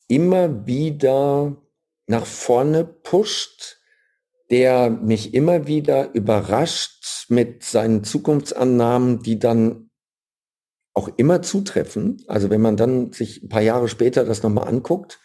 immer 0.09 0.67
wieder 0.67 1.57
nach 2.09 2.27
vorne 2.27 2.85
pusht, 2.85 3.79
der 4.51 4.91
mich 4.91 5.35
immer 5.35 5.67
wieder 5.67 6.15
überrascht 6.15 7.27
mit 7.29 7.63
seinen 7.63 8.03
Zukunftsannahmen, 8.03 9.23
die 9.23 9.39
dann 9.39 9.91
auch 10.95 11.09
immer 11.17 11.43
zutreffen. 11.43 12.23
Also 12.27 12.51
wenn 12.51 12.61
man 12.61 12.77
dann 12.77 13.13
sich 13.13 13.43
ein 13.43 13.49
paar 13.49 13.63
Jahre 13.63 13.89
später 13.89 14.25
das 14.25 14.43
nochmal 14.43 14.69
anguckt, 14.69 15.21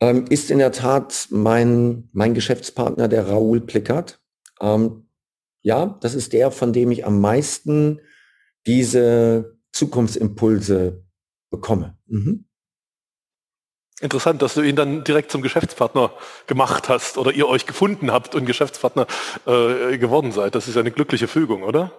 ähm, 0.00 0.26
ist 0.28 0.50
in 0.50 0.58
der 0.58 0.72
Tat 0.72 1.28
mein, 1.30 2.08
mein 2.12 2.34
Geschäftspartner, 2.34 3.08
der 3.08 3.28
Raoul 3.28 3.62
Plickert. 3.62 4.20
Ähm, 4.60 5.08
ja, 5.62 5.98
das 6.02 6.14
ist 6.14 6.32
der, 6.32 6.50
von 6.50 6.72
dem 6.72 6.90
ich 6.90 7.06
am 7.06 7.20
meisten 7.20 8.00
diese 8.66 9.58
Zukunftsimpulse 9.72 11.04
bekomme. 11.50 11.98
Mhm. 12.06 12.46
Interessant, 14.02 14.42
dass 14.42 14.54
du 14.54 14.60
ihn 14.60 14.76
dann 14.76 15.04
direkt 15.04 15.30
zum 15.30 15.40
Geschäftspartner 15.40 16.12
gemacht 16.46 16.90
hast 16.90 17.16
oder 17.16 17.32
ihr 17.32 17.48
euch 17.48 17.64
gefunden 17.64 18.10
habt 18.10 18.34
und 18.34 18.44
Geschäftspartner 18.44 19.06
äh, 19.46 19.96
geworden 19.96 20.32
seid. 20.32 20.54
Das 20.54 20.68
ist 20.68 20.76
eine 20.76 20.90
glückliche 20.90 21.28
Fügung, 21.28 21.62
oder? 21.62 21.92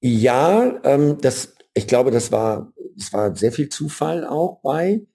Ja, 0.00 0.80
ähm, 0.82 1.20
das, 1.20 1.54
ich 1.74 1.86
glaube, 1.86 2.10
das 2.10 2.32
war, 2.32 2.72
das 2.96 3.12
war 3.12 3.36
sehr 3.36 3.52
viel 3.52 3.68
Zufall 3.68 4.26
auch 4.26 4.60
bei. 4.64 5.06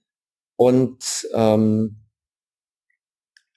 Und 0.56 1.28
ähm, 1.34 2.08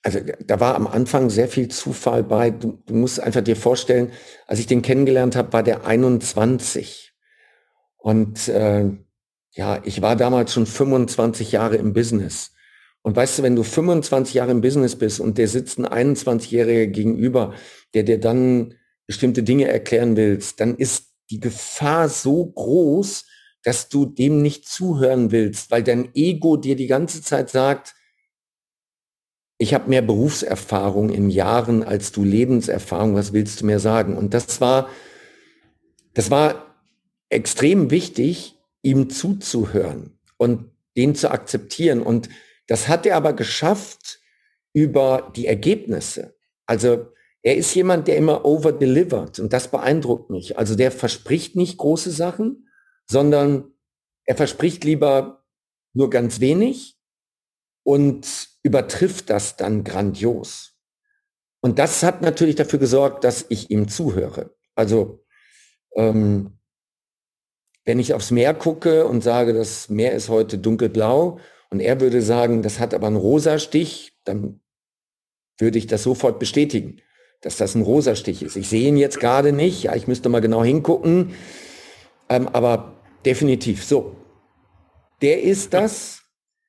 also 0.02 0.18
da 0.44 0.58
war 0.58 0.74
am 0.74 0.88
Anfang 0.88 1.30
sehr 1.30 1.48
viel 1.48 1.68
Zufall 1.68 2.24
bei. 2.24 2.50
Du, 2.50 2.82
du 2.84 2.94
musst 2.94 3.20
einfach 3.20 3.42
dir 3.42 3.56
vorstellen, 3.56 4.10
als 4.48 4.58
ich 4.58 4.66
den 4.66 4.82
kennengelernt 4.82 5.36
habe, 5.36 5.52
war 5.52 5.62
der 5.62 5.86
21. 5.86 7.12
Und 7.96 8.48
äh, 8.48 8.90
ja, 9.52 9.80
ich 9.84 10.00
war 10.02 10.16
damals 10.16 10.52
schon 10.52 10.66
25 10.66 11.52
Jahre 11.52 11.76
im 11.76 11.92
Business. 11.92 12.52
Und 13.02 13.16
weißt 13.16 13.38
du, 13.38 13.42
wenn 13.42 13.56
du 13.56 13.62
25 13.62 14.34
Jahre 14.34 14.50
im 14.50 14.60
Business 14.60 14.96
bist 14.96 15.20
und 15.20 15.38
der 15.38 15.48
sitzt 15.48 15.78
ein 15.78 16.14
21-Jähriger 16.14 16.86
gegenüber, 16.86 17.54
der 17.94 18.02
dir 18.02 18.20
dann 18.20 18.74
bestimmte 19.06 19.42
Dinge 19.42 19.68
erklären 19.68 20.16
willst, 20.16 20.60
dann 20.60 20.76
ist 20.76 21.06
die 21.30 21.40
Gefahr 21.40 22.08
so 22.08 22.46
groß, 22.46 23.24
dass 23.62 23.88
du 23.88 24.06
dem 24.06 24.42
nicht 24.42 24.68
zuhören 24.68 25.32
willst, 25.32 25.70
weil 25.70 25.82
dein 25.82 26.14
Ego 26.14 26.56
dir 26.56 26.76
die 26.76 26.86
ganze 26.86 27.22
Zeit 27.22 27.50
sagt, 27.50 27.94
ich 29.58 29.74
habe 29.74 29.90
mehr 29.90 30.02
Berufserfahrung 30.02 31.10
in 31.10 31.28
Jahren 31.28 31.82
als 31.82 32.12
du 32.12 32.24
Lebenserfahrung, 32.24 33.14
was 33.14 33.32
willst 33.32 33.60
du 33.60 33.66
mir 33.66 33.78
sagen? 33.78 34.16
Und 34.16 34.32
das 34.32 34.60
war, 34.60 34.88
das 36.14 36.30
war 36.30 36.76
extrem 37.28 37.90
wichtig, 37.90 38.59
ihm 38.82 39.10
zuzuhören 39.10 40.18
und 40.36 40.70
den 40.96 41.14
zu 41.14 41.30
akzeptieren. 41.30 42.02
Und 42.02 42.28
das 42.66 42.88
hat 42.88 43.06
er 43.06 43.16
aber 43.16 43.32
geschafft 43.32 44.20
über 44.72 45.32
die 45.36 45.46
Ergebnisse. 45.46 46.36
Also 46.66 47.08
er 47.42 47.56
ist 47.56 47.74
jemand, 47.74 48.06
der 48.06 48.16
immer 48.16 48.44
over-delivert 48.44 49.38
und 49.38 49.52
das 49.52 49.68
beeindruckt 49.68 50.30
mich. 50.30 50.58
Also 50.58 50.74
der 50.74 50.92
verspricht 50.92 51.56
nicht 51.56 51.78
große 51.78 52.10
Sachen, 52.10 52.68
sondern 53.10 53.72
er 54.24 54.36
verspricht 54.36 54.84
lieber 54.84 55.44
nur 55.94 56.10
ganz 56.10 56.40
wenig 56.40 56.96
und 57.82 58.48
übertrifft 58.62 59.30
das 59.30 59.56
dann 59.56 59.84
grandios. 59.84 60.76
und 61.62 61.78
das 61.78 62.02
hat 62.02 62.22
natürlich 62.22 62.56
dafür 62.56 62.78
gesorgt, 62.78 63.24
dass 63.24 63.46
ich 63.48 63.70
ihm 63.70 63.88
zuhöre. 63.88 64.54
Also 64.74 65.24
ähm, 65.96 66.59
wenn 67.84 67.98
ich 67.98 68.14
aufs 68.14 68.30
Meer 68.30 68.54
gucke 68.54 69.06
und 69.06 69.22
sage, 69.22 69.54
das 69.54 69.88
Meer 69.88 70.12
ist 70.12 70.28
heute 70.28 70.58
dunkelblau 70.58 71.38
und 71.70 71.80
er 71.80 72.00
würde 72.00 72.22
sagen, 72.22 72.62
das 72.62 72.78
hat 72.78 72.94
aber 72.94 73.06
einen 73.06 73.16
rosa 73.16 73.58
Stich, 73.58 74.12
dann 74.24 74.60
würde 75.58 75.78
ich 75.78 75.86
das 75.86 76.02
sofort 76.02 76.38
bestätigen, 76.38 77.00
dass 77.40 77.56
das 77.56 77.74
ein 77.74 77.82
rosa 77.82 78.16
Stich 78.16 78.42
ist. 78.42 78.56
Ich 78.56 78.68
sehe 78.68 78.88
ihn 78.88 78.96
jetzt 78.96 79.20
gerade 79.20 79.52
nicht, 79.52 79.84
ja, 79.84 79.94
ich 79.94 80.06
müsste 80.06 80.28
mal 80.28 80.40
genau 80.40 80.64
hingucken, 80.64 81.34
ähm, 82.28 82.48
aber 82.48 83.00
definitiv 83.24 83.84
so. 83.84 84.16
Der 85.22 85.42
ist 85.42 85.74
das. 85.74 86.22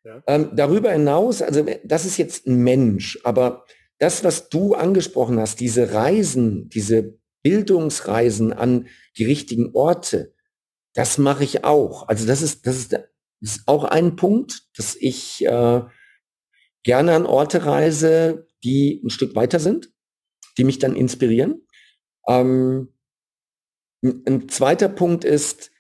Ja. 0.03 0.23
Ähm, 0.27 0.49
darüber 0.55 0.91
hinaus, 0.91 1.41
also 1.41 1.63
das 1.83 2.05
ist 2.05 2.17
jetzt 2.17 2.47
ein 2.47 2.63
Mensch, 2.63 3.19
aber 3.23 3.65
das, 3.99 4.23
was 4.23 4.49
du 4.49 4.73
angesprochen 4.73 5.39
hast, 5.39 5.59
diese 5.59 5.93
Reisen, 5.93 6.69
diese 6.69 7.19
Bildungsreisen 7.43 8.51
an 8.51 8.87
die 9.17 9.25
richtigen 9.25 9.75
Orte, 9.75 10.33
das 10.93 11.17
mache 11.17 11.43
ich 11.43 11.63
auch. 11.63 12.07
Also 12.07 12.25
das 12.25 12.41
ist, 12.41 12.67
das 12.67 12.77
ist, 12.77 12.93
das 12.93 13.01
ist 13.41 13.67
auch 13.67 13.83
ein 13.83 14.15
Punkt, 14.15 14.63
dass 14.75 14.95
ich 14.95 15.45
äh, 15.45 15.81
gerne 16.83 17.13
an 17.13 17.25
Orte 17.25 17.65
reise, 17.65 18.47
die 18.63 19.01
ein 19.03 19.09
Stück 19.09 19.35
weiter 19.35 19.59
sind, 19.59 19.91
die 20.57 20.63
mich 20.63 20.79
dann 20.79 20.95
inspirieren. 20.95 21.65
Ähm, 22.27 22.93
ein 24.03 24.49
zweiter 24.49 24.89
Punkt 24.89 25.23
ist, 25.23 25.71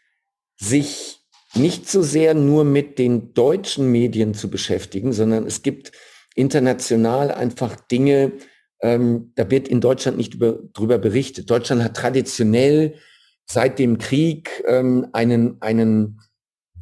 sich 0.57 1.19
nicht 1.55 1.89
so 1.89 2.01
sehr 2.01 2.33
nur 2.33 2.63
mit 2.63 2.99
den 2.99 3.33
deutschen 3.33 3.91
Medien 3.91 4.33
zu 4.33 4.49
beschäftigen, 4.49 5.11
sondern 5.11 5.45
es 5.45 5.63
gibt 5.63 5.91
international 6.35 7.31
einfach 7.31 7.75
Dinge, 7.75 8.33
ähm, 8.81 9.33
da 9.35 9.49
wird 9.49 9.67
in 9.67 9.81
Deutschland 9.81 10.17
nicht 10.17 10.35
über, 10.35 10.59
drüber 10.73 10.97
berichtet. 10.97 11.49
Deutschland 11.49 11.83
hat 11.83 11.95
traditionell 11.97 12.95
seit 13.53 13.79
dem 13.79 13.97
Krieg 13.97 14.63
ähm, 14.65 15.07
einen, 15.13 15.61
einen 15.61 16.21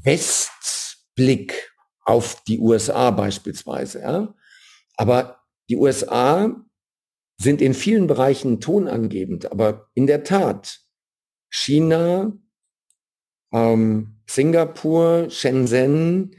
Westblick 0.04 1.74
auf 2.04 2.44
die 2.44 2.60
USA 2.60 3.12
beispielsweise. 3.12 4.02
Ja? 4.02 4.34
Aber 4.98 5.42
die 5.70 5.78
USA 5.78 6.56
sind 7.38 7.62
in 7.62 7.74
vielen 7.74 8.08
Bereichen 8.08 8.60
tonangebend. 8.60 9.52
Aber 9.52 9.90
in 9.94 10.08
der 10.08 10.24
Tat, 10.24 10.82
China, 11.50 12.34
ähm, 13.52 14.16
Singapur, 14.28 15.30
Shenzhen, 15.30 16.36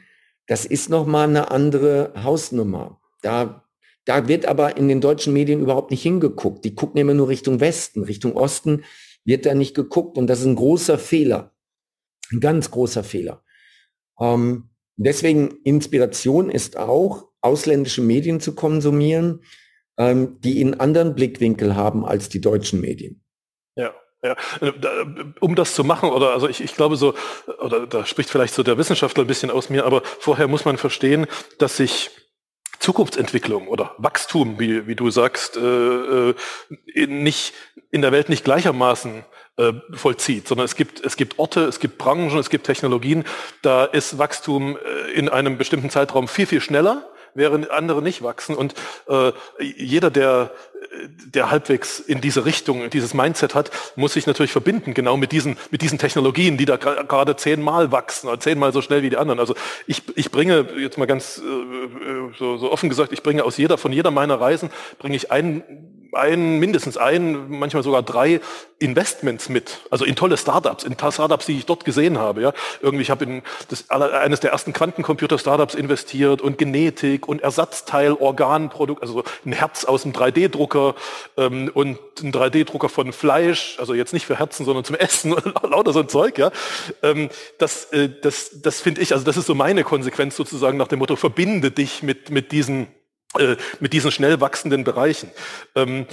das 0.47 0.65
ist 0.65 0.91
nochmal 0.91 1.29
eine 1.29 1.51
andere 1.51 2.13
Hausnummer. 2.23 3.01
Da, 3.23 3.65
da 4.05 4.29
wird 4.29 4.47
aber 4.47 4.77
in 4.77 4.89
den 4.89 5.01
deutschen 5.01 5.33
Medien 5.33 5.61
überhaupt 5.61 5.91
nicht 5.91 6.03
hingeguckt. 6.03 6.65
Die 6.65 6.75
gucken 6.75 7.01
immer 7.01 7.15
nur 7.15 7.29
Richtung 7.29 7.61
Westen, 7.61 8.03
Richtung 8.03 8.37
Osten 8.37 8.85
wird 9.25 9.47
da 9.47 9.55
nicht 9.55 9.75
geguckt 9.75 10.19
und 10.19 10.27
das 10.27 10.41
ist 10.41 10.47
ein 10.47 10.57
großer 10.57 10.99
Fehler. 10.99 11.55
Ein 12.33 12.41
ganz 12.41 12.71
großer 12.71 13.05
Fehler. 13.05 13.43
Ähm, 14.21 14.71
deswegen 14.97 15.59
Inspiration 15.65 16.51
ist 16.51 16.77
auch, 16.77 17.29
ausländische 17.41 18.03
Medien 18.03 18.41
zu 18.41 18.55
konsumieren, 18.55 19.43
ähm, 19.99 20.39
die 20.41 20.61
einen 20.61 20.79
anderen 20.79 21.15
Blickwinkel 21.15 21.75
haben 21.75 22.05
als 22.05 22.29
die 22.29 22.41
deutschen 22.41 22.81
Medien. 22.81 23.25
Ja. 23.77 23.95
Ja, 24.23 24.37
um 25.41 25.55
das 25.55 25.75
zu 25.75 25.83
machen, 25.83 26.11
oder 26.11 26.35
also 26.35 26.47
ich, 26.47 26.61
ich 26.61 26.75
glaube 26.75 26.97
so, 26.97 27.15
oder 27.59 27.87
da 27.87 28.05
spricht 28.05 28.29
vielleicht 28.29 28.53
so 28.53 28.63
der 28.63 28.77
Wissenschaftler 28.77 29.25
ein 29.25 29.27
bisschen 29.27 29.51
aus 29.51 29.71
mir, 29.71 29.87
aber 29.87 30.03
vorher 30.05 30.47
muss 30.47 30.67
man 30.67 30.77
verstehen, 30.77 31.27
dass 31.59 31.79
sich 31.79 32.11
Zukunftsentwicklung 32.81 33.69
oder 33.69 33.95
Wachstum, 33.99 34.59
wie, 34.59 34.87
wie 34.87 34.97
du 34.97 35.11
sagst, 35.11 35.57
äh, 35.57 35.61
äh, 35.61 36.35
in, 36.87 37.23
nicht, 37.23 37.53
in 37.91 38.03
der 38.03 38.11
Welt 38.11 38.29
nicht 38.29 38.45
gleichermaßen 38.45 39.25
äh, 39.59 39.73
vollzieht, 39.93 40.49
sondern 40.49 40.65
es 40.65 40.75
gibt, 40.75 41.05
es 41.05 41.17
gibt 41.17 41.39
Orte, 41.39 41.65
es 41.65 41.79
gibt 41.79 41.99
Branchen, 41.99 42.39
es 42.39 42.49
gibt 42.49 42.65
Technologien, 42.65 43.25
da 43.63 43.85
ist 43.85 44.19
Wachstum 44.19 44.77
äh, 44.77 45.13
in 45.13 45.29
einem 45.29 45.59
bestimmten 45.59 45.91
Zeitraum 45.91 46.27
viel, 46.27 46.47
viel 46.47 46.63
schneller 46.63 47.07
während 47.35 47.71
andere 47.71 48.03
nicht 48.03 48.23
wachsen. 48.23 48.55
Und 48.55 48.75
äh, 49.09 49.33
jeder, 49.59 50.11
der 50.11 50.51
der 51.35 51.51
halbwegs 51.51 52.01
in 52.01 52.21
diese 52.21 52.45
Richtung, 52.45 52.91
dieses 52.91 53.15
Mindset 53.15 53.55
hat, 53.55 53.71
muss 53.97 54.15
sich 54.15 54.27
natürlich 54.27 54.53
verbinden, 54.53 54.95
genau 54.95 55.17
mit 55.17 55.33
diesen, 55.33 55.57
mit 55.71 55.83
diesen 55.83 55.99
Technologien, 55.99 56.57
die 56.57 56.65
da 56.65 56.77
gerade 56.77 57.37
zehnmal 57.37 57.93
wachsen, 57.93 58.29
oder 58.29 58.41
zehnmal 58.41 58.73
so 58.73 58.83
schnell 58.83 59.03
wie 59.03 59.11
die 59.11 59.17
anderen. 59.17 59.39
Also 59.39 59.55
ich, 59.87 60.03
ich 60.17 60.31
bringe, 60.31 60.67
jetzt 60.79 60.99
mal 60.99 61.07
ganz 61.07 61.39
äh, 61.39 62.37
so, 62.39 62.57
so 62.57 62.73
offen 62.73 62.89
gesagt, 62.89 63.13
ich 63.13 63.23
bringe 63.23 63.45
aus 63.45 63.57
jeder, 63.57 63.79
von 63.79 63.93
jeder 63.93 64.11
meiner 64.11 64.41
Reisen, 64.41 64.71
bringe 64.99 65.17
ich 65.17 65.31
einen 65.31 65.63
ein, 66.13 66.59
mindestens 66.59 66.97
ein, 66.97 67.51
manchmal 67.51 67.83
sogar 67.83 68.03
drei 68.03 68.41
Investments 68.79 69.49
mit, 69.49 69.81
also 69.91 70.05
in 70.05 70.17
tolle 70.17 70.37
Startups, 70.37 70.85
in 70.85 70.95
Startups, 70.95 71.47
die 71.47 71.59
ich 71.59 71.67
dort 71.67 71.85
gesehen 71.85 72.19
habe. 72.19 72.41
Ja. 72.41 72.53
Irgendwie, 72.81 73.03
ich 73.03 73.11
habe 73.11 73.25
in 73.25 73.43
das, 73.69 73.91
eines 73.91 74.41
der 74.41 74.53
ersten 74.53 74.73
Quantencomputer-Startups 74.73 75.75
investiert 75.75 76.41
und 76.41 76.57
Genetik 76.57 77.29
und 77.29 77.43
Ersatzteil-Organprodukt, 77.43 79.03
also 79.03 79.23
ein 79.45 79.53
Herz 79.53 79.85
aus 79.85 80.05
einem 80.05 80.15
3D-Drucker 80.15 80.95
ähm, 81.37 81.71
und 81.75 81.99
ein 82.23 82.33
3D-Drucker 82.33 82.89
von 82.89 83.13
Fleisch, 83.13 83.77
also 83.79 83.93
jetzt 83.93 84.13
nicht 84.13 84.27
für 84.27 84.39
Herzen, 84.39 84.65
sondern 84.65 84.85
zum 84.85 84.97
Essen 84.97 85.31
lauter 85.63 85.93
so 85.93 86.01
ein 86.01 86.09
Zeug. 86.09 86.39
Ja. 86.39 86.51
Ähm, 87.03 87.29
das 87.59 87.93
äh, 87.93 88.09
das, 88.23 88.63
das 88.63 88.81
finde 88.81 89.01
ich, 89.01 89.13
also 89.13 89.25
das 89.25 89.37
ist 89.37 89.47
so 89.47 89.55
meine 89.55 89.85
Konsequenz 89.85 90.37
sozusagen 90.37 90.79
nach 90.79 90.89
dem 90.89 90.99
Motto, 90.99 91.17
verbinde 91.17 91.71
dich 91.71 92.03
mit, 92.03 92.31
mit 92.31 92.53
diesen 92.53 92.89
mit 93.79 93.93
diesen 93.93 94.11
schnell 94.11 94.41
wachsenden 94.41 94.85
Bereichen. 94.85 95.31
Ähm, 95.75 96.07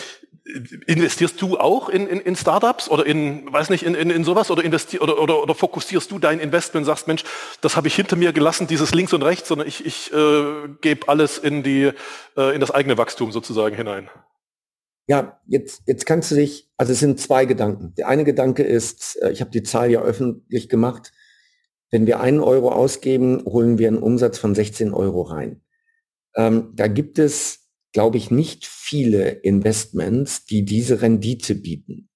investierst 0.86 1.41
du 1.41 1.57
auch 1.57 1.89
in, 1.89 2.07
in, 2.07 2.20
in 2.22 2.36
Startups 2.36 2.89
oder 2.89 3.05
in, 3.05 3.51
weiß 3.51 3.70
nicht, 3.70 3.84
in, 3.84 3.95
in, 3.95 4.09
in 4.09 4.24
sowas 4.24 4.49
oder, 4.49 4.63
investier, 4.63 5.01
oder, 5.01 5.22
oder, 5.22 5.41
oder 5.43 5.55
fokussierst 5.55 6.09
du 6.09 6.20
dein 6.20 6.39
Investment 6.39 6.84
und 6.84 6.86
sagst, 6.86 7.07
Mensch, 7.07 7.24
das 7.61 7.76
habe 7.76 7.88
ich 7.88 7.95
hinter 7.95 8.15
mir 8.15 8.32
gelassen, 8.32 8.68
dieses 8.68 8.93
links 8.93 9.13
und 9.13 9.24
rechts, 9.24 9.49
sondern 9.49 9.68
ich, 9.68 9.86
ich 9.86 10.13
äh, 10.13 10.70
gebe 10.82 11.09
alles 11.09 11.38
in, 11.38 11.63
die, 11.63 11.91
äh, 12.38 12.55
in 12.55 12.61
das 12.61 12.72
eigene 12.72 12.97
Wachstum 12.97 13.32
sozusagen 13.32 13.76
hinein? 13.76 14.09
Ja, 15.07 15.39
jetzt, 15.47 15.84
jetzt 15.86 16.05
kannst 16.05 16.32
du 16.32 16.36
dich, 16.36 16.70
also 16.78 16.93
es 16.93 16.99
sind 16.99 17.20
zwei 17.20 17.45
Gedanken. 17.45 17.93
Der 17.95 18.07
eine 18.07 18.24
Gedanke 18.24 18.63
ist, 18.63 19.22
äh, 19.22 19.32
ich 19.32 19.41
habe 19.41 19.51
die 19.51 19.63
Zahl 19.63 19.91
ja 19.91 20.01
öffentlich 20.01 20.70
gemacht, 20.70 21.11
wenn 21.91 22.05
wir 22.05 22.20
einen 22.20 22.41
Euro 22.41 22.72
ausgeben, 22.72 23.43
holen 23.45 23.78
wir 23.78 23.88
einen 23.88 23.99
Umsatz 23.99 24.38
von 24.38 24.53
16 24.53 24.93
Euro 24.93 25.22
rein. 25.22 25.61
Ähm, 26.38 26.71
da 26.75 26.88
gibt 26.88 27.19
es, 27.19 27.67
glaube 27.91 28.17
ich, 28.17 28.31
nicht 28.31 28.65
viele 28.65 29.29
Investments, 29.29 30.45
die 30.45 30.63
diese 30.63 31.01
Rendite 31.01 31.55
bieten. 31.55 32.09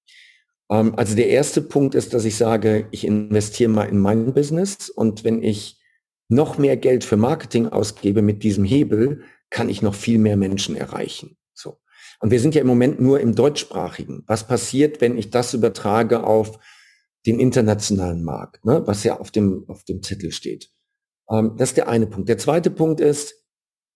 Ähm, 0.70 0.94
also 0.96 1.14
der 1.14 1.28
erste 1.28 1.60
Punkt 1.60 1.94
ist, 1.94 2.14
dass 2.14 2.24
ich 2.24 2.36
sage, 2.36 2.88
ich 2.92 3.04
investiere 3.04 3.70
mal 3.70 3.88
in 3.88 3.98
mein 3.98 4.32
Business 4.32 4.88
und 4.88 5.24
wenn 5.24 5.42
ich 5.42 5.80
noch 6.28 6.56
mehr 6.56 6.76
Geld 6.76 7.04
für 7.04 7.16
Marketing 7.16 7.68
ausgebe 7.68 8.22
mit 8.22 8.42
diesem 8.42 8.64
Hebel, 8.64 9.24
kann 9.50 9.68
ich 9.68 9.82
noch 9.82 9.94
viel 9.94 10.18
mehr 10.18 10.36
Menschen 10.36 10.76
erreichen. 10.76 11.36
So. 11.52 11.78
Und 12.20 12.30
wir 12.30 12.40
sind 12.40 12.54
ja 12.54 12.62
im 12.62 12.66
Moment 12.66 13.00
nur 13.00 13.20
im 13.20 13.34
deutschsprachigen. 13.34 14.24
Was 14.26 14.46
passiert, 14.46 15.00
wenn 15.00 15.18
ich 15.18 15.30
das 15.30 15.52
übertrage 15.52 16.24
auf 16.24 16.58
den 17.26 17.38
internationalen 17.38 18.24
Markt, 18.24 18.64
ne, 18.64 18.82
was 18.86 19.04
ja 19.04 19.18
auf 19.18 19.30
dem, 19.30 19.64
auf 19.68 19.84
dem 19.84 20.02
Zettel 20.02 20.32
steht? 20.32 20.70
Ähm, 21.28 21.54
das 21.58 21.70
ist 21.70 21.76
der 21.76 21.88
eine 21.88 22.06
Punkt. 22.06 22.28
Der 22.28 22.38
zweite 22.38 22.70
Punkt 22.70 23.00
ist, 23.00 23.41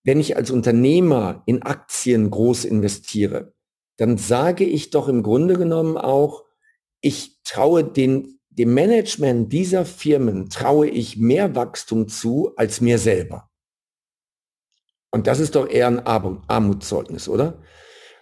wenn 0.06 0.20
ich 0.20 0.36
als 0.36 0.52
Unternehmer 0.52 1.42
in 1.46 1.62
Aktien 1.62 2.30
groß 2.30 2.64
investiere, 2.64 3.52
dann 3.96 4.18
sage 4.18 4.64
ich 4.64 4.90
doch 4.90 5.08
im 5.08 5.24
Grunde 5.24 5.58
genommen 5.58 5.98
auch, 5.98 6.44
ich 7.00 7.42
traue 7.42 7.82
den, 7.82 8.38
dem 8.48 8.72
Management 8.72 9.52
dieser 9.52 9.84
Firmen, 9.84 10.48
traue 10.48 10.88
ich 10.88 11.16
mehr 11.16 11.56
Wachstum 11.56 12.06
zu 12.06 12.52
als 12.56 12.80
mir 12.80 12.98
selber. 12.98 13.50
Und 15.10 15.26
das 15.26 15.40
ist 15.40 15.56
doch 15.56 15.68
eher 15.68 15.88
ein 15.88 16.06
Armutszeugnis, 16.06 17.28
oder? 17.28 17.60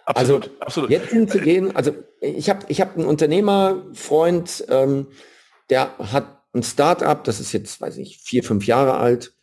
Absolut, 0.05 0.43
also 0.43 0.61
absolut. 0.61 0.89
jetzt 0.89 1.09
hinzugehen, 1.09 1.75
also 1.75 1.93
ich 2.19 2.49
habe 2.49 2.65
ich 2.67 2.81
hab 2.81 2.95
einen 2.95 3.05
Unternehmerfreund, 3.05 4.65
ähm, 4.69 5.07
der 5.69 5.95
hat 5.99 6.41
ein 6.55 6.63
Start-up, 6.63 7.25
das 7.25 7.39
ist 7.39 7.51
jetzt, 7.51 7.79
weiß 7.79 7.97
ich, 7.97 8.17
vier, 8.17 8.43
fünf 8.43 8.65
Jahre 8.65 8.95
alt, 8.95 9.34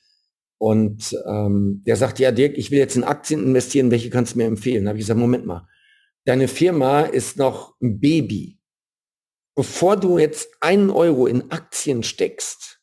und 0.63 1.19
ähm, 1.27 1.83
der 1.89 1.97
sagt, 1.97 2.21
ja, 2.21 2.31
Dirk, 2.31 2.57
ich 2.57 2.71
will 2.71 2.79
jetzt 2.79 2.95
in 2.95 3.03
Aktien 3.03 3.43
investieren, 3.43 3.91
welche 3.91 4.11
kannst 4.11 4.35
du 4.35 4.39
mir 4.39 4.45
empfehlen? 4.45 4.85
Da 4.85 4.91
habe 4.91 4.99
ich 5.01 5.03
gesagt, 5.03 5.19
Moment 5.19 5.45
mal, 5.45 5.67
deine 6.25 6.47
Firma 6.47 7.01
ist 7.01 7.37
noch 7.37 7.75
ein 7.83 7.99
Baby. 7.99 8.61
Bevor 9.57 9.97
du 9.97 10.19
jetzt 10.19 10.51
einen 10.61 10.91
Euro 10.91 11.27
in 11.27 11.51
Aktien 11.51 12.05
steckst, 12.05 12.79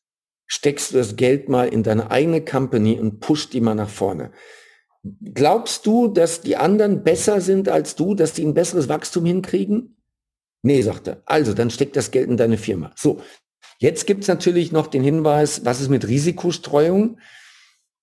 steckst 0.46 0.92
du 0.92 0.98
das 0.98 1.16
Geld 1.16 1.48
mal 1.48 1.70
in 1.70 1.84
deine 1.84 2.12
eigene 2.12 2.44
Company 2.44 3.00
und 3.00 3.22
pusht 3.22 3.54
die 3.54 3.62
mal 3.62 3.76
nach 3.76 3.88
vorne. 3.88 4.34
Glaubst 5.34 5.86
du, 5.86 6.10
dass 6.10 6.42
die 6.42 6.58
anderen 6.58 7.06
besser 7.06 7.40
sind 7.40 7.70
als 7.70 7.96
du, 7.96 8.14
dass 8.14 8.34
die 8.34 8.44
ein 8.44 8.56
besseres 8.56 8.90
Wachstum 8.90 9.24
hinkriegen? 9.24 10.04
Nee, 10.64 10.82
sagt 10.82 11.08
er. 11.08 11.24
Also, 11.26 11.54
dann 11.54 11.70
steckt 11.70 11.96
das 11.96 12.12
Geld 12.12 12.28
in 12.28 12.36
deine 12.36 12.58
Firma. 12.58 12.92
So, 12.98 13.22
jetzt 13.78 14.06
gibt's 14.06 14.28
natürlich 14.28 14.74
noch 14.74 14.88
den 14.88 15.02
Hinweis, 15.02 15.64
was 15.64 15.80
ist 15.80 15.88
mit 15.88 16.06
Risikostreuung? 16.10 17.20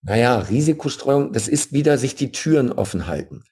Naja, 0.02 0.38
Risikostreuung, 0.38 1.32
das 1.32 1.48
ist 1.48 1.72
wieder 1.72 1.98
sich 1.98 2.14
die 2.14 2.32
Türen 2.32 2.72
offen 2.72 3.06
halten. 3.06 3.42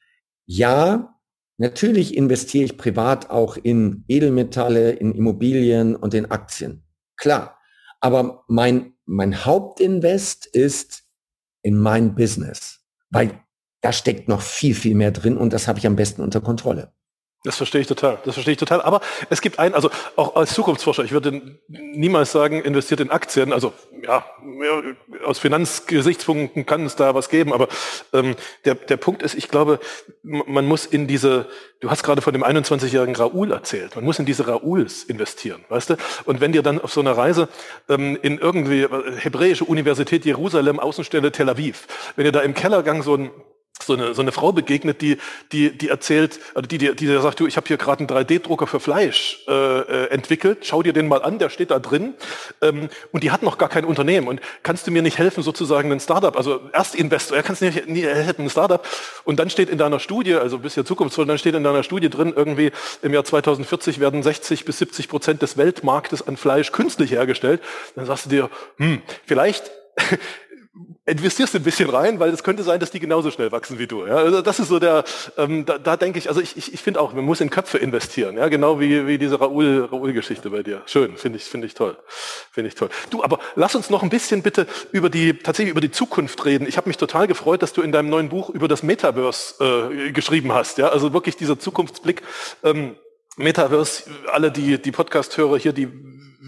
Ja, 0.46 1.14
Natürlich 1.56 2.16
investiere 2.16 2.64
ich 2.64 2.76
privat 2.76 3.30
auch 3.30 3.56
in 3.56 4.04
Edelmetalle, 4.08 4.90
in 4.90 5.14
Immobilien 5.14 5.94
und 5.94 6.12
in 6.14 6.30
Aktien. 6.30 6.84
Klar. 7.16 7.58
Aber 8.00 8.44
mein, 8.48 8.94
mein 9.06 9.44
Hauptinvest 9.44 10.46
ist 10.46 11.04
in 11.62 11.78
mein 11.78 12.14
Business, 12.14 12.80
weil 13.10 13.40
da 13.80 13.92
steckt 13.92 14.28
noch 14.28 14.42
viel, 14.42 14.74
viel 14.74 14.94
mehr 14.94 15.12
drin 15.12 15.36
und 15.36 15.52
das 15.52 15.68
habe 15.68 15.78
ich 15.78 15.86
am 15.86 15.96
besten 15.96 16.22
unter 16.22 16.40
Kontrolle. 16.40 16.92
Das 17.44 17.58
verstehe 17.58 17.82
ich 17.82 17.86
total. 17.86 18.18
Das 18.24 18.34
verstehe 18.34 18.52
ich 18.52 18.58
total. 18.58 18.80
Aber 18.80 19.02
es 19.28 19.42
gibt 19.42 19.58
einen, 19.58 19.74
also 19.74 19.90
auch 20.16 20.34
als 20.34 20.54
Zukunftsforscher, 20.54 21.04
ich 21.04 21.12
würde 21.12 21.58
niemals 21.68 22.32
sagen, 22.32 22.62
investiert 22.62 23.00
in 23.00 23.10
Aktien. 23.10 23.52
Also 23.52 23.74
ja, 24.02 24.24
aus 25.26 25.40
Finanzgesichtspunkten 25.40 26.64
kann 26.64 26.86
es 26.86 26.96
da 26.96 27.14
was 27.14 27.28
geben. 27.28 27.52
Aber 27.52 27.68
ähm, 28.14 28.34
der, 28.64 28.76
der 28.76 28.96
Punkt 28.96 29.22
ist, 29.22 29.34
ich 29.34 29.48
glaube, 29.48 29.78
man 30.22 30.64
muss 30.64 30.86
in 30.86 31.06
diese, 31.06 31.46
du 31.80 31.90
hast 31.90 32.02
gerade 32.02 32.22
von 32.22 32.32
dem 32.32 32.42
21-jährigen 32.42 33.14
Raoul 33.14 33.52
erzählt, 33.52 33.94
man 33.94 34.06
muss 34.06 34.18
in 34.18 34.24
diese 34.24 34.46
Raouls 34.46 35.04
investieren, 35.04 35.66
weißt 35.68 35.90
du? 35.90 35.96
Und 36.24 36.40
wenn 36.40 36.52
dir 36.52 36.62
dann 36.62 36.80
auf 36.80 36.94
so 36.94 37.00
einer 37.00 37.12
Reise 37.12 37.50
ähm, 37.90 38.18
in 38.22 38.38
irgendwie 38.38 38.84
äh, 38.84 39.18
hebräische 39.18 39.64
Universität 39.66 40.24
Jerusalem, 40.24 40.80
Außenstelle 40.80 41.30
Tel 41.30 41.50
Aviv, 41.50 41.86
wenn 42.16 42.24
ihr 42.24 42.32
da 42.32 42.40
im 42.40 42.54
Kellergang 42.54 43.02
so 43.02 43.16
ein 43.16 43.30
so 43.82 43.94
eine, 43.94 44.14
so 44.14 44.22
eine 44.22 44.32
Frau 44.32 44.52
begegnet, 44.52 45.02
die, 45.02 45.18
die, 45.52 45.76
die 45.76 45.88
erzählt, 45.88 46.38
also 46.54 46.66
die, 46.66 46.78
die, 46.78 46.94
die 46.94 47.06
sagt, 47.06 47.40
du, 47.40 47.46
ich 47.46 47.56
habe 47.56 47.66
hier 47.66 47.76
gerade 47.76 48.00
einen 48.00 48.08
3D-Drucker 48.08 48.66
für 48.66 48.80
Fleisch 48.80 49.44
äh, 49.48 49.52
äh, 49.52 50.10
entwickelt, 50.10 50.58
schau 50.62 50.82
dir 50.82 50.92
den 50.92 51.08
mal 51.08 51.22
an, 51.22 51.38
der 51.38 51.50
steht 51.50 51.70
da 51.70 51.78
drin. 51.78 52.14
Ähm, 52.62 52.88
und 53.12 53.24
die 53.24 53.30
hat 53.30 53.42
noch 53.42 53.58
gar 53.58 53.68
kein 53.68 53.84
Unternehmen. 53.84 54.28
Und 54.28 54.40
kannst 54.62 54.86
du 54.86 54.90
mir 54.90 55.02
nicht 55.02 55.18
helfen, 55.18 55.42
sozusagen 55.42 55.90
ein 55.92 56.00
Startup, 56.00 56.36
also 56.36 56.60
Erstinvestor, 56.72 57.36
er 57.36 57.42
kannst 57.42 57.62
nicht, 57.62 57.88
nie 57.88 58.02
helfen, 58.02 58.44
ein 58.44 58.50
Startup? 58.50 58.86
Und 59.24 59.38
dann 59.38 59.50
steht 59.50 59.68
in 59.68 59.78
deiner 59.78 59.98
Studie, 59.98 60.34
also 60.34 60.58
bist 60.58 60.76
ja 60.76 60.84
zukunftsvoll, 60.84 61.26
dann 61.26 61.38
steht 61.38 61.54
in 61.54 61.64
deiner 61.64 61.82
Studie 61.82 62.10
drin, 62.10 62.32
irgendwie 62.34 62.70
im 63.02 63.12
Jahr 63.12 63.24
2040 63.24 64.00
werden 64.00 64.22
60 64.22 64.64
bis 64.64 64.78
70 64.78 65.08
Prozent 65.08 65.42
des 65.42 65.56
Weltmarktes 65.56 66.26
an 66.26 66.36
Fleisch 66.36 66.72
künstlich 66.72 67.10
hergestellt, 67.10 67.60
dann 67.96 68.06
sagst 68.06 68.26
du 68.26 68.30
dir, 68.30 68.50
hm, 68.78 69.02
vielleicht 69.26 69.70
investierst 71.06 71.54
ein 71.54 71.62
bisschen 71.62 71.88
rein, 71.88 72.18
weil 72.18 72.30
es 72.30 72.42
könnte 72.42 72.64
sein, 72.64 72.80
dass 72.80 72.90
die 72.90 72.98
genauso 72.98 73.30
schnell 73.30 73.52
wachsen 73.52 73.78
wie 73.78 73.86
du. 73.86 74.06
Ja? 74.06 74.16
Also 74.16 74.42
das 74.42 74.58
ist 74.58 74.68
so 74.68 74.78
der, 74.78 75.04
ähm, 75.36 75.64
da, 75.64 75.78
da 75.78 75.96
denke 75.96 76.18
ich, 76.18 76.28
also 76.28 76.40
ich, 76.40 76.56
ich, 76.56 76.74
ich 76.74 76.82
finde 76.82 77.00
auch, 77.00 77.12
man 77.12 77.24
muss 77.24 77.40
in 77.40 77.50
Köpfe 77.50 77.78
investieren, 77.78 78.36
ja, 78.36 78.48
genau 78.48 78.80
wie, 78.80 79.06
wie 79.06 79.18
diese 79.18 79.40
Raoul, 79.40 79.88
Raoul-Geschichte 79.90 80.50
bei 80.50 80.62
dir. 80.62 80.82
Schön, 80.86 81.16
finde 81.16 81.38
ich, 81.38 81.44
finde 81.44 81.66
ich 81.66 81.74
toll, 81.74 81.96
finde 82.50 82.68
ich 82.68 82.74
toll. 82.74 82.88
Du, 83.10 83.22
aber 83.22 83.38
lass 83.54 83.74
uns 83.74 83.90
noch 83.90 84.02
ein 84.02 84.10
bisschen 84.10 84.42
bitte 84.42 84.66
über 84.90 85.10
die 85.10 85.34
tatsächlich 85.38 85.70
über 85.70 85.80
die 85.80 85.92
Zukunft 85.92 86.44
reden. 86.44 86.66
Ich 86.66 86.76
habe 86.76 86.88
mich 86.88 86.96
total 86.96 87.28
gefreut, 87.28 87.62
dass 87.62 87.72
du 87.72 87.82
in 87.82 87.92
deinem 87.92 88.08
neuen 88.08 88.28
Buch 88.28 88.50
über 88.50 88.66
das 88.66 88.82
Metaverse 88.82 89.90
äh, 89.92 90.12
geschrieben 90.12 90.52
hast, 90.52 90.78
ja, 90.78 90.88
also 90.88 91.12
wirklich 91.12 91.36
dieser 91.36 91.58
Zukunftsblick. 91.58 92.22
Ähm, 92.64 92.96
Metaverse, 93.36 94.04
alle 94.32 94.50
die, 94.52 94.80
die 94.80 94.92
Podcast-Hörer 94.92 95.58
hier, 95.58 95.72
die 95.72 95.88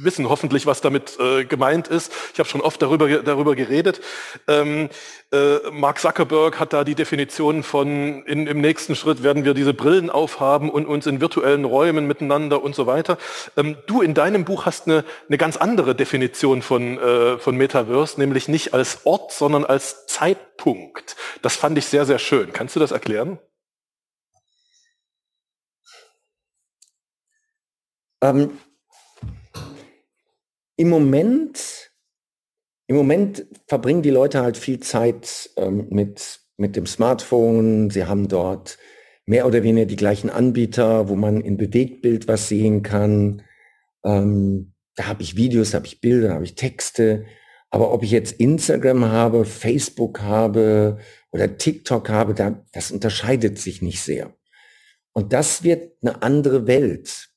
wissen 0.03 0.28
hoffentlich, 0.28 0.66
was 0.66 0.80
damit 0.80 1.18
äh, 1.18 1.44
gemeint 1.44 1.88
ist. 1.88 2.12
Ich 2.32 2.38
habe 2.38 2.49
schon 2.49 2.61
oft 2.61 2.80
darüber, 2.82 3.09
darüber 3.22 3.55
geredet. 3.55 4.01
Ähm, 4.47 4.88
äh, 5.32 5.59
Mark 5.70 5.99
Zuckerberg 5.99 6.61
hat 6.61 6.72
da 6.72 6.84
die 6.84 6.94
Definition 6.94 7.62
von, 7.62 8.22
in, 8.24 8.47
im 8.47 8.61
nächsten 8.61 8.94
Schritt 8.94 9.22
werden 9.22 9.44
wir 9.44 9.55
diese 9.55 9.74
Brillen 9.74 10.11
aufhaben 10.11 10.70
und 10.70 10.86
uns 10.86 11.07
in 11.07 11.20
virtuellen 11.20 11.64
Räumen 11.64 12.07
miteinander 12.07 12.62
und 12.62 12.74
so 12.74 12.86
weiter. 12.86 13.18
Ähm, 13.57 13.76
du 13.86 14.03
in 14.03 14.14
deinem 14.14 14.44
Buch 14.44 14.66
hast 14.66 14.86
eine, 14.86 15.05
eine 15.28 15.38
ganz 15.38 15.57
andere 15.57 15.94
Definition 15.94 16.62
von, 16.62 16.99
äh, 16.99 17.38
von 17.38 17.57
Metaverse, 17.57 18.20
nämlich 18.20 18.49
nicht 18.49 18.74
als 18.74 19.01
Ort, 19.05 19.32
sondern 19.32 19.64
als 19.64 20.07
Zeitpunkt. 20.07 21.16
Das 21.42 21.57
fand 21.57 21.78
ich 21.78 21.86
sehr, 21.86 22.05
sehr 22.05 22.18
schön. 22.18 22.53
Kannst 22.53 22.76
du 22.76 22.80
das 22.80 22.90
erklären? 22.90 23.38
Ähm, 28.22 28.59
Im 30.77 30.91
Moment, 30.91 31.91
im 32.87 32.97
Moment 32.97 33.47
verbringen 33.66 34.03
die 34.03 34.11
Leute 34.11 34.43
halt 34.43 34.57
viel 34.57 34.81
Zeit 34.81 35.51
ähm, 35.57 35.89
mit, 35.91 36.41
mit 36.57 36.77
dem 36.77 36.87
Smartphone. 36.87 37.91
Sie 37.91 38.05
haben 38.05 38.29
dort 38.29 38.79
mehr 39.24 39.47
oder 39.47 39.62
weniger 39.62 39.87
die 39.87 39.97
gleichen 39.97 40.31
Anbieter, 40.31 41.09
wo 41.09 41.16
man 41.16 41.41
in 41.41 41.57
Bewegtbild 41.57 42.29
was 42.29 42.49
sehen 42.49 42.83
kann. 42.83 43.43
Ähm, 44.05 44.74
da 44.95 45.07
habe 45.07 45.22
ich 45.22 45.37
Videos, 45.37 45.70
da 45.70 45.79
habe 45.79 45.87
ich 45.87 46.01
Bilder, 46.01 46.29
da 46.29 46.35
habe 46.35 46.45
ich 46.45 46.55
Texte. 46.55 47.24
Aber 47.70 47.93
ob 47.93 48.03
ich 48.03 48.11
jetzt 48.11 48.39
Instagram 48.39 49.07
habe, 49.07 49.45
Facebook 49.45 50.20
habe 50.20 50.99
oder 51.31 51.57
TikTok 51.57 52.09
habe, 52.09 52.35
da, 52.35 52.64
das 52.72 52.91
unterscheidet 52.91 53.59
sich 53.59 53.83
nicht 53.83 54.03
sehr. 54.03 54.35
Und 55.12 55.33
das 55.33 55.62
wird 55.64 55.93
eine 56.03 56.22
andere 56.22 56.66
Welt. 56.66 57.29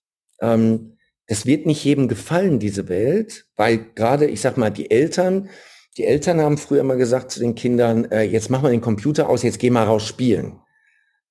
Ähm, 0.42 0.98
es 1.32 1.46
wird 1.46 1.68
nicht 1.68 1.84
jedem 1.84 2.08
gefallen, 2.08 2.58
diese 2.58 2.90
Welt, 2.90 3.46
weil 3.56 3.92
gerade, 3.94 4.26
ich 4.26 4.42
sag 4.42 4.58
mal, 4.58 4.72
die 4.72 4.90
Eltern, 4.90 5.50
die 5.96 6.06
Eltern 6.06 6.42
haben 6.42 6.58
früher 6.58 6.82
immer 6.82 6.96
gesagt 6.96 7.30
zu 7.30 7.40
den 7.40 7.54
Kindern, 7.54 8.06
äh, 8.06 8.24
jetzt 8.24 8.50
mach 8.50 8.64
mal 8.64 8.72
den 8.72 8.82
Computer 8.82 9.30
aus, 9.30 9.44
jetzt 9.44 9.60
geh 9.60 9.70
mal 9.70 9.84
raus 9.84 10.08
spielen. 10.08 10.60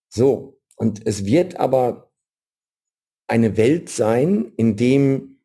So. 0.09 0.61
Und 0.77 1.05
es 1.05 1.25
wird 1.25 1.59
aber 1.59 2.13
eine 3.27 3.57
Welt 3.57 3.89
sein, 3.89 4.53
in 4.57 4.77
dem 4.77 5.41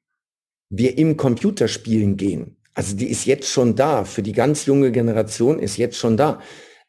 wir 0.70 1.00
im 1.00 1.18
Computer 1.18 1.68
spielen 1.68 2.16
gehen. 2.16 2.58
Also 2.76 2.96
die 2.96 3.10
ist 3.10 3.26
jetzt 3.26 3.50
schon 3.50 3.76
da. 3.76 4.06
Für 4.06 4.22
die 4.22 4.34
ganz 4.34 4.68
junge 4.68 4.92
Generation 4.92 5.58
ist 5.58 5.78
jetzt 5.78 5.98
schon 5.98 6.16
da. 6.16 6.42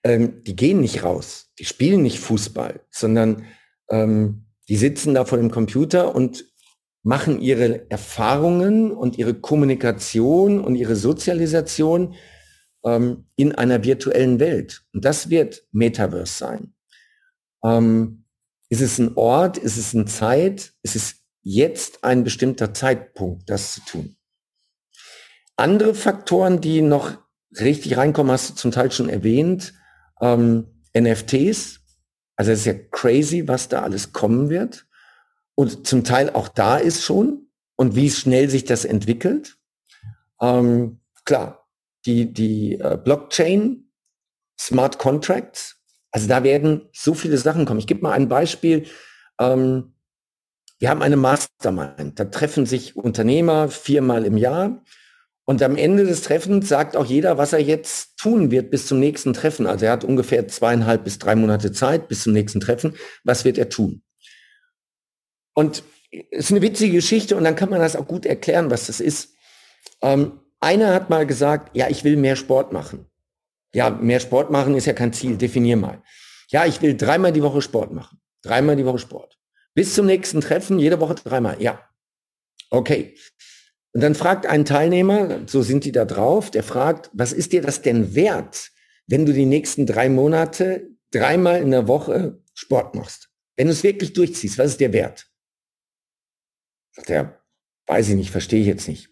Ähm, 0.03 0.45
die 0.45 0.55
gehen 0.55 0.83
nicht 0.83 1.03
raus. 1.03 1.51
Die 1.59 1.65
spielen 1.65 2.03
nicht 2.03 2.19
Fußball, 2.19 2.81
sondern 2.91 3.47
ähm, 3.89 4.45
die 4.69 4.77
sitzen 4.77 5.15
da 5.15 5.25
vor 5.25 5.39
dem 5.39 5.51
Computer 5.51 6.15
und 6.15 6.45
machen 7.05 7.41
ihre 7.41 7.89
Erfahrungen 7.91 8.91
und 8.91 9.19
ihre 9.19 9.35
Kommunikation 9.35 10.59
und 10.59 10.75
ihre 10.75 10.97
Sozialisation 10.97 12.15
ähm, 12.83 13.27
in 13.37 13.55
einer 13.55 13.85
virtuellen 13.85 14.41
Welt. 14.41 14.83
Und 14.93 15.05
das 15.05 15.29
wird 15.29 15.65
Metaverse 15.71 16.33
sein. 16.33 16.75
Ähm, 17.63 18.25
ist 18.71 18.81
es 18.81 18.99
ein 18.99 19.17
Ort? 19.17 19.59
Ist 19.59 19.77
es 19.77 19.95
eine 19.95 20.07
Zeit? 20.07 20.73
Ist 20.83 20.97
es 20.97 21.17
jetzt 21.43 22.03
ein 22.05 22.25
bestimmter 22.25 22.73
Zeitpunkt, 22.73 23.51
das 23.51 23.75
zu 23.75 23.81
tun? 23.83 24.17
Andere 25.57 25.95
Faktoren, 25.95 26.63
die 26.63 26.81
noch 26.81 27.19
richtig 27.61 27.99
reinkommen, 27.99 28.33
hast 28.33 28.51
du 28.51 28.55
zum 28.55 28.71
Teil 28.71 28.91
schon 28.91 29.11
erwähnt. 29.11 29.75
Ähm, 30.23 30.69
NFTs. 30.99 31.81
Also 32.37 32.51
es 32.51 32.61
ist 32.61 32.67
ja 32.67 32.75
crazy, 32.91 33.47
was 33.47 33.69
da 33.69 33.83
alles 33.83 34.13
kommen 34.13 34.49
wird 34.49 34.87
und 35.55 35.87
zum 35.87 36.05
Teil 36.05 36.31
auch 36.31 36.49
da 36.49 36.77
ist 36.77 37.03
schon 37.03 37.49
und 37.77 37.95
wie 37.95 38.11
schnell 38.11 38.51
sich 38.51 38.65
das 38.65 38.85
entwickelt. 38.85 39.57
Ähm, 40.41 41.01
klar, 41.25 41.69
die, 42.07 42.33
die 42.33 42.75
äh, 42.75 42.99
Blockchain, 43.03 43.91
Smart 44.59 44.99
Contracts, 44.99 45.77
also 46.11 46.29
da 46.29 46.45
werden 46.45 46.89
so 46.93 47.15
viele 47.15 47.39
Sachen 47.39 47.67
kommen. 47.67 47.81
Ich 47.81 47.87
gebe 47.87 48.03
mal 48.03 48.13
ein 48.13 48.29
Beispiel. 48.29 48.87
Ähm, 49.41 49.95
wir 50.79 50.91
haben 50.91 51.03
eine 51.03 51.17
Mastermind. 51.17 52.19
Da 52.21 52.25
treffen 52.27 52.67
sich 52.67 52.97
Unternehmer 52.97 53.69
viermal 53.69 54.25
im 54.25 54.37
Jahr. 54.37 54.83
Und 55.45 55.63
am 55.63 55.77
Ende 55.77 56.05
des 56.05 56.23
Treffens 56.23 56.69
sagt 56.69 56.97
auch 56.97 57.05
jeder, 57.05 57.37
was 57.37 57.53
er 57.53 57.61
jetzt 57.61 58.17
tun 58.17 58.51
wird 58.51 58.71
bis 58.71 58.87
zum 58.87 58.99
nächsten 59.01 59.35
Treffen. 59.35 59.67
Also 59.67 59.87
er 59.87 59.93
hat 59.93 60.05
ungefähr 60.05 60.49
zweieinhalb 60.49 61.05
bis 61.05 61.19
drei 61.19 61.35
Monate 61.35 61.73
Zeit 61.73 62.09
bis 62.09 62.23
zum 62.23 62.33
nächsten 62.33 62.61
Treffen. 62.61 62.95
Was 63.25 63.45
wird 63.45 63.59
er 63.59 63.69
tun? 63.69 64.03
Und 65.55 65.83
es 66.11 66.47
ist 66.47 66.51
eine 66.51 66.63
witzige 66.63 66.97
Geschichte 66.97 67.37
und 67.37 67.45
dann 67.45 67.57
kann 67.57 67.71
man 67.71 67.81
das 67.81 67.97
auch 67.97 68.07
gut 68.07 68.27
erklären, 68.27 68.71
was 68.71 68.87
das 68.87 69.01
ist. 69.01 69.35
Ähm, 70.03 70.41
einer 70.61 70.95
hat 70.95 71.11
mal 71.11 71.27
gesagt, 71.27 71.77
ja, 71.77 71.89
ich 71.89 72.05
will 72.05 72.17
mehr 72.17 72.37
Sport 72.37 72.73
machen. 72.73 73.07
Ja, 73.75 73.91
mehr 73.91 74.21
Sport 74.21 74.51
machen 74.51 74.75
ist 74.77 74.87
ja 74.87 74.93
kein 74.93 75.13
Ziel, 75.13 75.37
definier 75.37 75.77
mal. 75.77 76.03
Ja, 76.49 76.67
ich 76.67 76.81
will 76.81 76.97
dreimal 76.97 77.33
die 77.33 77.43
Woche 77.43 77.61
Sport 77.61 77.93
machen. 77.93 78.21
Dreimal 78.43 78.77
die 78.77 78.85
Woche 78.85 78.99
Sport. 78.99 79.39
Bis 79.75 79.95
zum 79.95 80.07
nächsten 80.07 80.41
Treffen, 80.41 80.79
jede 80.79 81.01
Woche 81.01 81.17
dreimal. 81.17 81.61
Ja. 81.61 81.81
Okay. 82.71 83.17
Und 83.93 84.03
dann 84.03 84.15
fragt 84.15 84.47
ein 84.47 84.65
Teilnehmer, 84.65 85.41
so 85.47 85.63
sind 85.63 85.85
die 85.85 85.93
da 85.93 86.05
drauf, 86.05 86.51
der 86.51 86.63
fragt, 86.63 87.11
was 87.13 87.33
ist 87.33 87.53
dir 87.53 87.63
das 87.63 87.83
denn 87.83 88.15
wert, 88.15 88.71
wenn 89.07 89.27
du 89.27 89.33
die 89.33 89.47
nächsten 89.47 89.87
drei 89.87 90.09
Monate 90.09 90.89
dreimal 91.11 91.61
in 91.61 91.71
der 91.71 91.89
Woche 91.89 92.41
Sport 92.55 92.95
machst? 92.95 93.31
Wenn 93.57 93.67
du 93.67 93.73
es 93.73 93.83
wirklich 93.83 94.13
durchziehst, 94.13 94.59
was 94.59 94.73
ist 94.73 94.81
dir 94.81 94.93
wert? 94.93 95.27
Sagt 96.95 97.11
er, 97.11 97.41
weiß 97.87 98.11
ich 98.11 98.15
nicht, 98.15 98.31
verstehe 98.31 98.61
ich 98.61 98.67
jetzt 98.67 98.89
nicht. 98.89 99.11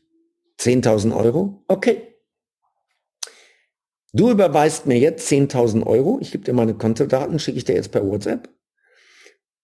10.000 0.60 1.16
Euro? 1.16 1.64
Okay. 1.68 2.16
Du 4.12 4.30
überweist 4.30 4.86
mir 4.86 4.98
jetzt 4.98 5.30
10.000 5.30 5.86
Euro. 5.86 6.18
Ich 6.20 6.32
gebe 6.32 6.44
dir 6.44 6.52
meine 6.52 6.74
Kontodaten, 6.74 7.38
schicke 7.38 7.58
ich 7.58 7.64
dir 7.64 7.74
jetzt 7.74 7.90
per 7.92 8.06
WhatsApp. 8.06 8.48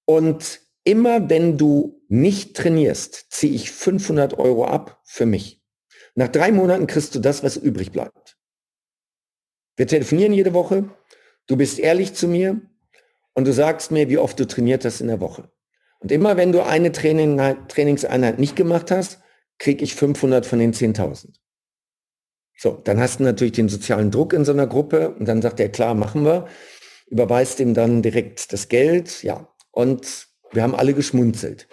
Und 0.06 0.60
immer 0.84 1.28
wenn 1.28 1.58
du 1.58 2.02
nicht 2.08 2.56
trainierst, 2.56 3.26
ziehe 3.30 3.54
ich 3.54 3.70
500 3.70 4.38
Euro 4.38 4.64
ab 4.64 5.00
für 5.04 5.26
mich. 5.26 5.62
Nach 6.14 6.28
drei 6.28 6.50
Monaten 6.50 6.86
kriegst 6.86 7.14
du 7.14 7.20
das, 7.20 7.44
was 7.44 7.56
übrig 7.56 7.92
bleibt. 7.92 8.38
Wir 9.76 9.86
telefonieren 9.86 10.32
jede 10.32 10.54
Woche. 10.54 10.90
Du 11.46 11.56
bist 11.56 11.78
ehrlich 11.78 12.14
zu 12.14 12.26
mir. 12.26 12.60
und 13.34 13.46
du 13.46 13.52
sagst 13.52 13.92
mir, 13.92 14.08
wie 14.08 14.18
oft 14.18 14.40
du 14.40 14.48
trainiert 14.48 14.84
hast 14.84 15.00
in 15.00 15.06
der 15.06 15.20
Woche. 15.20 15.48
Und 16.00 16.12
immer 16.12 16.36
wenn 16.36 16.52
du 16.52 16.64
eine 16.64 16.92
Training, 16.92 17.38
Trainingseinheit 17.68 18.38
nicht 18.38 18.56
gemacht 18.56 18.90
hast, 18.90 19.20
kriege 19.58 19.82
ich 19.82 19.94
500 19.94 20.46
von 20.46 20.58
den 20.58 20.72
10.000. 20.72 21.34
So, 22.56 22.72
dann 22.72 22.98
hast 22.98 23.20
du 23.20 23.24
natürlich 23.24 23.52
den 23.52 23.68
sozialen 23.68 24.10
Druck 24.10 24.32
in 24.32 24.44
so 24.44 24.52
einer 24.52 24.66
Gruppe 24.66 25.14
und 25.14 25.26
dann 25.26 25.42
sagt 25.42 25.60
er, 25.60 25.68
klar, 25.68 25.94
machen 25.94 26.24
wir, 26.24 26.46
überweist 27.06 27.60
ihm 27.60 27.74
dann 27.74 28.02
direkt 28.02 28.52
das 28.52 28.68
Geld, 28.68 29.22
ja, 29.22 29.48
und 29.70 30.28
wir 30.52 30.62
haben 30.62 30.74
alle 30.74 30.94
geschmunzelt. 30.94 31.68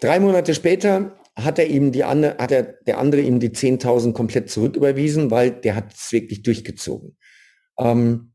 Drei 0.00 0.18
Monate 0.18 0.54
später 0.54 1.16
hat 1.36 1.58
er 1.58 1.66
ihm 1.66 1.92
die 1.92 2.04
andere, 2.04 2.36
hat 2.38 2.52
er 2.52 2.62
der 2.62 2.98
andere 2.98 3.22
ihm 3.22 3.40
die 3.40 3.50
10.000 3.50 4.12
komplett 4.12 4.50
zurücküberwiesen, 4.50 5.30
weil 5.30 5.50
der 5.50 5.76
hat 5.76 5.94
es 5.94 6.12
wirklich 6.12 6.42
durchgezogen. 6.42 7.16
Ähm, 7.78 8.33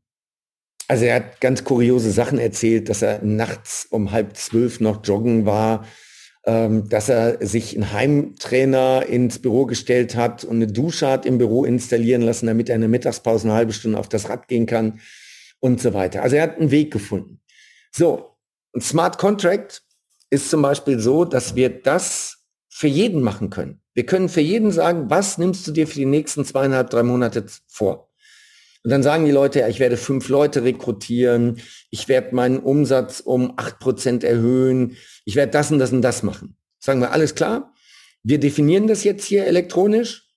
also 0.90 1.04
er 1.04 1.14
hat 1.14 1.40
ganz 1.40 1.62
kuriose 1.62 2.10
Sachen 2.10 2.40
erzählt, 2.40 2.88
dass 2.88 3.00
er 3.00 3.22
nachts 3.22 3.86
um 3.90 4.10
halb 4.10 4.36
zwölf 4.36 4.80
noch 4.80 5.04
joggen 5.04 5.46
war, 5.46 5.86
ähm, 6.44 6.88
dass 6.88 7.08
er 7.08 7.46
sich 7.46 7.76
einen 7.76 7.92
Heimtrainer 7.92 9.06
ins 9.06 9.38
Büro 9.38 9.66
gestellt 9.66 10.16
hat 10.16 10.42
und 10.42 10.56
eine 10.56 10.66
Dusche 10.66 11.06
hat 11.06 11.26
im 11.26 11.38
Büro 11.38 11.64
installieren 11.64 12.22
lassen, 12.22 12.48
damit 12.48 12.68
er 12.68 12.74
in 12.74 12.80
der 12.80 12.90
Mittagspause 12.90 13.46
eine 13.46 13.56
halbe 13.56 13.72
Stunde 13.72 14.00
auf 14.00 14.08
das 14.08 14.28
Rad 14.28 14.48
gehen 14.48 14.66
kann 14.66 15.00
und 15.60 15.80
so 15.80 15.94
weiter. 15.94 16.24
Also 16.24 16.34
er 16.34 16.42
hat 16.42 16.58
einen 16.58 16.72
Weg 16.72 16.92
gefunden. 16.92 17.40
So, 17.92 18.36
ein 18.74 18.80
Smart 18.80 19.16
Contract 19.16 19.84
ist 20.28 20.50
zum 20.50 20.60
Beispiel 20.60 20.98
so, 20.98 21.24
dass 21.24 21.54
wir 21.54 21.68
das 21.68 22.38
für 22.68 22.88
jeden 22.88 23.22
machen 23.22 23.48
können. 23.48 23.80
Wir 23.94 24.06
können 24.06 24.28
für 24.28 24.40
jeden 24.40 24.72
sagen, 24.72 25.08
was 25.08 25.38
nimmst 25.38 25.68
du 25.68 25.70
dir 25.70 25.86
für 25.86 26.00
die 26.00 26.04
nächsten 26.04 26.44
zweieinhalb, 26.44 26.90
drei 26.90 27.04
Monate 27.04 27.46
vor? 27.68 28.09
Und 28.82 28.90
dann 28.90 29.02
sagen 29.02 29.26
die 29.26 29.30
Leute, 29.30 29.60
ja, 29.60 29.68
ich 29.68 29.78
werde 29.78 29.96
fünf 29.96 30.28
Leute 30.28 30.64
rekrutieren, 30.64 31.60
ich 31.90 32.08
werde 32.08 32.34
meinen 32.34 32.58
Umsatz 32.58 33.20
um 33.20 33.54
acht 33.56 33.78
Prozent 33.78 34.24
erhöhen, 34.24 34.96
ich 35.24 35.36
werde 35.36 35.52
das 35.52 35.70
und 35.70 35.78
das 35.78 35.92
und 35.92 36.02
das 36.02 36.22
machen. 36.22 36.56
Sagen 36.78 37.00
wir, 37.00 37.12
alles 37.12 37.34
klar? 37.34 37.74
Wir 38.22 38.40
definieren 38.40 38.86
das 38.86 39.04
jetzt 39.04 39.24
hier 39.24 39.46
elektronisch. 39.46 40.28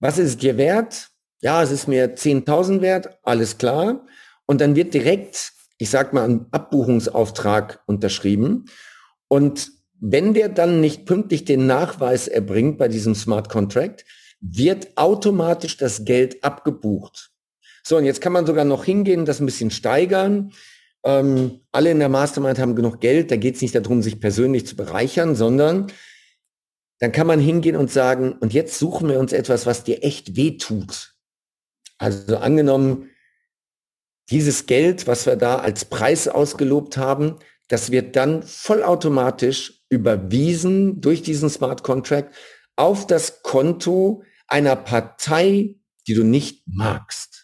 Was 0.00 0.18
ist 0.18 0.28
es 0.28 0.36
dir 0.36 0.58
wert? 0.58 1.08
Ja, 1.40 1.62
es 1.62 1.70
ist 1.70 1.88
mir 1.88 2.16
10.000 2.16 2.80
wert, 2.82 3.18
alles 3.22 3.58
klar. 3.58 4.06
Und 4.46 4.60
dann 4.60 4.76
wird 4.76 4.92
direkt, 4.92 5.52
ich 5.78 5.88
sag 5.88 6.12
mal, 6.12 6.28
ein 6.28 6.46
Abbuchungsauftrag 6.50 7.82
unterschrieben. 7.86 8.66
Und 9.28 9.70
wenn 10.00 10.34
der 10.34 10.48
dann 10.48 10.80
nicht 10.80 11.06
pünktlich 11.06 11.44
den 11.44 11.66
Nachweis 11.66 12.28
erbringt 12.28 12.78
bei 12.78 12.88
diesem 12.88 13.14
Smart 13.14 13.48
Contract, 13.48 14.04
wird 14.40 14.96
automatisch 14.96 15.76
das 15.76 16.04
Geld 16.04 16.44
abgebucht. 16.44 17.30
So, 17.88 17.96
und 17.96 18.04
jetzt 18.04 18.20
kann 18.20 18.34
man 18.34 18.44
sogar 18.44 18.66
noch 18.66 18.84
hingehen, 18.84 19.24
das 19.24 19.40
ein 19.40 19.46
bisschen 19.46 19.70
steigern. 19.70 20.52
Ähm, 21.04 21.60
alle 21.72 21.90
in 21.90 22.00
der 22.00 22.10
Mastermind 22.10 22.58
haben 22.58 22.76
genug 22.76 23.00
Geld, 23.00 23.30
da 23.30 23.36
geht 23.36 23.54
es 23.54 23.62
nicht 23.62 23.74
darum, 23.74 24.02
sich 24.02 24.20
persönlich 24.20 24.66
zu 24.66 24.76
bereichern, 24.76 25.34
sondern 25.34 25.90
dann 26.98 27.12
kann 27.12 27.26
man 27.26 27.40
hingehen 27.40 27.76
und 27.76 27.90
sagen, 27.90 28.32
und 28.32 28.52
jetzt 28.52 28.78
suchen 28.78 29.08
wir 29.08 29.18
uns 29.18 29.32
etwas, 29.32 29.64
was 29.64 29.84
dir 29.84 30.04
echt 30.04 30.36
weh 30.36 30.58
tut. 30.58 31.14
Also 31.96 32.36
angenommen, 32.36 33.08
dieses 34.28 34.66
Geld, 34.66 35.06
was 35.06 35.24
wir 35.24 35.36
da 35.36 35.56
als 35.56 35.86
Preis 35.86 36.28
ausgelobt 36.28 36.98
haben, 36.98 37.36
das 37.68 37.90
wird 37.90 38.16
dann 38.16 38.42
vollautomatisch 38.42 39.80
überwiesen 39.88 41.00
durch 41.00 41.22
diesen 41.22 41.48
Smart 41.48 41.84
Contract 41.84 42.34
auf 42.76 43.06
das 43.06 43.42
Konto 43.42 44.24
einer 44.46 44.76
Partei, 44.76 45.76
die 46.06 46.12
du 46.12 46.22
nicht 46.22 46.64
magst. 46.66 47.37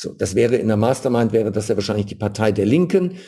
So, 0.00 0.14
das 0.14 0.34
wäre 0.34 0.56
in 0.56 0.68
der 0.68 0.78
Mastermind 0.78 1.34
wäre 1.34 1.52
das 1.52 1.68
ja 1.68 1.76
wahrscheinlich 1.76 2.06
die 2.06 2.14
Partei 2.14 2.52
der 2.52 2.64
Linken. 2.64 3.18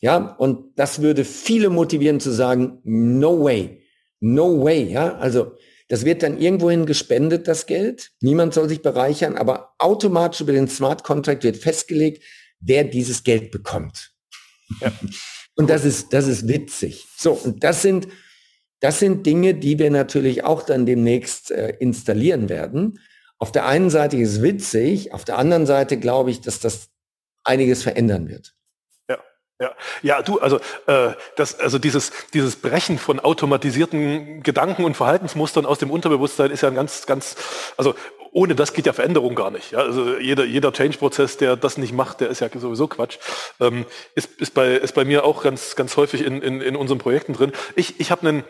Ja, 0.00 0.34
und 0.38 0.76
das 0.76 1.00
würde 1.00 1.24
viele 1.24 1.70
motivieren 1.70 2.18
zu 2.18 2.32
sagen, 2.32 2.80
no 2.82 3.44
way, 3.44 3.84
no 4.18 4.64
way, 4.64 4.90
ja, 4.90 5.16
also 5.18 5.52
das 5.88 6.04
wird 6.04 6.24
dann 6.24 6.40
irgendwohin 6.40 6.84
gespendet, 6.84 7.46
das 7.46 7.66
Geld. 7.66 8.10
Niemand 8.20 8.54
soll 8.54 8.68
sich 8.68 8.82
bereichern, 8.82 9.36
aber 9.36 9.76
automatisch 9.78 10.40
über 10.40 10.50
den 10.50 10.66
Smart 10.66 11.04
Contract 11.04 11.44
wird 11.44 11.58
festgelegt, 11.58 12.24
wer 12.58 12.82
dieses 12.82 13.22
Geld 13.22 13.52
bekommt. 13.52 14.10
Ja. 14.80 14.92
Und 15.54 15.70
das 15.70 15.84
ist, 15.84 16.12
das 16.12 16.26
ist 16.26 16.48
witzig. 16.48 17.06
So, 17.16 17.32
und 17.32 17.64
das 17.64 17.80
sind, 17.80 18.08
das 18.80 18.98
sind 18.98 19.24
Dinge, 19.24 19.54
die 19.54 19.78
wir 19.78 19.90
natürlich 19.90 20.44
auch 20.44 20.62
dann 20.62 20.84
demnächst 20.84 21.50
äh, 21.50 21.74
installieren 21.78 22.50
werden. 22.50 22.98
Auf 23.38 23.52
der 23.52 23.66
einen 23.66 23.90
Seite 23.90 24.16
ist 24.16 24.32
es 24.32 24.42
witzig, 24.42 25.12
auf 25.12 25.24
der 25.24 25.38
anderen 25.38 25.66
Seite 25.66 25.98
glaube 25.98 26.30
ich, 26.30 26.40
dass 26.40 26.60
das 26.60 26.88
einiges 27.44 27.82
verändern 27.82 28.28
wird. 28.28 28.56
Ja, 29.58 29.74
ja, 30.02 30.20
du, 30.20 30.38
also 30.38 30.58
äh, 30.86 31.12
das, 31.36 31.58
also 31.58 31.78
dieses, 31.78 32.12
dieses 32.34 32.56
Brechen 32.56 32.98
von 32.98 33.20
automatisierten 33.20 34.42
Gedanken 34.42 34.84
und 34.84 34.98
Verhaltensmustern 34.98 35.64
aus 35.64 35.78
dem 35.78 35.90
Unterbewusstsein 35.90 36.50
ist 36.50 36.60
ja 36.60 36.68
ein 36.68 36.74
ganz, 36.74 37.06
ganz, 37.06 37.36
also 37.78 37.94
ohne 38.32 38.54
das 38.54 38.74
geht 38.74 38.84
ja 38.84 38.92
Veränderung 38.92 39.34
gar 39.34 39.50
nicht. 39.50 39.70
Ja? 39.70 39.78
Also 39.78 40.18
jeder, 40.18 40.44
jeder 40.44 40.74
Change-Prozess, 40.74 41.38
der 41.38 41.56
das 41.56 41.78
nicht 41.78 41.94
macht, 41.94 42.20
der 42.20 42.28
ist 42.28 42.40
ja 42.40 42.50
sowieso 42.54 42.86
Quatsch. 42.86 43.16
Ähm, 43.58 43.86
ist, 44.14 44.28
ist, 44.38 44.52
bei, 44.52 44.72
ist 44.74 44.94
bei 44.94 45.06
mir 45.06 45.24
auch 45.24 45.42
ganz, 45.42 45.74
ganz 45.74 45.96
häufig 45.96 46.22
in, 46.22 46.42
in, 46.42 46.60
in 46.60 46.76
unseren 46.76 46.98
Projekten 46.98 47.32
drin. 47.32 47.52
Ich, 47.76 47.98
ich 47.98 48.10
habe 48.10 48.28
einen 48.28 48.44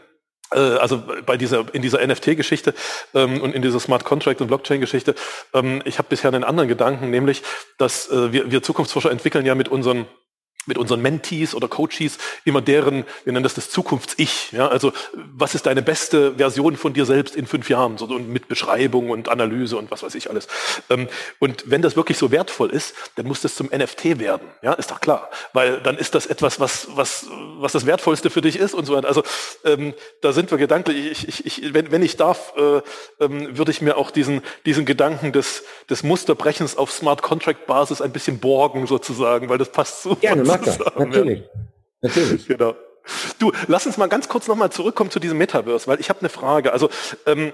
also 0.55 1.03
bei 1.25 1.37
dieser 1.37 1.75
in 1.75 1.83
dieser 1.83 2.07
NFT-Geschichte 2.07 2.75
ähm, 3.15 3.41
und 3.41 3.55
in 3.55 3.63
dieser 3.63 3.81
Smart 3.81 4.05
Contract 4.05 4.41
und 4.41 4.47
Blockchain-Geschichte, 4.49 5.15
ähm, 5.55 5.83
ich 5.85 5.99
habe 5.99 6.09
bisher 6.09 6.33
einen 6.33 6.45
anderen 6.45 6.69
Gedanken, 6.69 7.11
nämlich, 7.11 7.43
dass 7.79 8.11
äh, 8.11 8.33
wir, 8.33 8.51
wir 8.51 8.63
Zukunftsforscher 8.63 9.11
entwickeln 9.11 9.45
ja 9.47 9.55
mit 9.55 9.69
unseren 9.69 10.07
mit 10.67 10.79
unseren 10.79 11.01
Mentees 11.01 11.55
oder 11.55 11.69
Coaches 11.69 12.19
immer 12.45 12.61
deren, 12.61 13.05
wir 13.25 13.33
nennen 13.33 13.43
das 13.43 13.55
das 13.55 13.71
Zukunfts-Ich. 13.71 14.53
Ja? 14.53 14.69
Also 14.69 14.93
was 15.15 15.55
ist 15.55 15.67
deine 15.67 15.83
beste 15.83 16.35
Version 16.37 16.77
von 16.77 16.93
dir 16.93 17.07
selbst 17.07 17.37
in 17.37 17.47
fünf 17.47 17.71
Jahren? 17.71 17.99
So, 17.99 18.07
und 18.07 18.29
mit 18.29 18.49
Beschreibung 18.49 19.11
und 19.11 19.29
Analyse 19.29 19.77
und 19.77 19.91
was 19.91 20.03
weiß 20.03 20.15
ich 20.15 20.31
alles. 20.31 20.49
Ähm, 20.91 21.09
und 21.39 21.65
wenn 21.67 21.83
das 21.83 21.97
wirklich 21.97 22.19
so 22.19 22.31
wertvoll 22.31 22.71
ist, 22.71 22.95
dann 23.17 23.27
muss 23.27 23.41
das 23.41 23.55
zum 23.55 23.69
NFT 23.69 24.19
werden. 24.19 24.49
Ja, 24.63 24.73
ist 24.75 24.91
doch 24.91 25.01
klar. 25.01 25.31
Weil 25.53 25.81
dann 25.81 25.97
ist 25.97 26.15
das 26.15 26.27
etwas, 26.27 26.61
was, 26.61 26.89
was, 26.91 27.27
was 27.59 27.73
das 27.73 27.87
Wertvollste 27.87 28.31
für 28.31 28.41
dich 28.41 28.59
ist 28.59 28.75
und 28.75 28.87
so 28.87 28.95
weiter. 28.95 29.09
Also 29.09 29.23
ähm, 29.65 29.95
da 30.21 30.33
sind 30.33 30.51
wir 30.51 30.59
gedanklich. 30.59 30.97
Ich, 31.11 31.29
ich, 31.29 31.47
ich, 31.47 31.75
wenn, 31.75 31.91
wenn 31.91 32.03
ich 32.03 32.17
darf, 32.17 32.53
äh, 32.57 32.83
ähm, 33.25 33.57
würde 33.57 33.71
ich 33.71 33.81
mir 33.81 33.97
auch 33.97 34.11
diesen, 34.11 34.43
diesen 34.65 34.85
Gedanken 34.85 35.33
des, 35.33 35.65
des 35.89 36.03
Musterbrechens 36.03 36.77
auf 36.77 36.93
Smart 36.93 37.23
Contract 37.23 37.67
Basis 37.67 38.01
ein 38.01 38.13
bisschen 38.13 38.39
borgen 38.39 38.87
sozusagen, 38.87 39.49
weil 39.49 39.59
das 39.59 39.71
passt 39.71 40.03
super. 40.03 40.21
Gerne, 40.21 40.45
Klar, 40.59 40.93
natürlich. 40.99 41.43
Natürlich. 42.03 42.47
Genau. 42.47 42.75
Du, 43.39 43.53
lass 43.69 43.87
uns 43.87 43.97
mal 43.99 44.09
ganz 44.09 44.29
kurz 44.29 44.49
nochmal 44.49 44.71
zurückkommen 44.71 45.11
zu 45.11 45.21
diesem 45.21 45.39
Metaverse, 45.39 45.87
weil 45.87 46.01
ich 46.01 46.09
habe 46.09 46.21
eine 46.21 46.29
Frage. 46.29 46.73
Also 46.73 46.91
ähm, 47.27 47.49
äh, 47.49 47.53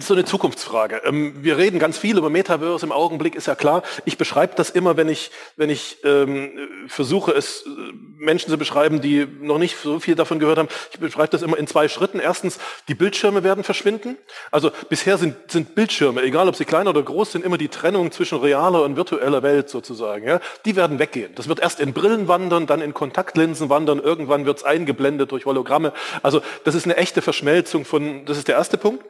so 0.00 0.14
eine 0.14 0.24
Zukunftsfrage. 0.24 1.02
Ähm, 1.04 1.34
wir 1.42 1.58
reden 1.58 1.78
ganz 1.78 1.98
viel 1.98 2.16
über 2.16 2.30
Metaverse 2.30 2.86
im 2.86 2.92
Augenblick, 2.92 3.34
ist 3.34 3.46
ja 3.46 3.54
klar. 3.54 3.82
Ich 4.06 4.16
beschreibe 4.16 4.54
das 4.56 4.70
immer, 4.70 4.96
wenn 4.96 5.08
ich, 5.08 5.30
wenn 5.56 5.68
ich 5.68 5.98
ähm, 6.04 6.52
versuche, 6.88 7.32
es 7.32 7.66
äh, 7.66 7.68
Menschen 8.16 8.50
zu 8.50 8.56
beschreiben, 8.56 9.02
die 9.02 9.26
noch 9.40 9.58
nicht 9.58 9.76
so 9.76 10.00
viel 10.00 10.14
davon 10.14 10.38
gehört 10.38 10.58
haben. 10.58 10.68
Ich 10.92 10.98
beschreibe 10.98 11.28
das 11.28 11.42
immer 11.42 11.58
in 11.58 11.66
zwei 11.66 11.88
Schritten. 11.88 12.18
Erstens, 12.18 12.58
die 12.88 12.94
Bildschirme 12.94 13.44
werden 13.44 13.62
verschwinden. 13.62 14.16
Also 14.50 14.70
bisher 14.88 15.18
sind, 15.18 15.36
sind 15.50 15.74
Bildschirme, 15.74 16.22
egal 16.22 16.48
ob 16.48 16.56
sie 16.56 16.64
klein 16.64 16.88
oder 16.88 17.02
groß 17.02 17.32
sind, 17.32 17.44
immer 17.44 17.58
die 17.58 17.68
Trennung 17.68 18.10
zwischen 18.10 18.38
realer 18.38 18.82
und 18.82 18.96
virtueller 18.96 19.42
Welt 19.42 19.68
sozusagen. 19.68 20.26
Ja? 20.26 20.40
Die 20.64 20.76
werden 20.76 20.98
weggehen. 20.98 21.34
Das 21.34 21.48
wird 21.48 21.60
erst 21.60 21.78
in 21.78 21.92
Brillen 21.92 22.26
wandern, 22.26 22.66
dann 22.66 22.80
in 22.80 22.94
Kontaktlinsen 22.94 23.68
wandern, 23.68 23.98
irgendwann 23.98 24.46
wird 24.46 24.58
es 24.58 24.64
eingeblendet 24.64 25.30
durch 25.30 25.44
Hologramme. 25.44 25.92
Also 26.22 26.40
das 26.64 26.74
ist 26.74 26.84
eine 26.84 26.96
echte 26.96 27.20
Verschmelzung 27.20 27.84
von, 27.84 28.24
das 28.24 28.38
ist 28.38 28.48
der 28.48 28.54
erste 28.54 28.78
Punkt. 28.78 29.04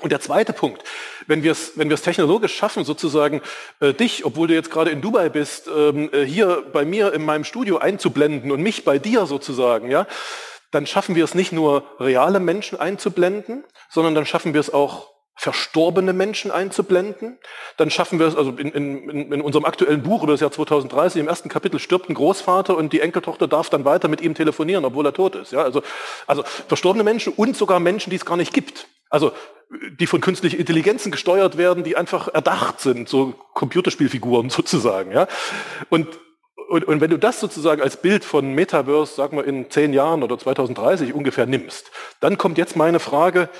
Und 0.00 0.10
der 0.10 0.20
zweite 0.20 0.52
Punkt, 0.52 0.82
wenn 1.26 1.42
wir 1.42 1.52
es 1.52 1.78
wenn 1.78 1.88
wir 1.88 1.94
es 1.94 2.02
technologisch 2.02 2.54
schaffen, 2.54 2.84
sozusagen 2.84 3.40
äh, 3.80 3.94
dich, 3.94 4.24
obwohl 4.24 4.48
du 4.48 4.54
jetzt 4.54 4.70
gerade 4.70 4.90
in 4.90 5.00
Dubai 5.00 5.28
bist, 5.28 5.68
ähm, 5.68 6.10
äh, 6.12 6.24
hier 6.24 6.64
bei 6.72 6.84
mir 6.84 7.12
in 7.12 7.24
meinem 7.24 7.44
Studio 7.44 7.78
einzublenden 7.78 8.50
und 8.50 8.60
mich 8.60 8.84
bei 8.84 8.98
dir 8.98 9.26
sozusagen, 9.26 9.90
ja, 9.90 10.06
dann 10.72 10.86
schaffen 10.86 11.14
wir 11.14 11.22
es 11.22 11.34
nicht 11.34 11.52
nur 11.52 11.84
reale 12.00 12.40
Menschen 12.40 12.80
einzublenden, 12.80 13.64
sondern 13.88 14.16
dann 14.16 14.26
schaffen 14.26 14.52
wir 14.52 14.60
es 14.60 14.74
auch 14.74 15.14
verstorbene 15.36 16.12
Menschen 16.12 16.50
einzublenden. 16.50 17.38
Dann 17.76 17.90
schaffen 17.90 18.18
wir 18.18 18.26
es, 18.26 18.36
also 18.36 18.50
in, 18.50 18.70
in, 18.72 19.32
in 19.32 19.40
unserem 19.40 19.64
aktuellen 19.64 20.02
Buch 20.02 20.22
über 20.22 20.32
das 20.32 20.40
Jahr 20.40 20.52
2030, 20.52 21.20
im 21.20 21.28
ersten 21.28 21.48
Kapitel 21.48 21.78
stirbt 21.80 22.08
ein 22.08 22.14
Großvater 22.14 22.76
und 22.76 22.92
die 22.92 23.00
Enkeltochter 23.00 23.48
darf 23.48 23.70
dann 23.70 23.84
weiter 23.84 24.08
mit 24.08 24.20
ihm 24.20 24.34
telefonieren, 24.34 24.84
obwohl 24.84 25.06
er 25.06 25.12
tot 25.12 25.34
ist. 25.34 25.52
Ja, 25.52 25.62
also, 25.62 25.82
also 26.26 26.44
verstorbene 26.68 27.04
Menschen 27.04 27.32
und 27.32 27.56
sogar 27.56 27.80
Menschen, 27.80 28.10
die 28.10 28.16
es 28.16 28.24
gar 28.24 28.36
nicht 28.36 28.52
gibt. 28.52 28.86
Also 29.14 29.32
die 29.98 30.06
von 30.06 30.20
künstlichen 30.20 30.58
Intelligenzen 30.58 31.10
gesteuert 31.10 31.56
werden, 31.56 31.84
die 31.84 31.96
einfach 31.96 32.28
erdacht 32.28 32.80
sind, 32.80 33.08
so 33.08 33.34
Computerspielfiguren 33.54 34.50
sozusagen. 34.58 35.12
Ja? 35.12 35.26
Und 35.88 36.06
und, 36.70 36.86
und 36.86 37.02
wenn 37.02 37.10
du 37.10 37.18
das 37.18 37.40
sozusagen 37.40 37.82
als 37.82 37.98
Bild 37.98 38.24
von 38.24 38.54
Metaverse, 38.54 39.14
sagen 39.14 39.36
wir 39.36 39.44
in 39.44 39.70
zehn 39.70 39.92
Jahren 39.92 40.22
oder 40.22 40.38
2030 40.38 41.12
ungefähr 41.12 41.44
nimmst, 41.44 41.90
dann 42.20 42.38
kommt 42.38 42.56
jetzt 42.56 42.74
meine 42.74 43.00
Frage, 43.00 43.50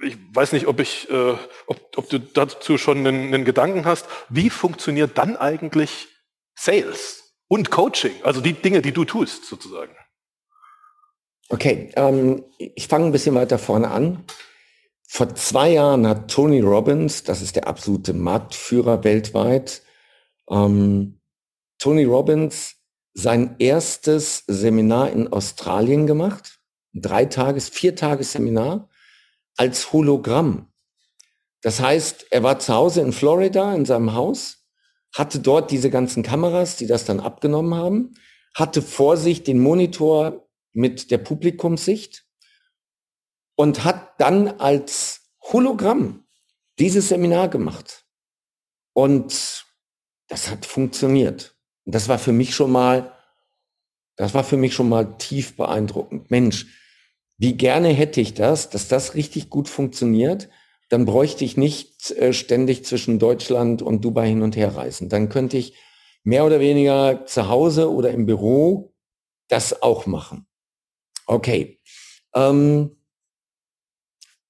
ich 0.00 0.16
weiß 0.32 0.52
nicht, 0.52 0.68
ob, 0.68 0.78
ich, 0.78 1.10
äh, 1.10 1.34
ob, 1.66 1.80
ob 1.96 2.08
du 2.08 2.20
dazu 2.20 2.78
schon 2.78 2.98
einen, 2.98 3.34
einen 3.34 3.44
Gedanken 3.44 3.86
hast, 3.86 4.06
wie 4.28 4.50
funktioniert 4.50 5.18
dann 5.18 5.36
eigentlich 5.36 6.06
Sales? 6.54 7.24
und 7.48 7.70
Coaching, 7.70 8.14
also 8.22 8.40
die 8.40 8.52
Dinge, 8.52 8.82
die 8.82 8.92
du 8.92 9.04
tust 9.04 9.44
sozusagen. 9.44 9.94
Okay, 11.48 11.92
ähm, 11.94 12.44
ich 12.58 12.88
fange 12.88 13.06
ein 13.06 13.12
bisschen 13.12 13.34
weiter 13.34 13.58
vorne 13.58 13.90
an. 13.90 14.24
Vor 15.06 15.34
zwei 15.34 15.72
Jahren 15.72 16.06
hat 16.06 16.30
Tony 16.30 16.60
Robbins, 16.60 17.22
das 17.22 17.42
ist 17.42 17.56
der 17.56 17.68
absolute 17.68 18.12
Marktführer 18.12 19.04
weltweit, 19.04 19.82
ähm, 20.50 21.20
Tony 21.78 22.04
Robbins 22.04 22.76
sein 23.12 23.56
erstes 23.58 24.44
Seminar 24.46 25.10
in 25.10 25.32
Australien 25.32 26.06
gemacht, 26.06 26.58
drei 26.92 27.26
Tages, 27.26 27.68
vier 27.68 27.94
Tages 27.94 28.32
Seminar 28.32 28.88
als 29.56 29.92
Hologramm. 29.92 30.72
Das 31.62 31.80
heißt, 31.80 32.26
er 32.30 32.42
war 32.42 32.58
zu 32.58 32.74
Hause 32.74 33.00
in 33.00 33.12
Florida 33.12 33.74
in 33.74 33.84
seinem 33.84 34.14
Haus, 34.14 34.66
hatte 35.14 35.38
dort 35.38 35.70
diese 35.70 35.90
ganzen 35.90 36.22
Kameras, 36.22 36.76
die 36.76 36.86
das 36.86 37.04
dann 37.04 37.20
abgenommen 37.20 37.74
haben, 37.74 38.14
hatte 38.54 38.82
vor 38.82 39.16
sich 39.16 39.44
den 39.44 39.60
Monitor 39.60 40.48
mit 40.72 41.10
der 41.10 41.18
Publikumssicht 41.18 42.23
und 43.56 43.84
hat 43.84 44.20
dann 44.20 44.48
als 44.48 45.30
Hologramm 45.42 46.24
dieses 46.78 47.08
Seminar 47.08 47.48
gemacht. 47.48 48.04
Und 48.92 49.64
das 50.28 50.50
hat 50.50 50.66
funktioniert. 50.66 51.56
Und 51.84 51.94
das 51.94 52.08
war 52.08 52.18
für 52.18 52.32
mich 52.32 52.54
schon 52.54 52.72
mal, 52.72 53.12
das 54.16 54.34
war 54.34 54.44
für 54.44 54.56
mich 54.56 54.74
schon 54.74 54.88
mal 54.88 55.16
tief 55.18 55.56
beeindruckend. 55.56 56.30
Mensch, 56.30 56.66
wie 57.36 57.56
gerne 57.56 57.88
hätte 57.88 58.20
ich 58.20 58.34
das, 58.34 58.70
dass 58.70 58.88
das 58.88 59.14
richtig 59.14 59.50
gut 59.50 59.68
funktioniert. 59.68 60.48
Dann 60.88 61.04
bräuchte 61.04 61.44
ich 61.44 61.56
nicht 61.56 62.10
äh, 62.12 62.32
ständig 62.32 62.84
zwischen 62.84 63.18
Deutschland 63.18 63.82
und 63.82 64.04
Dubai 64.04 64.28
hin 64.28 64.42
und 64.42 64.56
her 64.56 64.76
reisen. 64.76 65.08
Dann 65.08 65.28
könnte 65.28 65.56
ich 65.56 65.74
mehr 66.22 66.44
oder 66.44 66.60
weniger 66.60 67.26
zu 67.26 67.48
Hause 67.48 67.92
oder 67.92 68.10
im 68.10 68.26
Büro 68.26 68.94
das 69.48 69.82
auch 69.82 70.06
machen. 70.06 70.46
Okay. 71.26 71.80
Ähm, 72.34 72.96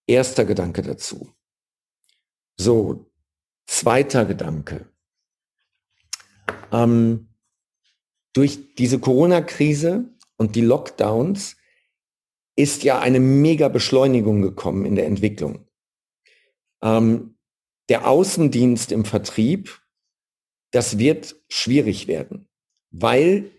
erster 0.07 0.45
Gedanke 0.45 0.83
dazu. 0.83 1.33
So, 2.57 3.11
zweiter 3.67 4.25
Gedanke. 4.25 4.89
Ähm, 6.73 7.29
durch 8.33 8.75
diese 8.75 8.99
Corona-Krise 8.99 10.09
und 10.37 10.57
die 10.57 10.61
Lockdowns 10.61 11.57
ist 12.57 12.85
ja 12.85 13.01
eine 13.01 13.21
mega 13.21 13.69
Beschleunigung 13.69 14.43
gekommen 14.43 14.85
in 14.85 14.95
der 14.95 15.07
Entwicklung. 15.07 15.69
Ähm, 16.83 17.39
der 17.89 18.07
Außendienst 18.07 18.93
im 18.93 19.05
Vertrieb, 19.05 19.81
das 20.71 20.99
wird 20.99 21.37
schwierig 21.49 22.07
werden, 22.09 22.49
weil 22.91 23.51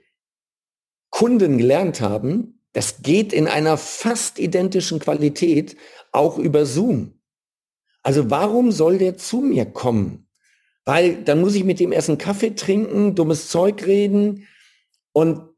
Kunden 1.10 1.58
gelernt 1.58 2.02
haben, 2.02 2.55
das 2.76 3.01
geht 3.01 3.32
in 3.32 3.47
einer 3.47 3.78
fast 3.78 4.38
identischen 4.38 4.99
Qualität 4.99 5.78
auch 6.11 6.38
über 6.38 6.65
Zoom. 6.65 7.21
Also 8.03 8.30
warum 8.30 8.73
soll 8.73 8.97
der 8.97 9.15
zu 9.15 9.38
mir 9.39 9.65
kommen? 9.65 10.28
Weil 10.84 11.23
dann 11.23 11.39
muss 11.39 11.55
ich 11.55 11.63
mit 11.63 11.80
dem 11.80 11.93
erst 11.93 12.19
Kaffee 12.19 12.53
trinken, 12.53 13.15
dummes 13.15 13.47
Zeug 13.47 13.86
reden 13.86 14.45
und 15.13 15.55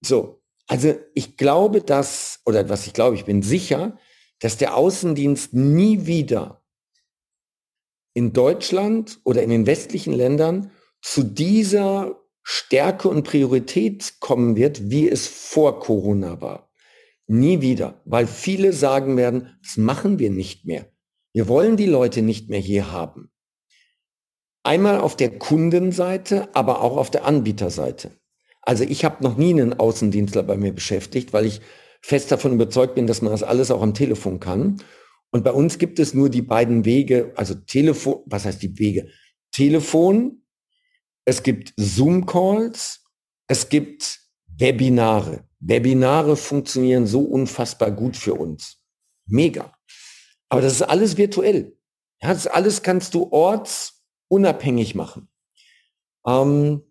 so. 0.00 0.42
Also 0.66 0.94
ich 1.12 1.36
glaube, 1.36 1.82
dass, 1.82 2.40
oder 2.46 2.66
was 2.70 2.86
ich 2.86 2.94
glaube, 2.94 3.16
ich 3.16 3.26
bin 3.26 3.42
sicher, 3.42 3.98
dass 4.38 4.56
der 4.56 4.74
Außendienst 4.74 5.52
nie 5.52 6.06
wieder 6.06 6.64
in 8.14 8.32
Deutschland 8.32 9.20
oder 9.22 9.42
in 9.42 9.50
den 9.50 9.66
westlichen 9.66 10.14
Ländern 10.14 10.70
zu 11.02 11.24
dieser 11.24 12.23
Stärke 12.44 13.08
und 13.08 13.24
Priorität 13.24 14.20
kommen 14.20 14.54
wird, 14.54 14.90
wie 14.90 15.08
es 15.08 15.26
vor 15.26 15.80
Corona 15.80 16.40
war. 16.40 16.70
Nie 17.26 17.62
wieder, 17.62 18.02
weil 18.04 18.26
viele 18.26 18.74
sagen 18.74 19.16
werden, 19.16 19.56
das 19.62 19.78
machen 19.78 20.18
wir 20.18 20.30
nicht 20.30 20.66
mehr. 20.66 20.86
Wir 21.32 21.48
wollen 21.48 21.76
die 21.76 21.86
Leute 21.86 22.20
nicht 22.20 22.50
mehr 22.50 22.60
hier 22.60 22.92
haben. 22.92 23.30
Einmal 24.62 25.00
auf 25.00 25.16
der 25.16 25.38
Kundenseite, 25.38 26.54
aber 26.54 26.82
auch 26.82 26.96
auf 26.96 27.10
der 27.10 27.24
Anbieterseite. 27.24 28.12
Also 28.60 28.84
ich 28.84 29.04
habe 29.04 29.24
noch 29.24 29.36
nie 29.36 29.50
einen 29.50 29.78
Außendienstler 29.78 30.42
bei 30.42 30.56
mir 30.56 30.72
beschäftigt, 30.72 31.32
weil 31.32 31.46
ich 31.46 31.60
fest 32.02 32.30
davon 32.30 32.52
überzeugt 32.52 32.94
bin, 32.94 33.06
dass 33.06 33.22
man 33.22 33.32
das 33.32 33.42
alles 33.42 33.70
auch 33.70 33.82
am 33.82 33.94
Telefon 33.94 34.38
kann. 34.38 34.82
Und 35.30 35.44
bei 35.44 35.52
uns 35.52 35.78
gibt 35.78 35.98
es 35.98 36.14
nur 36.14 36.28
die 36.28 36.42
beiden 36.42 36.84
Wege, 36.84 37.32
also 37.36 37.54
Telefon, 37.54 38.22
was 38.26 38.44
heißt 38.44 38.62
die 38.62 38.78
Wege? 38.78 39.08
Telefon 39.50 40.43
es 41.24 41.42
gibt 41.42 41.72
Zoom-Calls, 41.76 43.04
es 43.46 43.68
gibt 43.68 44.20
Webinare. 44.46 45.44
Webinare 45.60 46.36
funktionieren 46.36 47.06
so 47.06 47.20
unfassbar 47.20 47.90
gut 47.90 48.16
für 48.16 48.34
uns. 48.34 48.82
Mega. 49.26 49.72
Aber 50.48 50.60
das 50.60 50.74
ist 50.74 50.82
alles 50.82 51.16
virtuell. 51.16 51.76
Das 52.20 52.46
alles 52.46 52.82
kannst 52.82 53.14
du 53.14 53.28
ortsunabhängig 53.32 54.94
machen. 54.94 55.28
Ähm, 56.26 56.82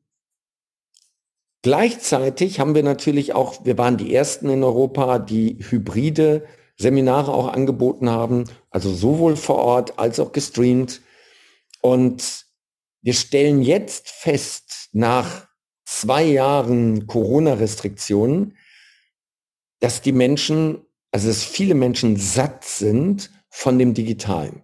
gleichzeitig 1.62 2.60
haben 2.60 2.76
wir 2.76 2.84
natürlich 2.84 3.34
auch, 3.34 3.66
wir 3.66 3.78
waren 3.78 3.98
die 3.98 4.14
ersten 4.14 4.50
in 4.50 4.64
Europa, 4.64 5.20
die 5.20 5.58
hybride 5.60 6.46
Seminare 6.78 7.34
auch 7.34 7.48
angeboten 7.48 8.10
haben, 8.10 8.46
also 8.70 8.94
sowohl 8.94 9.36
vor 9.36 9.58
Ort 9.58 10.00
als 10.00 10.20
auch 10.20 10.32
gestreamt. 10.32 11.02
Und 11.82 12.43
wir 13.04 13.14
stellen 13.14 13.62
jetzt 13.62 14.10
fest, 14.10 14.90
nach 14.94 15.48
zwei 15.86 16.24
Jahren 16.24 17.06
Corona-Restriktionen, 17.06 18.58
dass 19.80 20.02
die 20.02 20.14
Menschen, 20.14 20.86
also 21.12 21.28
dass 21.28 21.44
viele 21.44 21.76
Menschen 21.76 22.16
satt 22.16 22.64
sind 22.64 23.30
von 23.50 23.78
dem 23.78 23.94
Digitalen. 23.94 24.64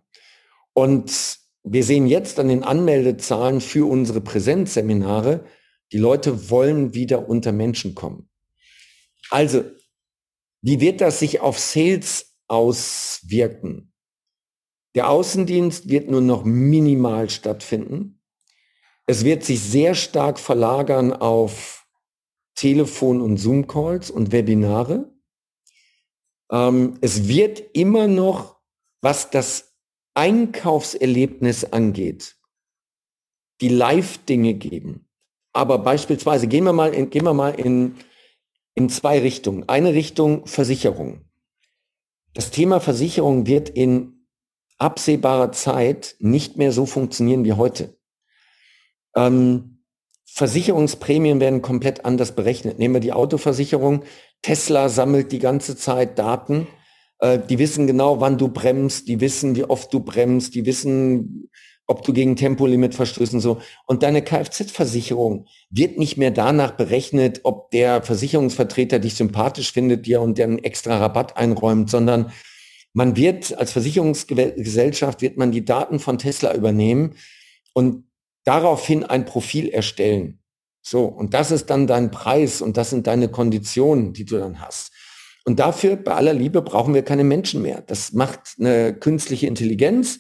Und 0.74 1.38
wir 1.64 1.84
sehen 1.84 2.08
jetzt 2.08 2.40
an 2.40 2.48
den 2.48 2.64
Anmeldezahlen 2.64 3.60
für 3.60 3.88
unsere 3.90 4.22
Präsenzseminare, 4.22 5.46
die 5.92 5.98
Leute 5.98 6.50
wollen 6.50 6.94
wieder 6.94 7.28
unter 7.28 7.52
Menschen 7.52 7.94
kommen. 7.94 8.30
Also, 9.30 9.64
wie 10.62 10.80
wird 10.80 11.02
das 11.02 11.20
sich 11.20 11.42
auf 11.42 11.60
Sales 11.60 12.36
auswirken? 12.48 13.92
Der 14.96 15.10
Außendienst 15.10 15.90
wird 15.90 16.10
nur 16.10 16.22
noch 16.22 16.46
minimal 16.46 17.30
stattfinden. 17.30 18.19
Es 19.10 19.26
wird 19.26 19.44
sich 19.44 19.60
sehr 19.60 19.96
stark 19.96 20.38
verlagern 20.38 21.12
auf 21.14 21.88
Telefon- 22.54 23.22
und 23.22 23.38
Zoom-Calls 23.38 24.12
und 24.12 24.32
Webinare. 24.32 25.12
Ähm, 26.52 26.94
es 27.02 27.28
wird 27.28 27.60
immer 27.74 28.06
noch, 28.06 28.60
was 29.02 29.32
das 29.32 29.74
Einkaufserlebnis 30.14 31.66
angeht, 31.66 32.38
die 33.62 33.70
Live-Dinge 33.70 34.54
geben. 34.54 35.10
Aber 35.54 35.80
beispielsweise 35.80 36.46
gehen 36.46 36.66
wir 36.66 36.74
mal 36.74 36.94
in, 36.94 37.10
gehen 37.10 37.26
wir 37.26 37.34
mal 37.34 37.60
in, 37.60 37.96
in 38.76 38.90
zwei 38.90 39.18
Richtungen. 39.18 39.68
Eine 39.68 39.96
Richtung 39.96 40.46
Versicherung. 40.46 41.26
Das 42.36 42.52
Thema 42.52 42.80
Versicherung 42.80 43.48
wird 43.48 43.70
in 43.70 44.28
absehbarer 44.78 45.52
Zeit 45.52 46.16
nicht 46.20 46.58
mehr 46.58 46.72
so 46.72 46.86
funktionieren 46.86 47.44
wie 47.44 47.54
heute. 47.54 47.99
Ähm, 49.16 49.80
Versicherungsprämien 50.26 51.40
werden 51.40 51.62
komplett 51.62 52.06
anders 52.06 52.36
berechnet. 52.36 52.80
Nehmen 52.80 52.96
wir 52.96 53.02
die 53.02 53.14
Autoversicherung. 53.14 54.04
Tesla 54.42 54.90
sammelt 54.90 55.32
die 55.32 55.40
ganze 55.40 55.76
Zeit 55.76 56.20
Daten. 56.20 56.68
Äh, 57.20 57.40
die 57.50 57.60
wissen 57.60 57.88
genau, 57.88 58.22
wann 58.22 58.38
du 58.38 58.48
bremst. 58.48 59.08
Die 59.08 59.20
wissen, 59.22 59.56
wie 59.56 59.66
oft 59.66 59.94
du 59.94 60.00
bremst. 60.00 60.56
Die 60.56 60.66
wissen, 60.66 61.50
ob 61.88 62.04
du 62.04 62.14
gegen 62.14 62.36
Tempolimit 62.36 62.94
verstößt 62.94 63.34
und 63.34 63.40
so. 63.40 63.60
Und 63.88 64.04
deine 64.04 64.22
Kfz-Versicherung 64.22 65.48
wird 65.72 65.98
nicht 65.98 66.18
mehr 66.18 66.32
danach 66.32 66.72
berechnet, 66.72 67.42
ob 67.44 67.72
der 67.72 68.04
Versicherungsvertreter 68.04 69.00
dich 69.00 69.16
sympathisch 69.16 69.74
findet, 69.74 70.06
dir 70.06 70.22
und 70.22 70.38
dir 70.38 70.44
einen 70.44 70.60
extra 70.60 71.00
Rabatt 71.00 71.36
einräumt, 71.36 71.90
sondern 71.90 72.32
man 72.94 73.16
wird 73.16 73.58
als 73.58 73.72
Versicherungsgesellschaft 73.72 75.22
wird 75.22 75.38
man 75.38 75.52
die 75.52 75.66
Daten 75.66 76.00
von 76.00 76.20
Tesla 76.20 76.54
übernehmen 76.54 77.16
und 77.74 78.04
daraufhin 78.50 79.04
ein 79.04 79.26
Profil 79.26 79.70
erstellen. 79.70 80.40
So, 80.82 81.06
und 81.06 81.36
das 81.36 81.52
ist 81.52 81.70
dann 81.70 81.86
dein 81.86 82.10
Preis 82.10 82.64
und 82.64 82.78
das 82.78 82.90
sind 82.90 83.06
deine 83.06 83.30
Konditionen, 83.30 84.14
die 84.14 84.26
du 84.26 84.40
dann 84.40 84.60
hast. 84.60 84.92
Und 85.46 85.60
dafür, 85.60 85.98
bei 85.98 86.16
aller 86.16 86.34
Liebe, 86.34 86.64
brauchen 86.64 86.96
wir 86.96 87.04
keine 87.04 87.24
Menschen 87.24 87.62
mehr. 87.62 87.82
Das 87.82 88.12
macht 88.14 88.56
eine 88.60 88.96
künstliche 88.96 89.46
Intelligenz 89.46 90.18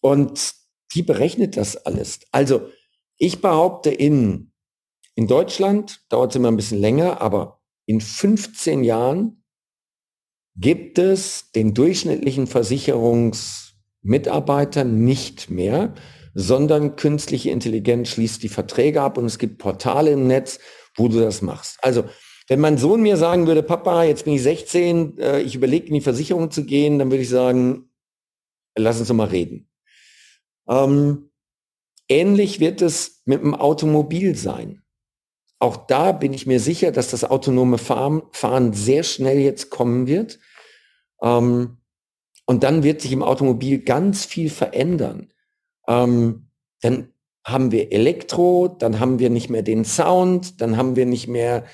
und 0.00 0.54
die 0.94 1.02
berechnet 1.02 1.58
das 1.58 1.76
alles. 1.76 2.20
Also 2.30 2.70
ich 3.18 3.42
behaupte, 3.42 3.90
in, 3.90 4.54
in 5.14 5.26
Deutschland 5.26 6.06
dauert 6.08 6.32
es 6.32 6.36
immer 6.36 6.48
ein 6.48 6.56
bisschen 6.56 6.80
länger, 6.80 7.20
aber 7.20 7.60
in 7.84 8.00
15 8.00 8.82
Jahren 8.82 9.44
gibt 10.56 10.98
es 10.98 11.52
den 11.52 11.74
durchschnittlichen 11.74 12.46
Versicherungsmitarbeiter 12.46 14.84
nicht 14.84 15.50
mehr, 15.50 15.92
sondern 16.34 16.96
künstliche 16.96 17.50
Intelligenz 17.50 18.08
schließt 18.10 18.42
die 18.42 18.48
Verträge 18.48 19.02
ab 19.02 19.18
und 19.18 19.26
es 19.26 19.38
gibt 19.38 19.58
Portale 19.58 20.12
im 20.12 20.26
Netz, 20.26 20.58
wo 20.96 21.08
du 21.08 21.20
das 21.20 21.42
machst. 21.42 21.78
Also 21.82 22.04
wenn 22.48 22.60
mein 22.60 22.78
Sohn 22.78 23.02
mir 23.02 23.16
sagen 23.16 23.46
würde, 23.46 23.62
Papa, 23.62 24.04
jetzt 24.04 24.24
bin 24.24 24.34
ich 24.34 24.42
16, 24.42 25.18
äh, 25.18 25.40
ich 25.40 25.54
überlege 25.54 25.86
in 25.86 25.94
die 25.94 26.00
Versicherung 26.00 26.50
zu 26.50 26.64
gehen, 26.64 26.98
dann 26.98 27.10
würde 27.10 27.22
ich 27.22 27.28
sagen, 27.28 27.90
lass 28.76 28.98
uns 28.98 29.08
doch 29.08 29.14
mal 29.14 29.28
reden. 29.28 29.68
Ähm, 30.68 31.30
ähnlich 32.08 32.60
wird 32.60 32.82
es 32.82 33.22
mit 33.24 33.42
dem 33.42 33.54
Automobil 33.54 34.36
sein. 34.36 34.82
Auch 35.58 35.76
da 35.86 36.12
bin 36.12 36.32
ich 36.32 36.46
mir 36.46 36.58
sicher, 36.58 36.90
dass 36.90 37.10
das 37.10 37.24
autonome 37.24 37.78
Fahren, 37.78 38.72
sehr 38.72 39.04
schnell 39.04 39.38
jetzt 39.38 39.70
kommen 39.70 40.06
wird. 40.06 40.40
Ähm, 41.22 41.78
und 42.46 42.64
dann 42.64 42.82
wird 42.82 43.00
sich 43.00 43.12
im 43.12 43.22
Automobil 43.22 43.78
ganz 43.78 44.24
viel 44.24 44.50
verändern. 44.50 45.31
Ähm, 45.88 46.48
dann 46.80 47.12
haben 47.44 47.72
wir 47.72 47.92
Elektro, 47.92 48.68
dann 48.68 49.00
haben 49.00 49.18
wir 49.18 49.30
nicht 49.30 49.50
mehr 49.50 49.62
den 49.62 49.84
Sound, 49.84 50.60
dann 50.60 50.76
haben 50.76 50.96
wir 50.96 51.06
nicht 51.06 51.28
mehr 51.28 51.64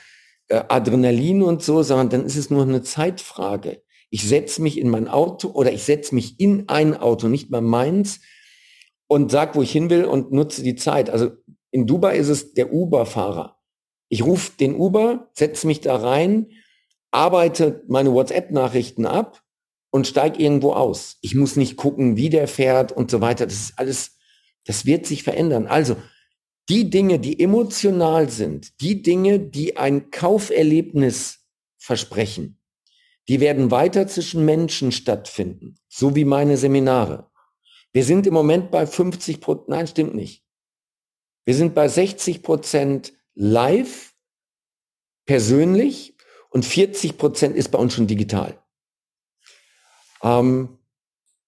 äh, 0.48 0.62
Adrenalin 0.68 1.42
und 1.42 1.62
so, 1.62 1.82
sondern 1.82 2.08
dann 2.08 2.24
ist 2.24 2.36
es 2.36 2.50
nur 2.50 2.62
eine 2.62 2.82
Zeitfrage. 2.82 3.82
Ich 4.10 4.26
setze 4.26 4.62
mich 4.62 4.78
in 4.78 4.88
mein 4.88 5.08
Auto 5.08 5.50
oder 5.50 5.72
ich 5.72 5.84
setze 5.84 6.14
mich 6.14 6.40
in 6.40 6.68
ein 6.68 6.96
Auto, 6.96 7.28
nicht 7.28 7.50
mal 7.50 7.60
meins, 7.60 8.20
und 9.06 9.30
sag, 9.30 9.54
wo 9.56 9.62
ich 9.62 9.72
hin 9.72 9.90
will 9.90 10.04
und 10.04 10.32
nutze 10.32 10.62
die 10.62 10.76
Zeit. 10.76 11.10
Also 11.10 11.30
in 11.70 11.86
Dubai 11.86 12.16
ist 12.16 12.28
es 12.28 12.54
der 12.54 12.72
Uber-Fahrer. 12.72 13.58
Ich 14.08 14.24
rufe 14.24 14.52
den 14.58 14.74
Uber, 14.74 15.28
setze 15.32 15.66
mich 15.66 15.80
da 15.80 15.96
rein, 15.96 16.48
arbeite 17.10 17.84
meine 17.88 18.12
WhatsApp-Nachrichten 18.12 19.06
ab 19.06 19.42
und 19.90 20.06
steige 20.06 20.38
irgendwo 20.38 20.72
aus. 20.72 21.18
Ich 21.20 21.34
muss 21.34 21.56
nicht 21.56 21.76
gucken, 21.76 22.16
wie 22.16 22.30
der 22.30 22.48
fährt 22.48 22.92
und 22.92 23.10
so 23.10 23.20
weiter. 23.20 23.46
Das 23.46 23.54
ist 23.54 23.78
alles, 23.78 24.18
das 24.64 24.86
wird 24.86 25.06
sich 25.06 25.22
verändern. 25.22 25.66
Also 25.66 25.96
die 26.68 26.90
Dinge, 26.90 27.18
die 27.18 27.40
emotional 27.40 28.28
sind, 28.28 28.80
die 28.80 29.02
Dinge, 29.02 29.40
die 29.40 29.76
ein 29.76 30.10
Kauferlebnis 30.10 31.46
versprechen, 31.78 32.60
die 33.28 33.40
werden 33.40 33.70
weiter 33.70 34.06
zwischen 34.06 34.44
Menschen 34.44 34.92
stattfinden, 34.92 35.76
so 35.88 36.14
wie 36.14 36.24
meine 36.24 36.56
Seminare. 36.56 37.30
Wir 37.92 38.04
sind 38.04 38.26
im 38.26 38.34
Moment 38.34 38.70
bei 38.70 38.86
50 38.86 39.40
Prozent, 39.40 39.68
nein, 39.68 39.86
stimmt 39.86 40.14
nicht. 40.14 40.44
Wir 41.44 41.54
sind 41.54 41.74
bei 41.74 41.88
60 41.88 42.42
Prozent 42.42 43.14
live, 43.34 44.14
persönlich 45.24 46.14
und 46.50 46.64
40 46.64 47.16
Prozent 47.16 47.56
ist 47.56 47.70
bei 47.70 47.78
uns 47.78 47.94
schon 47.94 48.06
digital. 48.06 48.62
Ähm, 50.22 50.78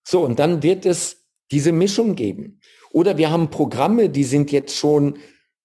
so, 0.06 0.20
und 0.22 0.38
dann 0.38 0.62
wird 0.62 0.86
es 0.86 1.26
diese 1.50 1.72
Mischung 1.72 2.14
geben. 2.14 2.60
Oder 2.92 3.16
wir 3.16 3.30
haben 3.30 3.50
Programme, 3.50 4.08
die 4.10 4.24
sind 4.24 4.52
jetzt 4.52 4.76
schon, 4.76 5.18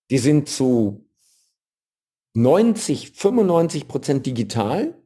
die 0.09 0.17
sind 0.17 0.49
zu 0.49 1.09
90, 2.33 3.11
95 3.11 3.87
Prozent 3.87 4.25
digital. 4.25 5.01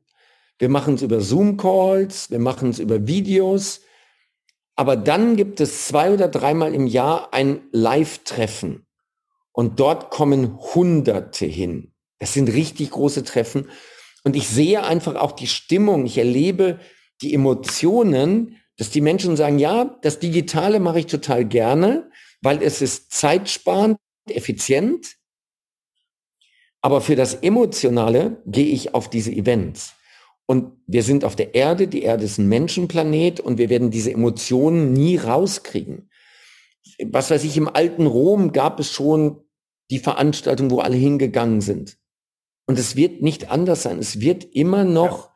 Wir 0.58 0.70
machen 0.70 0.95
es 0.95 1.02
über 1.02 1.22
Zoom-Calls, 1.22 2.32
wir 2.32 2.39
machen 2.39 2.72
es 2.72 2.80
über 2.80 3.08
Videos. 3.08 3.82
Aber 4.76 4.95
dann 4.95 5.36
gibt 5.36 5.62
es 5.62 5.88
zwei 5.88 6.14
oder 6.14 6.28
dreimal 6.28 6.74
im 6.74 6.88
Jahr 6.88 7.34
ein 7.34 7.62
Live-Treffen. 7.72 8.86
Und 9.52 9.80
dort 9.80 10.10
kommen 10.10 10.58
Hunderte 10.58 11.45
hin. 11.45 11.93
Das 12.20 12.34
sind 12.34 12.50
richtig 12.50 12.91
große 12.91 13.24
Treffen. 13.24 13.70
Und 14.24 14.36
ich 14.36 14.47
sehe 14.47 14.84
einfach 14.84 15.16
auch 15.16 15.32
die 15.32 15.47
Stimmung. 15.47 16.06
Ich 16.06 16.18
erlebe 16.18 16.80
die 17.22 17.34
Emotionen, 17.34 18.57
dass 18.78 18.89
die 18.89 19.01
Menschen 19.01 19.36
sagen, 19.36 19.59
ja, 19.59 19.97
das 20.01 20.20
Digitale 20.20 20.80
mache 20.80 20.99
ich 20.99 21.05
total 21.05 21.45
gerne, 21.45 22.09
weil 22.41 22.63
es 22.63 22.82
ist 22.82 23.11
zeitsparend, 23.11 23.97
effizient. 24.30 25.17
Aber 26.82 27.01
für 27.01 27.15
das 27.15 27.36
Emotionale 27.36 28.41
gehe 28.45 28.67
ich 28.67 28.93
auf 28.93 29.09
diese 29.09 29.32
Events. 29.32 29.93
Und 30.45 30.72
wir 30.88 31.03
sind 31.03 31.26
auf 31.26 31.36
der 31.36 31.53
Erde, 31.53 31.88
die 31.88 32.01
Erde 32.01 32.24
ist 32.24 32.38
ein 32.38 32.47
Menschenplanet 32.47 33.39
und 33.39 33.57
wir 33.57 33.70
werden 33.70 33.91
diese 33.91 34.11
Emotionen 34.11 34.93
nie 34.93 35.17
rauskriegen. 35.17 36.09
Was 37.05 37.30
weiß 37.30 37.43
ich, 37.43 37.57
im 37.57 37.67
alten 37.67 38.07
Rom 38.07 38.51
gab 38.51 38.80
es 38.80 38.91
schon 38.91 39.43
die 39.91 39.99
Veranstaltung, 39.99 40.72
wo 40.72 40.80
alle 40.80 40.95
hingegangen 40.95 41.61
sind. 41.61 41.97
Und 42.65 42.80
es 42.80 42.95
wird 42.95 43.22
nicht 43.22 43.51
anders 43.51 43.84
sein. 43.84 43.99
Es 43.99 44.22
wird 44.22 44.43
immer 44.43 44.86
noch, 44.86 45.26
ja. 45.26 45.34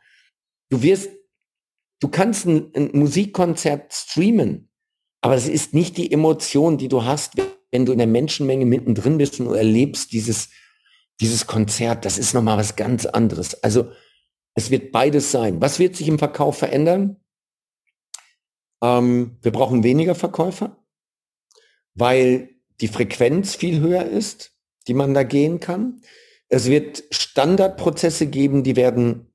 du 0.69 0.81
wirst 0.81 1.09
Du 2.03 2.09
kannst 2.09 2.45
ein, 2.45 2.69
ein 2.75 2.89
Musikkonzert 2.91 3.93
streamen, 3.93 4.69
aber 5.21 5.35
es 5.35 5.47
ist 5.47 5.73
nicht 5.73 5.95
die 5.95 6.11
Emotion, 6.11 6.77
die 6.77 6.89
du 6.89 7.05
hast, 7.05 7.35
wenn 7.71 7.85
du 7.85 7.93
in 7.93 7.97
der 7.97 8.07
Menschenmenge 8.07 8.65
mittendrin 8.65 9.17
bist 9.17 9.39
und 9.39 9.45
du 9.45 9.53
erlebst 9.53 10.11
dieses, 10.11 10.49
dieses 11.21 11.47
Konzert. 11.47 12.03
Das 12.03 12.17
ist 12.17 12.33
nochmal 12.33 12.57
was 12.57 12.75
ganz 12.75 13.05
anderes. 13.05 13.63
Also 13.63 13.89
es 14.53 14.69
wird 14.69 14.91
beides 14.91 15.31
sein. 15.31 15.61
Was 15.61 15.79
wird 15.79 15.95
sich 15.95 16.09
im 16.09 16.19
Verkauf 16.19 16.57
verändern? 16.57 17.23
Ähm, 18.81 19.37
wir 19.41 19.53
brauchen 19.53 19.85
weniger 19.85 20.13
Verkäufer, 20.13 20.85
weil 21.93 22.49
die 22.81 22.89
Frequenz 22.89 23.55
viel 23.55 23.79
höher 23.79 24.03
ist, 24.03 24.51
die 24.89 24.93
man 24.93 25.13
da 25.13 25.23
gehen 25.23 25.61
kann. 25.61 26.01
Es 26.49 26.65
wird 26.65 27.01
Standardprozesse 27.11 28.27
geben, 28.27 28.65
die 28.65 28.75
werden 28.75 29.32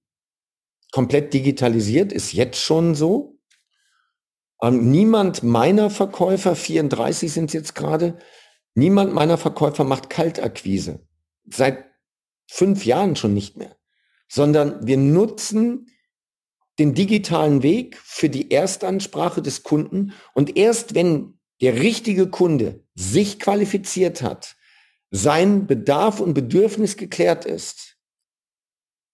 komplett 0.92 1.34
digitalisiert, 1.34 2.12
ist 2.12 2.32
jetzt 2.32 2.60
schon 2.60 2.94
so. 2.94 3.38
Ähm, 4.62 4.90
niemand 4.90 5.42
meiner 5.42 5.90
Verkäufer, 5.90 6.56
34 6.56 7.32
sind 7.32 7.52
jetzt 7.52 7.74
gerade, 7.74 8.18
niemand 8.74 9.12
meiner 9.12 9.38
Verkäufer 9.38 9.84
macht 9.84 10.10
Kaltakquise. 10.10 11.06
Seit 11.46 11.84
fünf 12.50 12.84
Jahren 12.84 13.16
schon 13.16 13.34
nicht 13.34 13.56
mehr. 13.56 13.76
Sondern 14.28 14.86
wir 14.86 14.96
nutzen 14.96 15.86
den 16.78 16.94
digitalen 16.94 17.62
Weg 17.62 17.98
für 18.04 18.28
die 18.28 18.50
Erstansprache 18.50 19.42
des 19.42 19.62
Kunden 19.62 20.12
und 20.34 20.56
erst 20.56 20.94
wenn 20.94 21.38
der 21.60 21.80
richtige 21.80 22.28
Kunde 22.28 22.84
sich 22.94 23.40
qualifiziert 23.40 24.22
hat, 24.22 24.56
sein 25.10 25.66
Bedarf 25.66 26.20
und 26.20 26.34
Bedürfnis 26.34 26.96
geklärt 26.96 27.44
ist, 27.44 27.87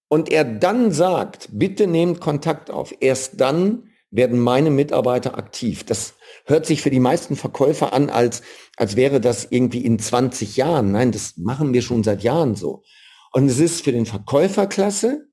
und 0.08 0.30
er 0.30 0.44
dann 0.44 0.92
sagt, 0.92 1.48
bitte 1.52 1.86
nehmt 1.86 2.20
Kontakt 2.20 2.70
auf, 2.70 2.94
erst 3.00 3.40
dann 3.40 3.90
werden 4.10 4.38
meine 4.38 4.70
Mitarbeiter 4.70 5.36
aktiv. 5.36 5.84
Das 5.84 6.14
hört 6.46 6.66
sich 6.66 6.82
für 6.82 6.90
die 6.90 7.00
meisten 7.00 7.34
Verkäufer 7.34 7.92
an, 7.92 8.10
als, 8.10 8.42
als 8.76 8.94
wäre 8.94 9.20
das 9.20 9.48
irgendwie 9.50 9.84
in 9.84 9.98
20 9.98 10.56
Jahren. 10.56 10.92
Nein, 10.92 11.10
das 11.10 11.36
machen 11.36 11.74
wir 11.74 11.82
schon 11.82 12.04
seit 12.04 12.22
Jahren 12.22 12.54
so. 12.54 12.84
Und 13.32 13.48
es 13.48 13.58
ist 13.58 13.82
für 13.82 13.90
den 13.90 14.06
Verkäufer 14.06 14.68
klasse, 14.68 15.28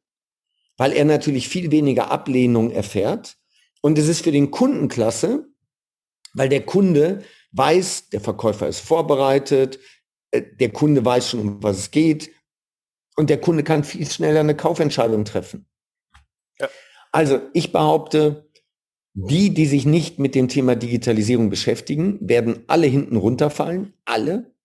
weil 0.78 0.93
er 0.93 1.05
natürlich 1.05 1.47
viel 1.47 1.69
weniger 1.69 2.09
Ablehnung 2.09 2.72
erfährt. 2.72 3.38
Und 3.82 3.99
es 3.99 4.07
ist 4.07 4.24
für 4.24 4.32
den 4.32 4.49
Kunden 4.49 4.88
klasse, 4.88 5.47
weil 6.34 6.49
der 6.49 6.65
Kunde 6.65 7.24
weiß, 7.51 8.09
der 8.09 8.22
Verkäufer 8.22 8.67
ist 8.67 8.80
vorbereitet, 8.80 9.80
äh, 10.32 10.41
der 10.59 10.69
Kunde 10.69 11.05
weiß 11.05 11.30
schon, 11.30 11.39
um 11.39 11.63
was 11.63 11.78
es 11.78 11.91
geht, 11.91 12.32
und 13.16 13.30
der 13.30 13.39
Kunde 13.39 13.64
kann 13.64 13.84
viel 13.84 14.09
schneller 14.09 14.39
eine 14.39 14.55
Kaufentscheidung 14.55 15.26
treffen. 15.26 15.66
Ja. 16.59 16.70
Also 17.12 17.41
ich 17.53 17.72
behaupte, 17.72 18.49
die, 19.14 19.53
die 19.53 19.66
sich 19.66 19.86
nicht 19.86 20.20
mit 20.20 20.36
dem 20.36 20.47
Thema 20.47 20.76
Digitalisierung 20.76 21.49
beschäftigen, 21.49 22.18
werden 22.22 22.64
alle 22.68 22.88
hinten 22.88 23.18
runterfallen, 23.18 23.93
alle. 24.05 24.55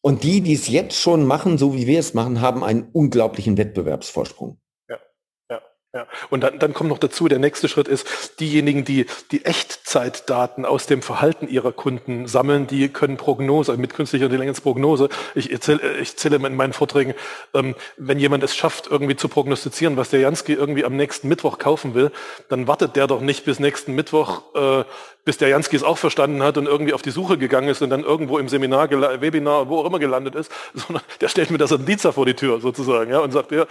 Und 0.00 0.22
die, 0.22 0.40
die 0.40 0.54
es 0.54 0.68
jetzt 0.68 0.96
schon 0.96 1.26
machen, 1.26 1.58
so 1.58 1.74
wie 1.74 1.88
wir 1.88 1.98
es 1.98 2.14
machen, 2.14 2.40
haben 2.40 2.62
einen 2.62 2.88
unglaublichen 2.92 3.56
Wettbewerbsvorsprung. 3.56 4.60
Ja. 5.96 6.06
Und 6.28 6.42
dann, 6.42 6.58
dann 6.58 6.74
kommt 6.74 6.90
noch 6.90 6.98
dazu, 6.98 7.26
der 7.26 7.38
nächste 7.38 7.70
Schritt 7.70 7.88
ist, 7.88 8.38
diejenigen, 8.38 8.84
die 8.84 9.06
die 9.30 9.46
Echtzeitdaten 9.46 10.66
aus 10.66 10.84
dem 10.84 11.00
Verhalten 11.00 11.48
ihrer 11.48 11.72
Kunden 11.72 12.26
sammeln, 12.26 12.66
die 12.66 12.90
können 12.90 13.16
Prognose, 13.16 13.78
mit 13.78 13.94
künstlicher 13.94 14.26
Intelligenz 14.26 14.60
Prognose, 14.60 15.08
ich 15.34 15.50
erzähle, 15.50 15.96
ich 15.96 16.14
zähle 16.18 16.36
in 16.36 16.54
meinen 16.54 16.74
Vorträgen, 16.74 17.14
ähm, 17.54 17.74
wenn 17.96 18.18
jemand 18.18 18.44
es 18.44 18.54
schafft, 18.54 18.88
irgendwie 18.88 19.16
zu 19.16 19.28
prognostizieren, 19.28 19.96
was 19.96 20.10
der 20.10 20.20
Jansky 20.20 20.52
irgendwie 20.52 20.84
am 20.84 20.96
nächsten 20.96 21.28
Mittwoch 21.28 21.56
kaufen 21.56 21.94
will, 21.94 22.12
dann 22.50 22.68
wartet 22.68 22.94
der 22.94 23.06
doch 23.06 23.22
nicht 23.22 23.46
bis 23.46 23.58
nächsten 23.58 23.94
Mittwoch, 23.94 24.42
äh, 24.54 24.84
bis 25.26 25.38
der 25.38 25.48
Jansky 25.48 25.76
es 25.76 25.82
auch 25.82 25.98
verstanden 25.98 26.42
hat 26.42 26.56
und 26.56 26.66
irgendwie 26.66 26.94
auf 26.94 27.02
die 27.02 27.10
Suche 27.10 27.36
gegangen 27.36 27.68
ist 27.68 27.82
und 27.82 27.90
dann 27.90 28.04
irgendwo 28.04 28.38
im 28.38 28.48
Seminar, 28.48 28.88
Webinar, 29.20 29.68
wo 29.68 29.80
auch 29.80 29.86
immer 29.86 29.98
gelandet 29.98 30.36
ist, 30.36 30.52
sondern 30.74 31.02
der 31.20 31.28
stellt 31.28 31.50
mir 31.50 31.58
das 31.58 31.72
an 31.72 31.84
Dienstag 31.84 32.14
vor 32.14 32.26
die 32.26 32.34
Tür 32.34 32.60
sozusagen 32.60 33.10
ja, 33.10 33.18
und 33.18 33.32
sagt, 33.32 33.50
ja, 33.50 33.66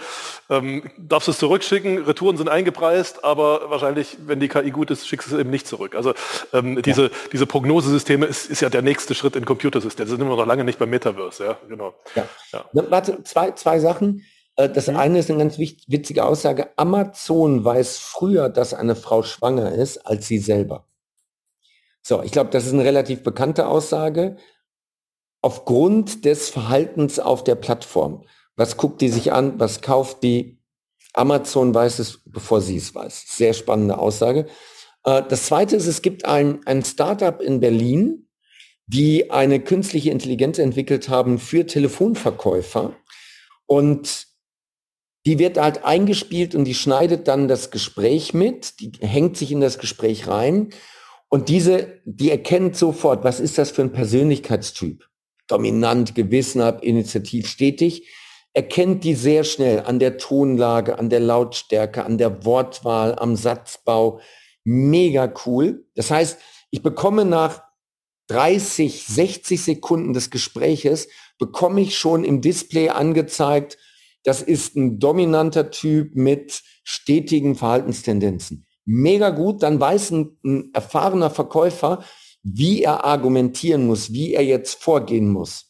ähm, 0.50 0.82
darfst 0.98 1.28
du 1.28 1.32
es 1.32 1.38
zurückschicken, 1.38 2.04
Retouren 2.16 2.38
sind 2.38 2.48
eingepreist, 2.48 3.24
aber 3.24 3.68
wahrscheinlich, 3.68 4.16
wenn 4.24 4.40
die 4.40 4.48
KI 4.48 4.70
gut 4.70 4.90
ist, 4.90 5.06
schickst 5.06 5.30
du 5.30 5.34
es 5.34 5.40
eben 5.40 5.50
nicht 5.50 5.66
zurück. 5.66 5.94
Also 5.94 6.14
ähm, 6.54 6.80
diese, 6.82 7.04
ja. 7.04 7.10
diese 7.30 7.46
Prognosesysteme 7.46 8.24
ist, 8.24 8.48
ist 8.48 8.62
ja 8.62 8.70
der 8.70 8.80
nächste 8.80 9.14
Schritt 9.14 9.36
in 9.36 9.44
Computersystemen. 9.44 10.08
Das 10.08 10.18
sind 10.18 10.26
wir 10.26 10.34
noch 10.34 10.46
lange 10.46 10.64
nicht 10.64 10.78
beim 10.78 10.88
Metaverse, 10.88 11.44
ja, 11.44 11.58
genau. 11.68 11.92
Ja. 12.14 12.26
ja. 12.52 12.64
Warte, 12.72 13.22
zwei, 13.24 13.50
zwei 13.50 13.80
Sachen. 13.80 14.24
Äh, 14.56 14.70
das 14.70 14.86
mhm. 14.86 14.96
eine 14.96 15.18
ist 15.18 15.30
eine 15.30 15.40
ganz 15.40 15.58
witzige 15.58 16.24
Aussage. 16.24 16.70
Amazon 16.76 17.62
weiß 17.62 17.98
früher, 17.98 18.48
dass 18.48 18.72
eine 18.72 18.96
Frau 18.96 19.22
schwanger 19.22 19.72
ist, 19.72 19.98
als 20.06 20.26
sie 20.26 20.38
selber. 20.38 20.86
So, 22.02 22.22
ich 22.22 22.32
glaube, 22.32 22.48
das 22.48 22.64
ist 22.64 22.72
eine 22.72 22.84
relativ 22.84 23.22
bekannte 23.22 23.68
Aussage. 23.68 24.38
Aufgrund 25.42 26.24
des 26.24 26.48
Verhaltens 26.48 27.18
auf 27.18 27.44
der 27.44 27.56
Plattform. 27.56 28.24
Was 28.56 28.78
guckt 28.78 29.02
die 29.02 29.10
sich 29.10 29.34
an? 29.34 29.60
Was 29.60 29.82
kauft 29.82 30.22
die? 30.22 30.55
Amazon 31.16 31.74
weiß 31.74 31.98
es, 31.98 32.20
bevor 32.24 32.60
sie 32.60 32.76
es 32.76 32.94
weiß. 32.94 33.24
Sehr 33.28 33.54
spannende 33.54 33.98
Aussage. 33.98 34.46
Äh, 35.04 35.22
das 35.28 35.46
zweite 35.46 35.76
ist, 35.76 35.86
es 35.86 36.02
gibt 36.02 36.24
ein, 36.24 36.60
ein 36.66 36.84
Startup 36.84 37.40
in 37.40 37.60
Berlin, 37.60 38.28
die 38.86 39.30
eine 39.30 39.60
künstliche 39.60 40.10
Intelligenz 40.10 40.58
entwickelt 40.58 41.08
haben 41.08 41.38
für 41.38 41.66
Telefonverkäufer. 41.66 42.94
Und 43.66 44.26
die 45.24 45.40
wird 45.40 45.58
halt 45.58 45.84
eingespielt 45.84 46.54
und 46.54 46.64
die 46.64 46.74
schneidet 46.74 47.26
dann 47.26 47.48
das 47.48 47.72
Gespräch 47.72 48.32
mit, 48.32 48.78
die 48.78 48.92
hängt 49.00 49.36
sich 49.36 49.50
in 49.50 49.60
das 49.60 49.78
Gespräch 49.78 50.28
rein 50.28 50.70
und 51.28 51.48
diese, 51.48 52.00
die 52.04 52.30
erkennt 52.30 52.76
sofort, 52.76 53.24
was 53.24 53.40
ist 53.40 53.58
das 53.58 53.72
für 53.72 53.82
ein 53.82 53.92
Persönlichkeitstyp? 53.92 55.08
Dominant, 55.48 56.14
gewissenhaft, 56.14 56.84
initiativ, 56.84 57.48
stetig, 57.48 58.06
erkennt 58.56 59.04
die 59.04 59.14
sehr 59.14 59.44
schnell 59.44 59.80
an 59.80 59.98
der 59.98 60.16
Tonlage, 60.16 60.98
an 60.98 61.10
der 61.10 61.20
Lautstärke, 61.20 62.06
an 62.06 62.16
der 62.16 62.46
Wortwahl, 62.46 63.14
am 63.14 63.36
Satzbau. 63.36 64.20
Mega 64.64 65.30
cool. 65.44 65.84
Das 65.94 66.10
heißt, 66.10 66.38
ich 66.70 66.82
bekomme 66.82 67.26
nach 67.26 67.62
30, 68.28 69.04
60 69.04 69.62
Sekunden 69.62 70.14
des 70.14 70.30
Gespräches, 70.30 71.08
bekomme 71.38 71.82
ich 71.82 71.98
schon 71.98 72.24
im 72.24 72.40
Display 72.40 72.88
angezeigt, 72.88 73.76
das 74.24 74.40
ist 74.40 74.74
ein 74.74 74.98
dominanter 74.98 75.70
Typ 75.70 76.16
mit 76.16 76.62
stetigen 76.82 77.56
Verhaltenstendenzen. 77.56 78.66
Mega 78.86 79.30
gut, 79.30 79.62
dann 79.62 79.78
weiß 79.78 80.12
ein, 80.12 80.38
ein 80.42 80.70
erfahrener 80.72 81.28
Verkäufer, 81.28 82.02
wie 82.42 82.82
er 82.82 83.04
argumentieren 83.04 83.86
muss, 83.86 84.14
wie 84.14 84.32
er 84.32 84.44
jetzt 84.44 84.82
vorgehen 84.82 85.28
muss. 85.28 85.65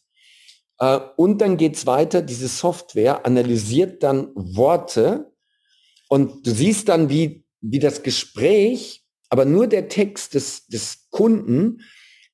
Äh, 0.79 0.99
und 1.15 1.39
dann 1.39 1.57
geht's 1.57 1.85
weiter, 1.85 2.21
diese 2.21 2.47
Software 2.47 3.25
analysiert 3.25 4.03
dann 4.03 4.31
Worte 4.35 5.31
und 6.09 6.45
du 6.45 6.51
siehst 6.51 6.89
dann, 6.89 7.09
wie, 7.09 7.45
wie 7.61 7.79
das 7.79 8.03
Gespräch, 8.03 9.05
aber 9.29 9.45
nur 9.45 9.67
der 9.67 9.89
Text 9.89 10.33
des, 10.33 10.67
des 10.67 11.09
Kunden 11.09 11.81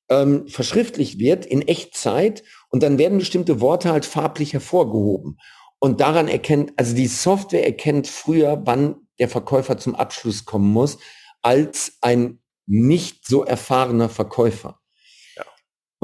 ähm, 0.08 0.46
verschriftlicht 0.48 1.18
wird 1.18 1.46
in 1.46 1.62
Echtzeit 1.62 2.44
und 2.68 2.82
dann 2.82 2.98
werden 2.98 3.18
bestimmte 3.18 3.60
Worte 3.60 3.90
halt 3.90 4.04
farblich 4.04 4.52
hervorgehoben. 4.52 5.38
Und 5.78 6.00
daran 6.00 6.28
erkennt, 6.28 6.72
also 6.76 6.94
die 6.94 7.08
Software 7.08 7.64
erkennt 7.64 8.06
früher, 8.06 8.62
wann 8.64 8.96
der 9.18 9.28
Verkäufer 9.28 9.76
zum 9.78 9.94
Abschluss 9.94 10.44
kommen 10.44 10.72
muss, 10.72 10.98
als 11.42 11.98
ein 12.00 12.40
nicht 12.66 13.26
so 13.26 13.44
erfahrener 13.44 14.08
Verkäufer. 14.08 14.80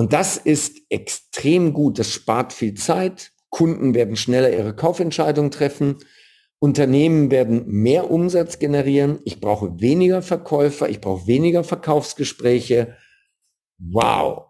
Und 0.00 0.14
das 0.14 0.38
ist 0.38 0.80
extrem 0.88 1.74
gut. 1.74 1.98
Das 1.98 2.10
spart 2.10 2.54
viel 2.54 2.72
Zeit. 2.72 3.32
Kunden 3.50 3.92
werden 3.92 4.16
schneller 4.16 4.50
ihre 4.50 4.74
Kaufentscheidungen 4.74 5.50
treffen. 5.50 5.98
Unternehmen 6.58 7.30
werden 7.30 7.66
mehr 7.66 8.10
Umsatz 8.10 8.58
generieren. 8.58 9.18
Ich 9.26 9.42
brauche 9.42 9.78
weniger 9.78 10.22
Verkäufer. 10.22 10.88
Ich 10.88 11.02
brauche 11.02 11.26
weniger 11.26 11.64
Verkaufsgespräche. 11.64 12.96
Wow. 13.76 14.46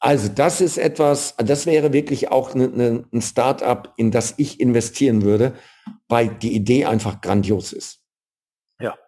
Also 0.00 0.28
das 0.28 0.62
ist 0.62 0.78
etwas, 0.78 1.36
das 1.36 1.66
wäre 1.66 1.92
wirklich 1.92 2.30
auch 2.30 2.54
ne, 2.54 2.68
ne, 2.68 3.04
ein 3.12 3.20
Start-up, 3.20 3.92
in 3.98 4.10
das 4.10 4.32
ich 4.38 4.58
investieren 4.58 5.20
würde, 5.20 5.52
weil 6.08 6.28
die 6.28 6.54
Idee 6.54 6.86
einfach 6.86 7.20
grandios 7.20 7.74
ist. 7.74 8.00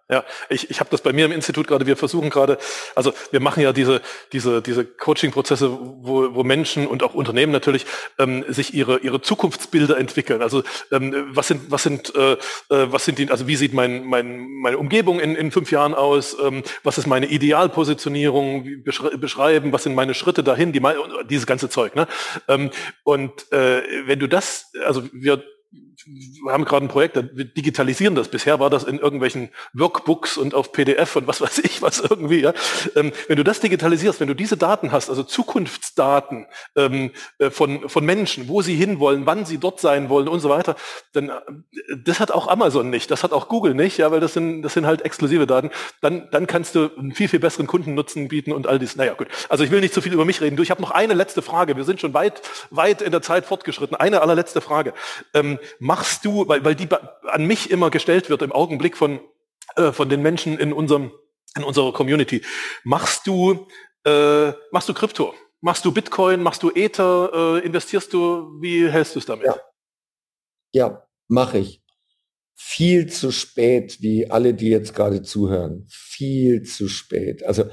Ja, 0.08 0.24
ich, 0.48 0.70
ich 0.70 0.78
habe 0.78 0.88
das 0.90 1.00
bei 1.00 1.12
mir 1.12 1.24
im 1.24 1.32
Institut 1.32 1.66
gerade, 1.66 1.84
wir 1.84 1.96
versuchen 1.96 2.30
gerade, 2.30 2.58
also 2.94 3.12
wir 3.32 3.40
machen 3.40 3.60
ja 3.60 3.72
diese, 3.72 4.00
diese, 4.32 4.62
diese 4.62 4.84
Coaching-Prozesse, 4.84 5.68
wo, 5.70 6.32
wo 6.32 6.44
Menschen 6.44 6.86
und 6.86 7.02
auch 7.02 7.14
Unternehmen 7.14 7.50
natürlich 7.50 7.86
ähm, 8.18 8.44
sich 8.46 8.72
ihre, 8.72 8.98
ihre 8.98 9.20
Zukunftsbilder 9.20 9.98
entwickeln. 9.98 10.42
Also 10.42 10.62
ähm, 10.92 11.26
was 11.30 11.48
sind, 11.48 11.72
was 11.72 11.82
sind, 11.82 12.14
äh, 12.14 12.34
äh 12.34 12.36
was 12.68 13.04
sind 13.04 13.18
die, 13.18 13.28
also 13.32 13.48
wie 13.48 13.56
sieht 13.56 13.74
mein, 13.74 14.04
mein, 14.04 14.46
meine 14.60 14.78
Umgebung 14.78 15.18
in, 15.18 15.34
in 15.34 15.50
fünf 15.50 15.72
Jahren 15.72 15.92
aus, 15.92 16.36
ähm, 16.40 16.62
was 16.84 16.98
ist 16.98 17.08
meine 17.08 17.26
Idealpositionierung, 17.26 18.84
beschreiben, 18.84 19.72
was 19.72 19.82
sind 19.82 19.96
meine 19.96 20.14
Schritte 20.14 20.44
dahin, 20.44 20.72
die, 20.72 20.80
dieses 21.28 21.48
ganze 21.48 21.68
Zeug. 21.68 21.96
Ne? 21.96 22.06
Ähm, 22.46 22.70
und 23.02 23.50
äh, 23.50 23.82
wenn 24.06 24.20
du 24.20 24.28
das, 24.28 24.70
also 24.84 25.02
wir 25.12 25.42
wir 26.04 26.52
haben 26.52 26.64
gerade 26.64 26.84
ein 26.84 26.88
Projekt, 26.88 27.16
wir 27.16 27.44
digitalisieren 27.44 28.14
das. 28.14 28.28
Bisher 28.28 28.60
war 28.60 28.70
das 28.70 28.84
in 28.84 28.98
irgendwelchen 28.98 29.50
Workbooks 29.72 30.36
und 30.36 30.54
auf 30.54 30.72
PDF 30.72 31.16
und 31.16 31.26
was 31.26 31.40
weiß 31.46 31.58
ich 31.58 31.82
was 31.82 32.00
irgendwie. 32.00 32.40
Ja. 32.40 32.52
Ähm, 32.94 33.12
wenn 33.28 33.36
du 33.36 33.44
das 33.44 33.60
digitalisierst, 33.60 34.20
wenn 34.20 34.28
du 34.28 34.34
diese 34.34 34.56
Daten 34.56 34.92
hast, 34.92 35.08
also 35.08 35.22
Zukunftsdaten 35.22 36.46
ähm, 36.76 37.12
äh, 37.38 37.50
von, 37.50 37.88
von 37.88 38.04
Menschen, 38.04 38.48
wo 38.48 38.62
sie 38.62 38.74
hinwollen, 38.74 39.26
wann 39.26 39.46
sie 39.46 39.58
dort 39.58 39.80
sein 39.80 40.08
wollen 40.08 40.28
und 40.28 40.40
so 40.40 40.48
weiter, 40.48 40.76
dann 41.12 41.30
äh, 41.30 41.40
das 42.04 42.20
hat 42.20 42.30
auch 42.30 42.48
Amazon 42.48 42.90
nicht, 42.90 43.10
das 43.10 43.22
hat 43.22 43.32
auch 43.32 43.48
Google 43.48 43.74
nicht, 43.74 43.98
ja, 43.98 44.10
weil 44.10 44.20
das 44.20 44.32
sind, 44.32 44.62
das 44.62 44.74
sind 44.74 44.86
halt 44.86 45.02
exklusive 45.02 45.46
Daten. 45.46 45.70
Dann, 46.00 46.28
dann 46.30 46.46
kannst 46.46 46.74
du 46.74 46.90
einen 46.96 47.12
viel, 47.12 47.28
viel 47.28 47.40
besseren 47.40 47.66
Kundennutzen 47.66 48.28
bieten 48.28 48.52
und 48.52 48.66
all 48.66 48.78
dies. 48.78 48.96
Naja, 48.96 49.14
gut. 49.14 49.28
Also 49.48 49.64
ich 49.64 49.70
will 49.70 49.80
nicht 49.80 49.94
zu 49.94 50.00
viel 50.00 50.12
über 50.12 50.24
mich 50.24 50.40
reden. 50.40 50.56
Du, 50.56 50.62
ich 50.62 50.70
habe 50.70 50.82
noch 50.82 50.90
eine 50.90 51.14
letzte 51.14 51.42
Frage. 51.42 51.76
Wir 51.76 51.84
sind 51.84 52.00
schon 52.00 52.14
weit, 52.14 52.42
weit 52.70 53.02
in 53.02 53.12
der 53.12 53.22
Zeit 53.22 53.46
fortgeschritten. 53.46 53.96
Eine 53.96 54.20
allerletzte 54.22 54.60
Frage. 54.60 54.94
Ähm, 55.34 55.58
machst 55.86 56.24
du, 56.24 56.48
weil, 56.48 56.64
weil 56.64 56.74
die 56.74 56.88
an 57.28 57.46
mich 57.46 57.70
immer 57.70 57.90
gestellt 57.90 58.28
wird 58.28 58.42
im 58.42 58.52
Augenblick 58.52 58.96
von, 58.96 59.20
äh, 59.76 59.92
von 59.92 60.08
den 60.08 60.20
Menschen 60.20 60.58
in 60.58 60.72
unserem, 60.72 61.12
in 61.56 61.62
unserer 61.62 61.92
Community, 61.92 62.42
machst 62.82 63.26
du, 63.26 63.66
äh, 64.04 64.52
machst 64.72 64.88
du 64.88 64.94
Krypto? 64.94 65.32
Machst 65.60 65.84
du 65.84 65.92
Bitcoin? 65.92 66.42
Machst 66.42 66.62
du 66.62 66.70
Ether? 66.70 67.30
Äh, 67.62 67.66
investierst 67.66 68.12
du? 68.12 68.60
Wie 68.60 68.88
hältst 68.88 69.14
du 69.14 69.20
es 69.20 69.26
damit? 69.26 69.46
Ja, 69.46 69.56
ja 70.72 71.08
mache 71.28 71.58
ich. 71.58 71.82
Viel 72.54 73.06
zu 73.06 73.30
spät, 73.30 73.98
wie 74.00 74.30
alle, 74.30 74.54
die 74.54 74.68
jetzt 74.68 74.94
gerade 74.94 75.22
zuhören. 75.22 75.86
Viel 75.88 76.62
zu 76.62 76.88
spät. 76.88 77.44
Also 77.44 77.64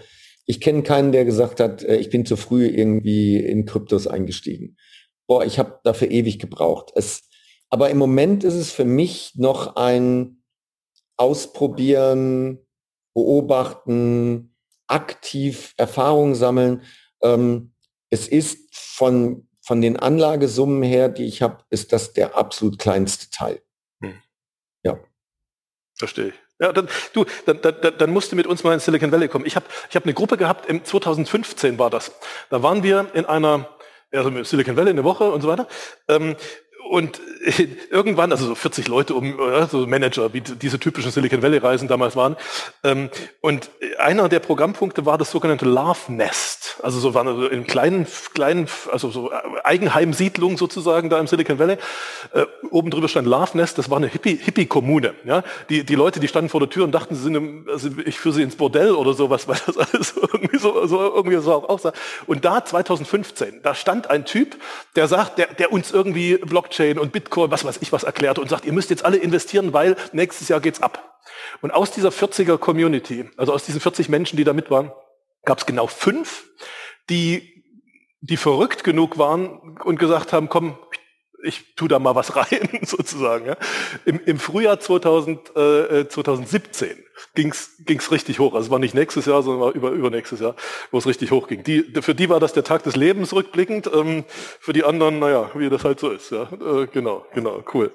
ich 0.46 0.60
kenne 0.62 0.84
keinen, 0.84 1.12
der 1.12 1.26
gesagt 1.26 1.60
hat, 1.60 1.84
äh, 1.84 1.98
ich 1.98 2.10
bin 2.10 2.26
zu 2.26 2.36
früh 2.36 2.68
irgendwie 2.68 3.38
in 3.38 3.66
Kryptos 3.66 4.08
eingestiegen. 4.08 4.78
Boah, 5.26 5.46
ich 5.46 5.58
habe 5.58 5.80
dafür 5.84 6.12
ewig 6.12 6.38
gebraucht. 6.38 6.92
Es, 6.96 7.24
aber 7.74 7.90
im 7.90 7.98
Moment 7.98 8.44
ist 8.44 8.54
es 8.54 8.72
für 8.72 8.86
mich 8.86 9.34
noch 9.34 9.78
ein 9.78 10.44
Ausprobieren, 11.18 12.60
Beobachten, 13.16 14.56
aktiv 14.86 15.74
Erfahrungen 15.78 16.36
sammeln. 16.36 16.84
Ähm, 17.24 17.74
es 18.12 18.28
ist 18.28 18.76
von, 18.76 19.48
von 19.66 19.82
den 19.82 19.98
Anlagesummen 19.98 20.84
her, 20.84 21.10
die 21.10 21.26
ich 21.26 21.42
habe, 21.42 21.64
ist 21.72 21.94
das 21.94 22.14
der 22.14 22.38
absolut 22.38 22.78
kleinste 22.78 23.32
Teil. 23.32 23.60
Hm. 24.04 24.22
Ja. 24.84 25.00
Verstehe 25.98 26.28
ich. 26.28 26.36
Ja, 26.60 26.74
dann, 26.74 26.88
du, 27.14 27.26
dann, 27.48 27.60
dann, 27.60 27.98
dann 27.98 28.10
musst 28.12 28.32
du 28.32 28.36
mit 28.36 28.46
uns 28.46 28.64
mal 28.64 28.76
in 28.76 28.82
Silicon 28.82 29.12
Valley 29.12 29.30
kommen. 29.30 29.48
Ich 29.48 29.56
habe 29.56 29.66
ich 29.90 29.96
hab 29.96 30.04
eine 30.04 30.14
Gruppe 30.14 30.38
gehabt, 30.38 30.68
im 30.70 30.86
2015 30.86 31.80
war 31.80 31.90
das. 31.90 32.12
Da 32.52 32.62
waren 32.62 32.84
wir 32.84 33.10
in 33.16 33.26
einer, 33.26 33.68
also 34.12 34.44
Silicon 34.44 34.78
Valley 34.78 34.92
eine 34.92 35.04
Woche 35.04 35.32
und 35.32 35.42
so 35.42 35.48
weiter. 35.48 35.68
Ähm, 36.08 36.36
und 36.94 37.20
irgendwann, 37.90 38.32
also 38.32 38.46
so 38.46 38.54
40 38.54 38.88
Leute, 38.88 39.16
um, 39.16 39.36
so 39.68 39.88
Manager, 39.88 40.32
wie 40.32 40.42
diese 40.42 40.78
typischen 40.78 41.10
Silicon 41.10 41.42
Valley 41.42 41.58
Reisen 41.58 41.88
damals 41.88 42.16
waren. 42.16 42.36
Ähm, 42.84 43.10
und 43.42 43.72
einer 43.98 44.30
der 44.30 44.40
Programmpunkte 44.40 45.04
war 45.04 45.18
das 45.18 45.32
sogenannte 45.32 45.66
Love 45.66 46.14
Nest. 46.14 46.76
Also 46.84 47.00
so 47.00 47.16
waren 47.16 47.28
also 47.28 47.48
in 47.48 47.66
kleinen, 47.66 48.06
kleinen, 48.36 48.68
also 48.92 49.10
so 49.10 49.32
Eigenheimsiedlungen 49.64 50.56
sozusagen 50.56 51.10
da 51.10 51.20
im 51.20 51.26
Silicon 51.26 51.58
Valley. 51.58 51.78
Äh, 52.32 52.46
oben 52.70 52.92
drüber 52.92 53.08
stand 53.08 53.28
Love 53.28 53.58
Nest, 53.58 53.80
das 53.80 53.90
war 53.90 53.98
eine 53.98 54.08
Hippie, 54.08 54.36
Hippie-Kommune. 54.36 55.16
Ja? 55.26 55.44
Die, 55.70 55.84
die 55.84 55.96
Leute, 55.96 56.20
die 56.20 56.28
standen 56.28 56.50
vor 56.50 56.60
der 56.60 56.70
Tür 56.70 56.84
und 56.84 56.92
dachten, 56.92 57.16
sie 57.16 57.24
sind 57.24 57.34
im, 57.34 57.68
also 57.72 57.90
ich 58.06 58.20
führe 58.20 58.36
sie 58.36 58.44
ins 58.44 58.56
Bordell 58.56 58.92
oder 58.92 59.16
sowas, 59.16 59.48
weil 59.48 59.58
das 59.66 59.80
alles 59.80 60.14
irgendwie 60.16 60.60
so, 60.60 60.86
so 60.86 61.00
irgendwie 61.02 61.38
so 61.38 61.68
aussah. 61.68 61.92
Und 62.28 62.46
da 62.46 62.64
2015, 62.64 63.62
da 63.64 63.74
stand 63.74 64.12
ein 64.12 64.26
Typ, 64.26 64.58
der 64.96 65.08
sagt, 65.08 65.40
der, 65.40 65.48
der 65.48 65.74
uns 65.74 65.92
irgendwie 65.92 66.38
Blockchain 66.38 66.83
und 66.92 67.12
Bitcoin, 67.12 67.52
was 67.52 67.66
weiß 67.66 67.80
ich 67.82 67.92
was 67.92 68.04
erklärt 68.04 68.40
und 68.40 68.50
sagt, 68.50 68.66
ihr 68.66 68.74
müsst 68.74 68.90
jetzt 68.90 69.06
alle 69.06 69.18
investieren, 69.18 69.74
weil 69.74 69.96
nächstes 70.12 70.48
Jahr 70.50 70.60
geht's 70.60 70.82
ab. 70.82 71.20
Und 71.62 71.72
aus 71.72 71.92
dieser 71.92 72.10
40er 72.10 72.58
Community, 72.58 73.30
also 73.38 73.54
aus 73.54 73.66
diesen 73.66 73.82
40 73.82 74.10
Menschen, 74.10 74.38
die 74.38 74.44
da 74.44 74.54
mit 74.54 74.70
waren, 74.70 74.92
gab 75.46 75.60
es 75.60 75.66
genau 75.66 75.88
fünf, 75.88 76.46
die, 77.10 77.64
die 78.22 78.38
verrückt 78.38 78.84
genug 78.84 79.18
waren 79.18 79.78
und 79.84 80.00
gesagt 80.00 80.34
haben, 80.34 80.50
komm, 80.50 80.78
ich 81.44 81.76
tu 81.76 81.88
da 81.88 82.00
mal 82.00 82.16
was 82.16 82.36
rein, 82.36 82.80
sozusagen. 82.84 83.46
Ja. 83.48 83.58
Im, 84.06 84.20
Im 84.26 84.40
Frühjahr 84.40 84.80
2000, 84.80 85.56
äh, 85.56 86.08
2017 86.08 87.04
ging's 87.36 87.72
ging's 87.86 88.12
richtig 88.12 88.40
hoch. 88.40 88.54
Also 88.54 88.68
es 88.68 88.72
war 88.72 88.80
nicht 88.80 88.94
nächstes 88.94 89.26
Jahr, 89.26 89.44
sondern 89.44 89.62
war 89.62 89.72
über 89.74 89.92
übernächstes 89.92 90.40
Jahr, 90.40 90.56
wo 90.92 90.98
es 90.98 91.08
richtig 91.08 91.32
hoch 91.32 91.48
ging. 91.48 91.64
Die, 91.64 91.84
für 92.02 92.16
die 92.16 92.30
war 92.30 92.40
das 92.40 92.54
der 92.54 92.64
Tag 92.64 92.84
des 92.84 92.96
Lebens 92.96 93.34
rückblickend. 93.34 93.90
Ähm, 93.94 94.24
für 94.60 94.74
die 94.74 94.84
anderen, 94.84 95.20
naja, 95.20 95.52
wie 95.56 95.70
das 95.70 95.84
halt 95.84 96.00
so 96.00 96.10
ist. 96.10 96.32
Ja, 96.32 96.44
äh, 96.44 96.88
genau, 96.88 97.26
genau, 97.34 97.64
cool. 97.74 97.92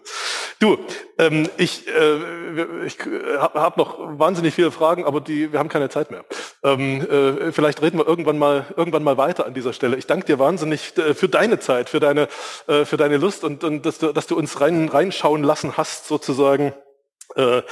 Du, 0.60 0.76
ähm, 1.18 1.48
ich, 1.56 1.86
äh, 1.86 2.84
ich 2.84 2.98
habe 3.38 3.60
hab 3.60 3.76
noch 3.76 3.96
wahnsinnig 4.18 4.54
viele 4.54 4.72
Fragen, 4.72 5.04
aber 5.04 5.20
die, 5.20 5.52
wir 5.52 5.58
haben 5.58 5.68
keine 5.68 5.88
Zeit 5.88 6.10
mehr. 6.10 6.24
Ähm, 6.64 7.00
äh, 7.00 7.52
vielleicht 7.52 7.80
reden 7.80 7.98
wir 7.98 8.06
irgendwann 8.06 8.38
mal 8.38 8.66
irgendwann 8.76 9.04
mal 9.04 9.16
weiter 9.16 9.46
an 9.46 9.54
dieser 9.54 9.72
Stelle. 9.72 9.96
Ich 9.96 10.06
danke 10.06 10.26
dir 10.26 10.38
wahnsinnig 10.38 10.96
äh, 10.98 11.14
für 11.14 11.28
deine 11.28 11.60
Zeit, 11.60 11.88
für 11.88 12.00
deine 12.00 12.28
äh, 12.66 12.84
für 12.84 12.96
deine 12.96 13.18
Lust 13.18 13.44
und, 13.44 13.62
und 13.62 13.86
dass 13.86 13.98
du 13.98 14.12
dass 14.12 14.26
du 14.26 14.36
uns 14.36 14.60
rein 14.60 14.88
reinschauen 14.88 15.44
lassen 15.44 15.76
hast 15.76 16.06
sozusagen 16.08 16.72
äh, 17.38 17.62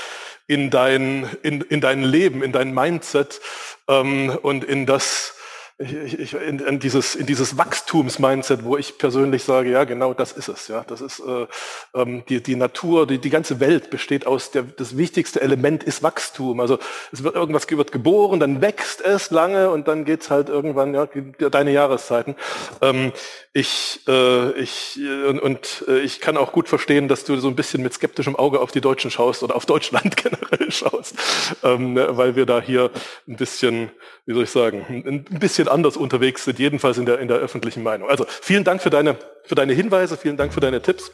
in 0.46 0.70
dein, 0.70 1.28
in, 1.42 1.60
in 1.62 1.80
dein 1.80 2.02
Leben, 2.02 2.42
in 2.42 2.52
dein 2.52 2.72
Mindset 2.72 3.40
ähm, 3.88 4.30
und 4.42 4.64
in 4.64 4.86
das, 4.86 5.35
ich, 5.78 6.32
in, 6.32 6.58
in, 6.60 6.78
dieses, 6.78 7.14
in 7.14 7.26
dieses 7.26 7.58
Wachstums-Mindset, 7.58 8.64
wo 8.64 8.78
ich 8.78 8.96
persönlich 8.96 9.44
sage, 9.44 9.70
ja, 9.70 9.84
genau 9.84 10.14
das 10.14 10.32
ist 10.32 10.48
es. 10.48 10.68
Ja, 10.68 10.84
das 10.86 11.02
ist 11.02 11.20
äh, 11.20 11.46
ähm, 11.94 12.24
die, 12.30 12.42
die 12.42 12.56
Natur, 12.56 13.06
die, 13.06 13.18
die 13.18 13.28
ganze 13.28 13.60
Welt 13.60 13.90
besteht 13.90 14.26
aus 14.26 14.50
der, 14.50 14.62
das 14.62 14.96
wichtigste 14.96 15.42
Element 15.42 15.84
ist 15.84 16.02
Wachstum. 16.02 16.60
Also 16.60 16.78
es 17.12 17.22
wird 17.22 17.34
irgendwas 17.34 17.68
wird 17.68 17.92
geboren, 17.92 18.40
dann 18.40 18.62
wächst 18.62 19.02
es 19.02 19.30
lange 19.30 19.70
und 19.70 19.86
dann 19.86 20.06
geht's 20.06 20.30
halt 20.30 20.48
irgendwann, 20.48 20.94
ja, 20.94 21.06
deine 21.50 21.72
Jahreszeiten. 21.72 22.36
Ähm, 22.80 23.12
ich, 23.52 24.00
äh, 24.08 24.52
ich 24.52 24.98
und, 25.28 25.40
und 25.40 25.84
äh, 25.88 25.98
ich 25.98 26.20
kann 26.20 26.38
auch 26.38 26.52
gut 26.52 26.68
verstehen, 26.68 27.08
dass 27.08 27.24
du 27.24 27.36
so 27.36 27.48
ein 27.48 27.56
bisschen 27.56 27.82
mit 27.82 27.92
skeptischem 27.92 28.36
Auge 28.36 28.60
auf 28.60 28.70
die 28.70 28.80
Deutschen 28.80 29.10
schaust 29.10 29.42
oder 29.42 29.56
auf 29.56 29.66
Deutschland 29.66 30.16
generell 30.22 30.70
schaust, 30.70 31.16
ähm, 31.62 31.96
weil 31.96 32.34
wir 32.34 32.46
da 32.46 32.62
hier 32.62 32.90
ein 33.28 33.36
bisschen, 33.36 33.90
wie 34.24 34.32
soll 34.32 34.44
ich 34.44 34.50
sagen, 34.50 35.04
ein 35.06 35.24
bisschen 35.38 35.65
bisschen 35.66 35.72
anders 35.74 35.96
unterwegs 35.96 36.44
sind, 36.44 36.58
jedenfalls 36.58 36.98
in 36.98 37.06
der, 37.06 37.18
in 37.18 37.28
der 37.28 37.38
öffentlichen 37.38 37.82
Meinung. 37.82 38.08
Also 38.08 38.26
vielen 38.28 38.64
Dank 38.64 38.82
für 38.82 38.90
deine, 38.90 39.16
für 39.44 39.54
deine 39.54 39.72
Hinweise, 39.72 40.16
vielen 40.16 40.36
Dank 40.36 40.52
für 40.52 40.60
deine 40.60 40.80
Tipps. 40.80 41.10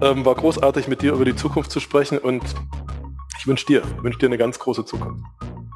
Ähm, 0.00 0.24
war 0.24 0.34
großartig, 0.34 0.88
mit 0.88 1.02
dir 1.02 1.12
über 1.12 1.24
die 1.24 1.36
Zukunft 1.36 1.70
zu 1.70 1.80
sprechen 1.80 2.18
und 2.18 2.42
ich 3.38 3.46
wünsche 3.46 3.66
dir, 3.66 3.82
wünsche 4.02 4.18
dir 4.18 4.26
eine 4.26 4.38
ganz 4.38 4.58
große 4.58 4.84
Zukunft. 4.84 5.22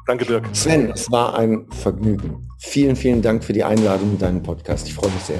Danke, 0.07 0.25
Dirk. 0.25 0.45
Sven, 0.53 0.91
es 0.91 1.11
war 1.11 1.37
ein 1.37 1.67
Vergnügen. 1.71 2.47
Vielen, 2.57 2.95
vielen 2.95 3.21
Dank 3.21 3.43
für 3.43 3.53
die 3.53 3.63
Einladung 3.63 4.11
in 4.11 4.17
deinen 4.17 4.41
Podcast. 4.41 4.87
Ich 4.87 4.95
freue 4.95 5.11
mich 5.11 5.21
sehr. 5.21 5.39